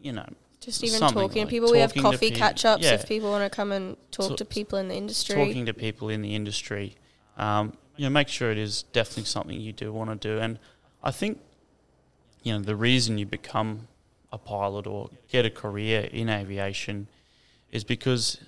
you 0.01 0.11
know, 0.11 0.27
Just 0.59 0.83
even 0.83 0.99
talking 0.99 1.17
like 1.17 1.31
to 1.31 1.45
people. 1.47 1.71
we 1.71 1.79
have 1.79 1.95
coffee 1.95 2.29
catch 2.29 2.65
ups 2.65 2.83
yeah. 2.83 2.93
if 2.93 3.07
people 3.07 3.31
want 3.31 3.49
to 3.49 3.55
come 3.55 3.71
and 3.71 3.95
talk 4.11 4.27
So- 4.31 4.35
to 4.35 4.45
people 4.45 4.77
in 4.77 4.89
the 4.89 4.95
industry. 4.95 5.35
talking 5.35 5.65
to 5.65 5.73
people 5.73 6.09
in 6.09 6.21
the 6.21 6.35
industry. 6.35 6.95
Um, 7.37 7.77
you 7.95 8.03
know, 8.03 8.09
make 8.09 8.27
sure 8.27 8.51
it 8.51 8.57
is 8.57 8.83
definitely 8.83 9.23
something 9.23 9.59
you 9.59 9.71
do 9.71 9.93
want 9.93 10.09
to 10.09 10.27
do. 10.27 10.39
And 10.39 10.59
I 11.01 11.11
think, 11.11 11.39
you 12.43 12.53
know, 12.53 12.59
the 12.59 12.75
reason 12.75 13.17
you 13.17 13.25
become 13.25 13.87
a 14.33 14.37
pilot 14.37 14.85
or 14.85 15.09
get 15.29 15.45
a 15.45 15.49
career 15.49 16.09
in 16.11 16.27
aviation 16.27 17.07
is 17.71 17.85
because 17.85 18.39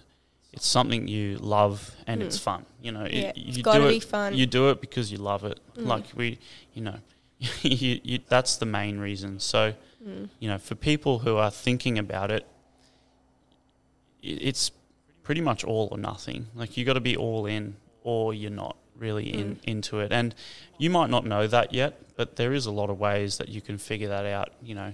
it's 0.53 0.65
something 0.67 1.07
you 1.07 1.37
love 1.37 1.91
and 2.07 2.21
it's 2.23 2.37
fun. 2.39 2.65
You 2.81 2.91
know, 2.93 3.01
Hmm. 3.05 3.13
Yeah, 3.15 3.31
it's 3.35 3.57
you 3.57 3.63
gotta 3.63 3.81
do 3.83 3.89
be 3.89 3.97
it, 3.97 4.03
fun. 4.03 4.33
You 4.35 4.45
do 4.45 4.69
it 4.69 4.81
because 4.81 5.11
you 5.11 5.17
love 5.17 5.43
it. 5.43 5.59
Mm. 5.77 5.85
Like 5.85 6.05
we, 6.15 6.39
you 6.73 6.81
know, 6.83 6.95
you, 7.61 7.99
you, 8.03 8.19
that's 8.27 8.55
the 8.57 8.65
main 8.65 8.97
reason. 8.99 9.39
So, 9.39 9.73
Mm. 10.05 10.29
you 10.39 10.47
know, 10.47 10.57
for 10.59 10.75
people 10.75 11.19
who 11.19 11.37
are 11.37 11.49
thinking 11.51 11.97
about 11.97 12.31
it, 12.31 12.45
i- 14.23 14.27
it's 14.49 14.71
pretty 15.23 15.41
much 15.41 15.63
all 15.63 15.89
or 15.91 15.97
nothing. 15.97 16.47
Like 16.55 16.77
you 16.77 16.85
got 16.85 16.93
to 16.93 16.99
be 17.01 17.17
all 17.17 17.45
in, 17.45 17.75
or 18.03 18.33
you're 18.33 18.51
not 18.51 18.77
really 18.95 19.31
in 19.33 19.55
Mm. 19.55 19.59
into 19.65 19.99
it. 19.99 20.11
And 20.11 20.33
you 20.77 20.89
might 20.89 21.09
not 21.09 21.25
know 21.25 21.45
that 21.47 21.73
yet, 21.73 21.99
but 22.15 22.35
there 22.35 22.53
is 22.53 22.65
a 22.65 22.71
lot 22.71 22.89
of 22.89 22.99
ways 22.99 23.37
that 23.37 23.49
you 23.49 23.59
can 23.61 23.77
figure 23.77 24.07
that 24.07 24.25
out. 24.25 24.53
You 24.63 24.75
know, 24.75 24.93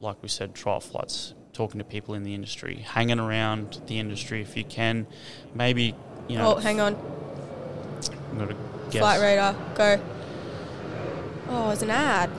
like 0.00 0.22
we 0.22 0.28
said, 0.28 0.54
trial 0.54 0.80
flights, 0.80 1.34
talking 1.54 1.78
to 1.78 1.84
people 1.84 2.14
in 2.14 2.24
the 2.24 2.34
industry, 2.34 2.84
hanging 2.86 3.18
around 3.18 3.80
the 3.86 3.98
industry 3.98 4.42
if 4.42 4.56
you 4.56 4.64
can. 4.64 5.06
Maybe 5.54 5.94
you 6.28 6.36
know. 6.36 6.56
oh, 6.56 6.60
hang 6.60 6.80
on. 6.80 6.94
I'm 8.30 8.38
gonna 8.38 8.56
guess. 8.90 9.00
Flight 9.00 9.20
radar, 9.20 9.54
go. 9.74 10.00
Oh, 11.48 11.70
it's 11.70 11.82
an 11.82 11.90
ad. 11.90 12.30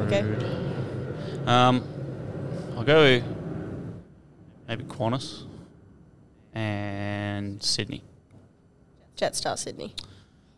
Okay. 0.00 0.20
Um, 1.46 1.86
I'll 2.76 2.84
go 2.84 3.22
maybe 4.66 4.84
Qantas 4.84 5.44
and 6.52 7.62
Sydney. 7.62 8.02
Jetstar 9.16 9.58
Sydney. 9.58 9.94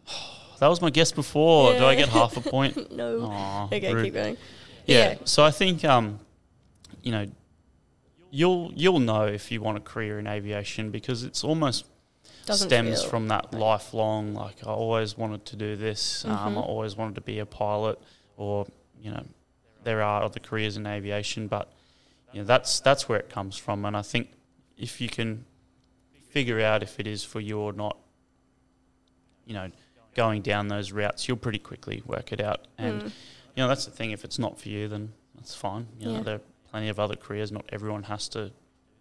That 0.58 0.68
was 0.68 0.80
my 0.80 0.88
guess 0.88 1.12
before. 1.12 1.74
Do 1.74 1.84
I 1.84 1.94
get 1.96 2.08
half 2.08 2.38
a 2.38 2.40
point? 2.40 2.90
No. 2.96 3.26
Aw, 3.26 3.66
okay, 3.66 3.92
rude. 3.92 4.04
keep 4.06 4.14
going. 4.14 4.38
Yeah. 4.86 5.10
Yeah. 5.10 5.14
So 5.26 5.44
I 5.44 5.50
think 5.50 5.84
um, 5.84 6.18
you 7.02 7.12
know, 7.12 7.26
you'll 8.37 8.70
you'll 8.74 8.99
know 9.11 9.24
if 9.24 9.51
you 9.51 9.61
want 9.62 9.78
a 9.78 9.80
career 9.80 10.18
in 10.18 10.26
aviation 10.26 10.91
because 10.91 11.22
it's 11.24 11.43
almost 11.43 11.87
Doesn't 12.45 12.68
stems 12.68 13.01
feel 13.01 13.11
from 13.11 13.28
that 13.28 13.53
lifelong. 13.55 14.34
Like 14.34 14.59
I 14.66 14.70
always 14.70 15.16
wanted 15.16 15.45
to 15.47 15.57
do 15.57 15.76
this. 15.76 16.24
Um, 16.24 16.55
Mhm. 16.55 16.59
I 16.59 16.61
always 16.61 16.97
wanted 16.97 17.14
to 17.16 17.20
be 17.22 17.39
a 17.39 17.47
pilot, 17.47 17.99
or 18.37 18.66
you 19.01 19.11
know, 19.11 19.24
there 19.84 20.03
are 20.03 20.22
other 20.22 20.41
careers 20.41 20.76
in 20.76 20.87
aviation, 20.87 21.49
but 21.49 21.72
you 22.32 22.41
know 22.41 22.47
that's 22.47 22.80
that's 22.80 23.09
where 23.09 23.18
it 23.18 23.28
comes 23.30 23.57
from. 23.57 23.84
And 23.87 23.97
I 23.97 24.03
think 24.03 24.24
if 24.76 25.01
you 25.01 25.09
can 25.09 25.45
figure 26.30 26.61
out 26.61 26.82
if 26.82 27.01
it 27.01 27.07
is 27.07 27.24
for 27.24 27.41
you 27.41 27.59
or 27.59 27.72
not, 27.72 27.97
you 29.47 29.55
know, 29.55 29.70
going 30.14 30.43
down 30.43 30.68
those 30.68 30.93
routes, 30.93 31.26
you'll 31.28 31.37
pretty 31.37 31.59
quickly 31.59 32.03
work 32.07 32.32
it 32.32 32.41
out. 32.41 32.66
And 32.78 33.03
Mm. 33.03 33.12
you 33.55 33.62
know, 33.62 33.68
that's 33.68 33.87
the 33.87 33.91
thing. 33.91 34.11
If 34.11 34.24
it's 34.24 34.39
not 34.39 34.61
for 34.61 34.68
you, 34.68 34.87
then 34.89 35.12
that's 35.34 35.55
fine. 35.55 35.87
You 35.99 36.07
know, 36.07 36.14
Yeah. 36.16 36.22
there 36.22 36.41
plenty 36.70 36.88
of 36.88 36.98
other 36.98 37.16
careers. 37.16 37.50
Not 37.52 37.64
everyone 37.70 38.04
has 38.04 38.28
to 38.30 38.52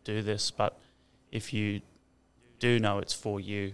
do 0.04 0.22
this, 0.22 0.52
but 0.52 0.78
if 1.32 1.54
you 1.54 1.82
do 2.60 2.80
know 2.80 3.00
it's 3.00 3.14
for 3.14 3.40
you, 3.40 3.74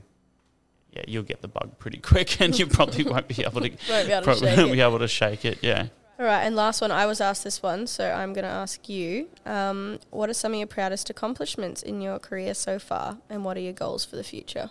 yeah, 0.91 1.03
you'll 1.07 1.23
get 1.23 1.41
the 1.41 1.47
bug 1.47 1.77
pretty 1.79 1.97
quick, 2.11 2.41
and 2.41 2.57
you 2.57 2.67
probably 2.67 3.03
won't 3.03 3.27
be 3.27 3.43
able 3.43 3.61
to 3.61 3.69
Won't 3.89 4.07
be 4.07 4.13
able 4.13 4.25
to 4.25 4.35
shake 4.35 4.57
it. 4.57 4.71
be 4.71 4.81
able 4.81 4.99
to 4.99 5.07
shake 5.07 5.45
it. 5.45 5.59
Yeah. 5.61 5.87
All 6.19 6.25
right, 6.27 6.43
and 6.43 6.55
last 6.55 6.81
one. 6.81 6.91
I 6.91 7.07
was 7.07 7.19
asked 7.19 7.43
this 7.43 7.63
one, 7.63 7.87
so 7.87 8.11
I'm 8.11 8.31
going 8.33 8.43
to 8.45 8.51
ask 8.51 8.87
you. 8.87 9.27
Um, 9.45 9.99
what 10.11 10.29
are 10.29 10.35
some 10.35 10.51
of 10.53 10.57
your 10.59 10.67
proudest 10.67 11.09
accomplishments 11.09 11.81
in 11.81 11.99
your 12.01 12.19
career 12.19 12.53
so 12.53 12.77
far, 12.77 13.17
and 13.29 13.43
what 13.43 13.57
are 13.57 13.61
your 13.61 13.73
goals 13.73 14.05
for 14.05 14.17
the 14.17 14.23
future? 14.23 14.69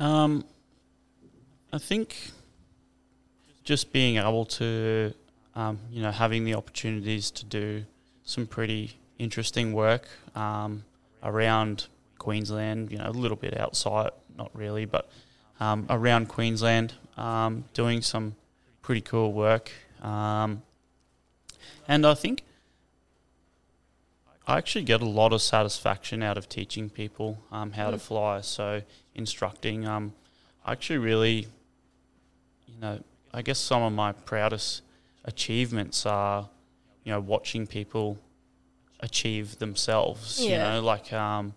Um, 0.00 0.44
I 1.72 1.78
think 1.78 2.30
just 3.64 3.92
being 3.92 4.16
able 4.16 4.46
to, 4.46 5.12
um, 5.54 5.78
you 5.90 6.00
know, 6.00 6.10
having 6.10 6.44
the 6.44 6.54
opportunities 6.54 7.30
to 7.32 7.44
do 7.44 7.84
some 8.28 8.46
pretty 8.46 8.98
interesting 9.18 9.72
work 9.72 10.06
um, 10.34 10.84
around 11.22 11.86
Queensland, 12.18 12.92
you 12.92 12.98
know, 12.98 13.08
a 13.08 13.10
little 13.10 13.38
bit 13.38 13.58
outside, 13.58 14.10
not 14.36 14.50
really, 14.52 14.84
but 14.84 15.08
um, 15.60 15.86
around 15.88 16.28
Queensland, 16.28 16.92
um, 17.16 17.64
doing 17.72 18.02
some 18.02 18.36
pretty 18.82 19.00
cool 19.00 19.32
work. 19.32 19.72
Um, 20.02 20.62
and 21.88 22.04
I 22.04 22.12
think 22.12 22.42
I 24.46 24.58
actually 24.58 24.84
get 24.84 25.00
a 25.00 25.08
lot 25.08 25.32
of 25.32 25.40
satisfaction 25.40 26.22
out 26.22 26.36
of 26.36 26.50
teaching 26.50 26.90
people 26.90 27.38
um, 27.50 27.72
how 27.72 27.90
to 27.90 27.98
fly. 27.98 28.42
So 28.42 28.82
instructing, 29.14 29.86
um, 29.86 30.12
I 30.66 30.72
actually 30.72 30.98
really, 30.98 31.46
you 32.66 32.78
know, 32.78 33.02
I 33.32 33.40
guess 33.40 33.58
some 33.58 33.80
of 33.80 33.94
my 33.94 34.12
proudest 34.12 34.82
achievements 35.24 36.04
are, 36.04 36.50
you 37.08 37.14
know, 37.14 37.20
watching 37.20 37.66
people 37.66 38.18
achieve 39.00 39.58
themselves. 39.58 40.46
You 40.46 40.58
know, 40.58 40.82
like, 40.82 41.10
um, 41.10 41.54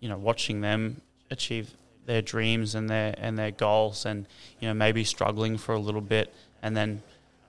you 0.00 0.08
know, 0.08 0.16
watching 0.16 0.62
them 0.62 1.02
achieve 1.30 1.72
their 2.06 2.22
dreams 2.22 2.74
and 2.74 2.88
their 2.88 3.14
and 3.18 3.36
their 3.38 3.50
goals, 3.50 4.06
and 4.06 4.26
you 4.60 4.68
know, 4.68 4.72
maybe 4.72 5.04
struggling 5.04 5.58
for 5.58 5.74
a 5.74 5.78
little 5.78 6.00
bit, 6.00 6.32
and 6.62 6.74
then, 6.74 7.02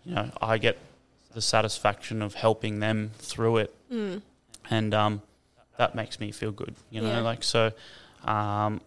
you 0.04 0.16
know, 0.16 0.30
I 0.42 0.58
get 0.58 0.78
the 1.34 1.42
satisfaction 1.42 2.22
of 2.22 2.34
helping 2.36 2.82
them 2.82 3.12
through 3.18 3.58
it 3.58 3.74
Mm. 3.90 4.22
and 4.70 4.94
um, 4.94 5.22
that 5.78 5.96
makes 5.96 6.20
me 6.20 6.32
feel 6.32 6.52
good. 6.52 6.76
You 6.92 7.00
know, 7.02 7.08
Yeah. 7.08 7.22
like 7.22 7.42
so, 7.44 7.72
um, 8.26 8.82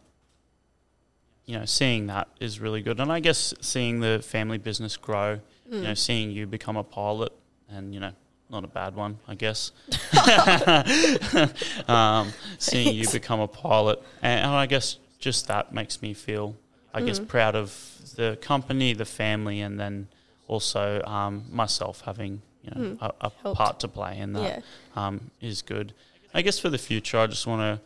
you 1.47 1.59
know, 1.59 1.65
seeing 1.65 2.07
that 2.09 2.29
is 2.39 2.61
really 2.61 2.83
good, 2.83 3.01
and 3.01 3.11
I 3.11 3.21
guess 3.21 3.55
seeing 3.63 4.01
the 4.01 4.21
family 4.23 4.59
business 4.59 4.99
grow, 4.99 5.41
you 5.71 5.79
Mm. 5.79 5.83
know, 5.83 5.95
seeing 5.95 6.31
you 6.31 6.47
become 6.47 6.77
a 6.77 6.85
pilot, 6.85 7.33
and 7.69 7.95
you 7.95 8.01
know, 8.01 8.13
not 8.49 8.65
a 8.65 8.69
bad 8.69 8.95
one, 8.95 9.19
I 9.27 9.35
guess. 9.35 9.73
um, 11.89 12.33
seeing 12.59 12.95
you 12.95 13.09
become 13.11 13.41
a 13.41 13.49
pilot, 13.49 14.03
and, 14.23 14.41
and 14.47 14.51
I 14.51 14.67
guess 14.67 14.99
just 15.19 15.49
that 15.49 15.73
makes 15.73 16.03
me 16.03 16.15
feel, 16.15 16.57
I 16.95 17.03
guess, 17.03 17.19
Mm. 17.19 17.29
proud 17.29 17.55
of 17.57 17.73
the 18.17 18.39
company, 18.41 18.93
the 18.95 19.05
family, 19.05 19.61
and 19.61 19.79
then 19.79 20.09
also 20.49 21.03
um, 21.05 21.45
myself 21.51 22.03
having 22.07 22.43
you 22.63 22.71
know 22.71 22.81
Mm. 22.97 23.13
a, 23.21 23.31
a 23.45 23.55
part 23.55 23.81
to 23.81 23.89
play 23.89 24.19
in 24.19 24.33
that 24.35 24.43
Yeah. 24.43 25.07
um, 25.07 25.31
is 25.41 25.63
good. 25.63 25.93
I 26.35 26.43
guess 26.43 26.59
for 26.59 26.69
the 26.69 26.79
future, 26.79 27.19
I 27.19 27.27
just 27.27 27.47
want 27.47 27.61
to, 27.63 27.81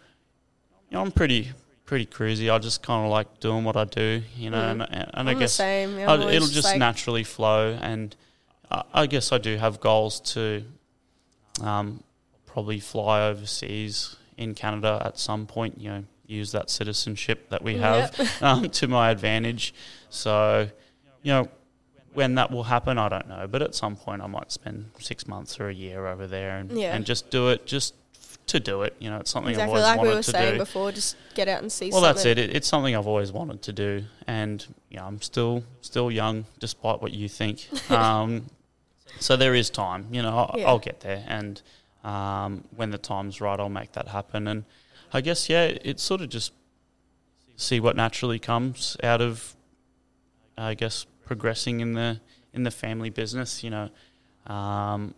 you 0.91 0.95
know, 0.95 1.03
I'm 1.03 1.13
pretty 1.13 1.53
pretty 1.87 2.07
cruisy. 2.07 2.53
I 2.53 2.59
just 2.59 2.83
kind 2.83 3.05
of 3.05 3.11
like 3.11 3.41
doing 3.41 3.65
what 3.65 3.77
I 3.77 3.85
do, 3.85 4.23
you 4.37 4.51
know, 4.51 4.59
Mm. 4.59 4.87
and, 4.91 5.11
and 5.15 5.29
I 5.31 5.35
guess 5.35 5.55
same. 5.55 5.99
I, 5.99 6.15
it'll 6.33 6.47
just 6.49 6.65
like- 6.69 6.79
naturally 6.79 7.25
flow. 7.25 7.77
And 7.81 8.15
I, 8.71 9.07
guess 9.07 9.33
I 9.33 9.39
do 9.39 9.57
have 9.57 9.81
goals 9.81 10.21
to 10.35 10.65
um, 11.61 12.03
probably 12.47 12.81
fly 12.81 13.23
overseas 13.29 14.17
in 14.37 14.55
Canada 14.55 15.03
at 15.05 15.19
some 15.19 15.47
point. 15.47 15.81
You 15.81 15.91
know, 15.91 16.05
use 16.27 16.53
that 16.53 16.71
citizenship 16.71 17.49
that 17.51 17.63
we 17.63 17.79
have 17.79 18.15
um, 18.43 18.71
to 18.71 18.89
my 18.89 19.11
advantage. 19.11 19.75
So, 20.09 20.69
you 21.23 21.33
know, 21.33 21.49
when 22.15 22.35
that 22.37 22.51
will 22.51 22.65
happen, 22.65 22.99
I 22.99 23.09
don't 23.09 23.29
know. 23.29 23.47
But 23.49 23.63
at 23.63 23.75
some 23.75 23.97
point, 23.97 24.23
I 24.23 24.27
might 24.27 24.53
spend 24.53 24.91
six 24.99 25.27
months 25.27 25.59
or 25.61 25.69
a 25.69 25.75
year 25.75 26.07
over 26.07 26.27
there 26.27 26.59
and, 26.59 26.73
Yeah. 26.73 26.95
and 26.95 27.05
just 27.05 27.31
do 27.31 27.49
it, 27.49 27.67
just 27.67 27.95
to 28.49 28.61
do 28.61 28.83
it. 28.83 28.95
You 28.99 29.11
know, 29.11 29.19
it's 29.19 29.31
something 29.31 29.51
exactly 29.51 29.81
I've 29.81 29.85
always 29.85 29.97
like 29.97 30.03
we 30.03 30.09
wanted 30.09 30.17
were 30.17 30.23
to 30.23 30.31
saying 30.31 30.53
do. 30.55 30.59
before. 30.59 30.93
Just 30.93 31.17
get 31.35 31.49
out 31.49 31.63
and 31.63 31.71
see. 31.71 31.91
Well, 31.91 32.01
something. 32.01 32.15
that's 32.17 32.25
it. 32.27 32.39
it. 32.39 32.57
It's 32.57 32.67
something 32.69 32.97
I've 32.97 33.07
always 33.07 33.33
wanted 33.33 33.63
to 33.63 33.73
do, 33.73 34.05
and 34.27 34.65
you 34.91 34.99
know, 34.99 35.05
I'm 35.05 35.23
still 35.23 35.63
still 35.81 36.11
young, 36.11 36.47
despite 36.59 37.01
what 37.03 37.13
you 37.13 37.29
think. 37.29 37.69
Um, 37.91 38.47
so 39.19 39.37
there 39.37 39.55
is 39.55 39.71
time. 39.71 40.07
You 40.11 40.23
know, 40.23 40.37
I'll, 40.37 40.59
Yeah. 40.59 40.69
I'll 40.69 40.79
get 40.79 41.01
there, 41.01 41.25
and 41.27 41.61
um, 42.05 42.65
when 42.75 42.91
the 42.91 42.99
time's 42.99 43.41
right, 43.41 43.59
I'll 43.59 43.69
make 43.69 43.93
that 43.93 44.09
happen. 44.09 44.47
And 44.49 44.65
I 45.13 45.21
guess 45.21 45.49
yeah, 45.49 45.65
it's 45.65 46.03
sort 46.03 46.21
of 46.21 46.29
just 46.29 46.53
see 47.57 47.81
what 47.81 47.97
naturally 47.97 48.39
comes 48.39 48.97
out 49.03 49.21
of, 49.21 49.55
I 50.57 50.75
guess, 50.75 51.07
progressing 51.25 51.81
in 51.81 51.93
the 51.95 52.21
in 52.53 52.63
the 52.63 52.71
family 52.71 53.11
business. 53.11 53.63
You 53.63 53.71
know, 53.71 53.91
um, 54.47 55.15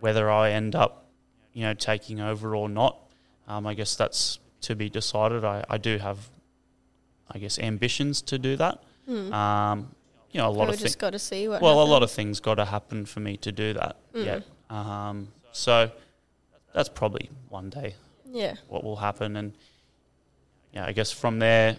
whether 0.00 0.30
I 0.30 0.52
end 0.52 0.74
up, 0.74 1.06
you 1.52 1.62
know, 1.62 1.74
taking 1.74 2.20
over 2.20 2.54
or 2.56 2.68
not. 2.68 2.98
Um, 3.46 3.66
I 3.66 3.74
guess 3.74 3.96
that's 3.96 4.38
to 4.62 4.74
be 4.74 4.90
decided. 4.90 5.44
I, 5.44 5.64
I 5.70 5.78
do 5.78 5.98
have, 5.98 6.28
I 7.30 7.38
guess, 7.38 7.58
ambitions 7.58 8.20
to 8.22 8.38
do 8.38 8.56
that. 8.56 8.82
Mm. 9.08 9.32
Um, 9.32 9.94
you 10.30 10.38
know, 10.38 10.48
a 10.48 10.50
lot 10.50 10.68
we 10.68 10.74
of 10.74 10.80
things. 10.80 10.96
got 10.96 11.10
to 11.10 11.18
see 11.18 11.48
what. 11.48 11.62
Well, 11.62 11.82
a 11.82 11.84
lot 11.84 12.02
of 12.02 12.10
things 12.10 12.40
got 12.40 12.56
to 12.56 12.64
happen 12.66 13.06
for 13.06 13.20
me 13.20 13.36
to 13.38 13.52
do 13.52 13.72
that 13.74 13.96
Mm. 14.14 14.24
yet. 14.24 14.42
Um, 14.70 15.28
so 15.52 15.90
that's 16.74 16.88
probably 16.88 17.30
one 17.48 17.70
day 17.70 17.94
Yeah. 18.26 18.56
what 18.68 18.84
will 18.84 18.96
happen, 18.96 19.36
and 19.36 19.54
yeah, 20.72 20.84
I 20.86 20.92
guess 20.92 21.10
from 21.10 21.38
there, 21.38 21.78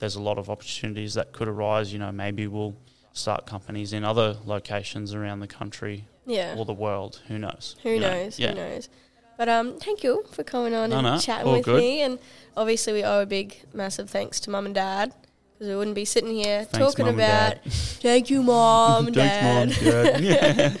there's 0.00 0.16
a 0.16 0.20
lot 0.20 0.38
of 0.38 0.50
opportunities 0.50 1.14
that 1.14 1.32
could 1.32 1.48
arise. 1.48 1.92
You 1.92 1.98
know, 2.00 2.10
maybe 2.12 2.46
we'll 2.46 2.74
start 3.12 3.46
companies 3.46 3.92
in 3.92 4.04
other 4.04 4.36
locations 4.44 5.14
around 5.14 5.38
the 5.40 5.46
country 5.46 6.06
Yeah. 6.26 6.56
or 6.58 6.64
the 6.64 6.74
world. 6.74 7.20
Who 7.28 7.38
knows? 7.38 7.76
Who 7.84 7.90
you 7.90 8.00
know? 8.00 8.10
knows? 8.10 8.38
Yeah. 8.38 8.48
Who 8.50 8.54
knows? 8.56 8.88
But 9.38 9.48
um, 9.48 9.78
thank 9.78 10.02
you 10.02 10.24
for 10.32 10.42
coming 10.44 10.74
on 10.74 10.90
No, 10.90 10.98
and 10.98 11.06
no, 11.06 11.18
chatting 11.18 11.52
with 11.52 11.64
good. 11.64 11.80
me. 11.80 12.00
And 12.02 12.18
obviously, 12.56 12.92
we 12.92 13.04
owe 13.04 13.20
a 13.22 13.26
big, 13.26 13.56
massive 13.72 14.10
thanks 14.10 14.38
to 14.40 14.50
mum 14.50 14.66
and 14.66 14.74
dad 14.74 15.12
because 15.54 15.68
we 15.68 15.76
wouldn't 15.76 15.94
be 15.94 16.04
sitting 16.04 16.34
here 16.34 16.64
Thanks, 16.64 16.78
talking 16.94 17.08
about. 17.08 17.58
Thank 17.64 18.28
you, 18.30 18.42
mom 18.42 19.06
and 19.06 19.14
dad. 19.14 19.70
Thanks, 19.70 19.82
and 19.82 20.24
Dad. 20.24 20.24
Yeah. 20.24 20.74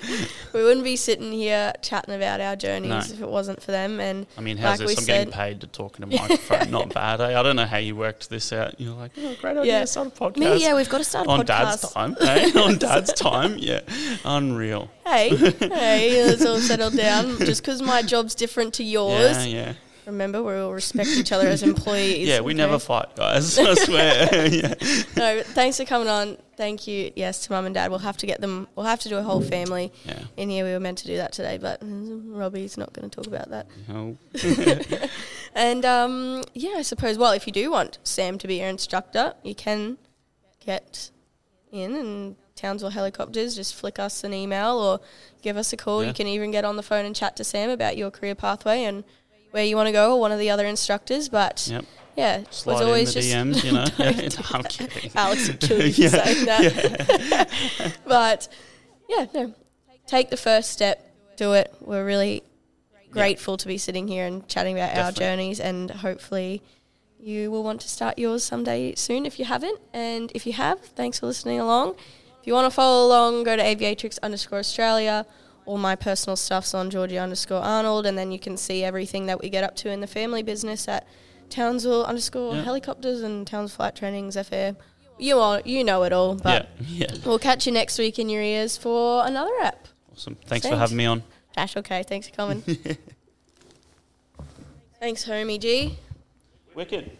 we 0.52 0.62
wouldn't 0.62 0.84
be 0.84 0.96
sitting 0.96 1.32
here 1.32 1.72
chatting 1.82 2.14
about 2.14 2.40
our 2.40 2.56
journeys 2.56 2.90
No. 2.90 2.98
if 2.98 3.20
it 3.20 3.28
wasn't 3.28 3.62
for 3.62 3.70
them. 3.70 4.00
And 4.00 4.26
I 4.36 4.40
mean, 4.40 4.56
how's 4.56 4.80
Like 4.80 4.88
this? 4.88 4.98
I'm 4.98 5.04
getting 5.06 5.32
paid 5.32 5.60
to 5.62 5.66
talk 5.68 5.96
in 5.98 6.04
a 6.04 6.06
microphone. 6.20 6.70
Not 6.70 6.92
bad. 6.92 7.20
Eh? 7.20 7.38
I 7.38 7.42
don't 7.42 7.56
know 7.56 7.66
how 7.66 7.78
you 7.78 7.94
worked 7.96 8.28
this 8.30 8.52
out. 8.52 8.78
You're 8.80 8.94
like, 8.94 9.12
oh, 9.18 9.34
great 9.40 9.56
idea. 9.56 9.72
Yeah. 9.80 9.84
Start 9.84 10.08
a 10.08 10.10
podcast. 10.10 10.36
me, 10.38 10.60
yeah, 10.62 10.74
we've 10.74 10.88
got 10.88 10.98
to 10.98 11.04
start 11.04 11.26
a 11.26 11.30
on 11.30 11.40
podcast. 11.40 11.46
dad's 11.46 11.92
time. 11.92 12.16
eh? 12.20 12.50
on 12.60 12.78
dad's 12.78 13.12
time. 13.12 13.56
Yeah. 13.58 13.80
Unreal. 14.24 14.90
Hey, 15.06 15.28
hey, 15.36 16.24
let's 16.26 16.44
all 16.44 16.58
settle 16.58 16.90
down. 16.90 17.38
Just 17.38 17.62
because 17.62 17.80
my 17.82 18.02
job's 18.02 18.34
different 18.34 18.74
to 18.74 18.84
yours. 18.84 19.46
Yeah, 19.46 19.54
yeah. 19.54 19.72
Remember, 20.06 20.42
we 20.42 20.54
all 20.54 20.72
respect 20.72 21.08
each 21.10 21.32
other 21.32 21.48
as 21.48 21.62
employees. 21.62 22.28
Yeah, 22.28 22.40
we 22.40 22.52
okay? 22.52 22.58
never 22.58 22.78
fight, 22.78 23.16
guys. 23.16 23.58
I 23.58 23.74
swear. 23.74 24.46
yeah. 24.48 24.74
No, 25.16 25.42
thanks 25.42 25.78
for 25.78 25.84
coming 25.84 26.08
on. 26.08 26.36
Thank 26.56 26.86
you. 26.86 27.10
Yes, 27.16 27.46
to 27.46 27.52
mum 27.52 27.66
and 27.66 27.74
dad. 27.74 27.90
We'll 27.90 27.98
have 28.00 28.16
to 28.18 28.26
get 28.26 28.40
them. 28.40 28.68
We'll 28.76 28.86
have 28.86 29.00
to 29.00 29.08
do 29.08 29.16
a 29.16 29.22
whole 29.22 29.40
family 29.40 29.92
Yeah. 30.04 30.20
in 30.36 30.50
here. 30.50 30.64
We 30.64 30.72
were 30.72 30.80
meant 30.80 30.98
to 30.98 31.06
do 31.06 31.16
that 31.16 31.32
today, 31.32 31.58
but 31.58 31.80
Robbie's 31.82 32.76
not 32.76 32.92
going 32.92 33.08
to 33.08 33.14
talk 33.16 33.26
about 33.26 33.50
that. 33.50 33.66
Oh, 33.90 34.16
And 35.54 35.84
um, 35.84 36.44
yeah, 36.54 36.74
I 36.76 36.82
suppose. 36.82 37.16
Well, 37.18 37.32
if 37.32 37.46
you 37.46 37.52
do 37.52 37.70
want 37.70 37.98
Sam 38.04 38.38
to 38.38 38.46
be 38.48 38.56
your 38.56 38.68
instructor, 38.68 39.34
you 39.42 39.54
can 39.54 39.98
get 40.64 41.10
in 41.72 41.94
and 41.94 42.36
Townsville 42.56 42.90
Helicopters. 42.90 43.54
Just 43.56 43.74
flick 43.74 43.98
us 43.98 44.24
an 44.24 44.32
email 44.34 44.78
or 44.78 45.00
give 45.42 45.56
us 45.56 45.72
a 45.72 45.76
call. 45.76 46.02
Yeah. 46.02 46.08
You 46.08 46.14
can 46.14 46.26
even 46.26 46.50
get 46.50 46.64
on 46.64 46.76
the 46.76 46.82
phone 46.82 47.04
and 47.04 47.14
chat 47.16 47.36
to 47.36 47.44
Sam 47.44 47.70
about 47.70 47.96
your 47.96 48.10
career 48.10 48.34
pathway 48.34 48.84
and 48.84 49.04
where 49.54 49.64
you 49.64 49.76
want 49.76 49.86
to 49.86 49.92
go 49.92 50.16
or 50.16 50.20
one 50.20 50.32
of 50.32 50.40
the 50.40 50.50
other 50.50 50.66
instructors. 50.66 51.28
But 51.28 51.68
yep. 51.70 51.84
yeah, 52.16 52.42
Slide 52.50 52.72
was 52.72 52.82
always 52.82 53.14
the 53.14 53.20
just 53.20 53.32
DMs, 53.32 53.62
you 53.62 53.70
know. 53.70 53.84
Yeah, 53.98 54.28
do 54.28 54.42
I'm 54.52 54.64
kidding. 54.64 55.12
Alex 55.14 55.46
would 55.46 55.60
kill 55.60 55.86
you 55.86 55.92
for 55.92 56.00
Yeah, 56.00 56.08
saying 56.08 56.46
that. 56.46 57.98
but 58.04 58.48
yeah, 59.08 59.26
no, 59.32 59.54
take 60.08 60.30
the 60.30 60.36
first 60.36 60.72
step, 60.72 61.08
do 61.36 61.52
it. 61.52 61.72
We're 61.80 62.04
really 62.04 62.42
grateful 63.12 63.56
to 63.56 63.68
be 63.68 63.78
sitting 63.78 64.08
here 64.08 64.26
and 64.26 64.46
chatting 64.48 64.76
about 64.76 64.98
our 64.98 65.12
journeys, 65.12 65.60
and 65.60 65.88
hopefully 65.88 66.60
you 67.20 67.52
will 67.52 67.62
want 67.62 67.80
to 67.82 67.88
start 67.88 68.18
yours 68.18 68.42
someday 68.42 68.96
soon 68.96 69.24
if 69.24 69.38
you 69.38 69.44
haven't. 69.44 69.78
And 69.92 70.32
if 70.34 70.48
you 70.48 70.52
have, 70.54 70.80
thanks 70.80 71.20
for 71.20 71.26
listening 71.26 71.60
along. 71.60 71.94
If 72.40 72.48
you 72.48 72.54
want 72.54 72.66
to 72.66 72.74
follow 72.74 73.06
along, 73.06 73.44
go 73.44 73.54
to 73.54 73.62
aviatrix 73.62 74.18
underscore 74.20 74.58
Australia. 74.58 75.26
All 75.66 75.78
my 75.78 75.96
personal 75.96 76.36
stuff's 76.36 76.74
on 76.74 76.90
Georgie 76.90 77.18
underscore 77.18 77.62
Arnold, 77.62 78.06
and 78.06 78.18
then 78.18 78.30
you 78.30 78.38
can 78.38 78.56
see 78.56 78.84
everything 78.84 79.26
that 79.26 79.40
we 79.40 79.48
get 79.48 79.64
up 79.64 79.74
to 79.76 79.90
in 79.90 80.00
the 80.00 80.06
family 80.06 80.42
business 80.42 80.86
at 80.88 81.06
Townsville 81.48 82.04
underscore 82.04 82.56
helicopters 82.56 83.22
and 83.22 83.46
Towns 83.46 83.74
flight 83.74 83.96
Trainings 83.96 84.34
Zephyr. 84.34 84.76
You 85.18 85.38
all, 85.38 85.60
you 85.60 85.84
know 85.84 86.02
it 86.02 86.12
all, 86.12 86.34
but 86.34 86.68
yeah. 86.80 87.06
Yeah. 87.10 87.16
we'll 87.24 87.38
catch 87.38 87.66
you 87.66 87.72
next 87.72 87.98
week 87.98 88.18
in 88.18 88.28
your 88.28 88.42
ears 88.42 88.76
for 88.76 89.24
another 89.26 89.52
app. 89.62 89.88
Awesome. 90.12 90.36
Thanks 90.46 90.66
for 90.66 90.76
having 90.76 90.96
me 90.96 91.06
on. 91.06 91.22
That's 91.54 91.76
okay. 91.76 92.02
Thanks 92.02 92.28
for 92.28 92.34
coming. 92.34 92.62
Thanks, 95.00 95.26
homie 95.26 95.60
G. 95.60 95.98
Wicked. 96.74 97.04
That 97.04 97.08
was 97.08 97.08
good. 97.08 97.16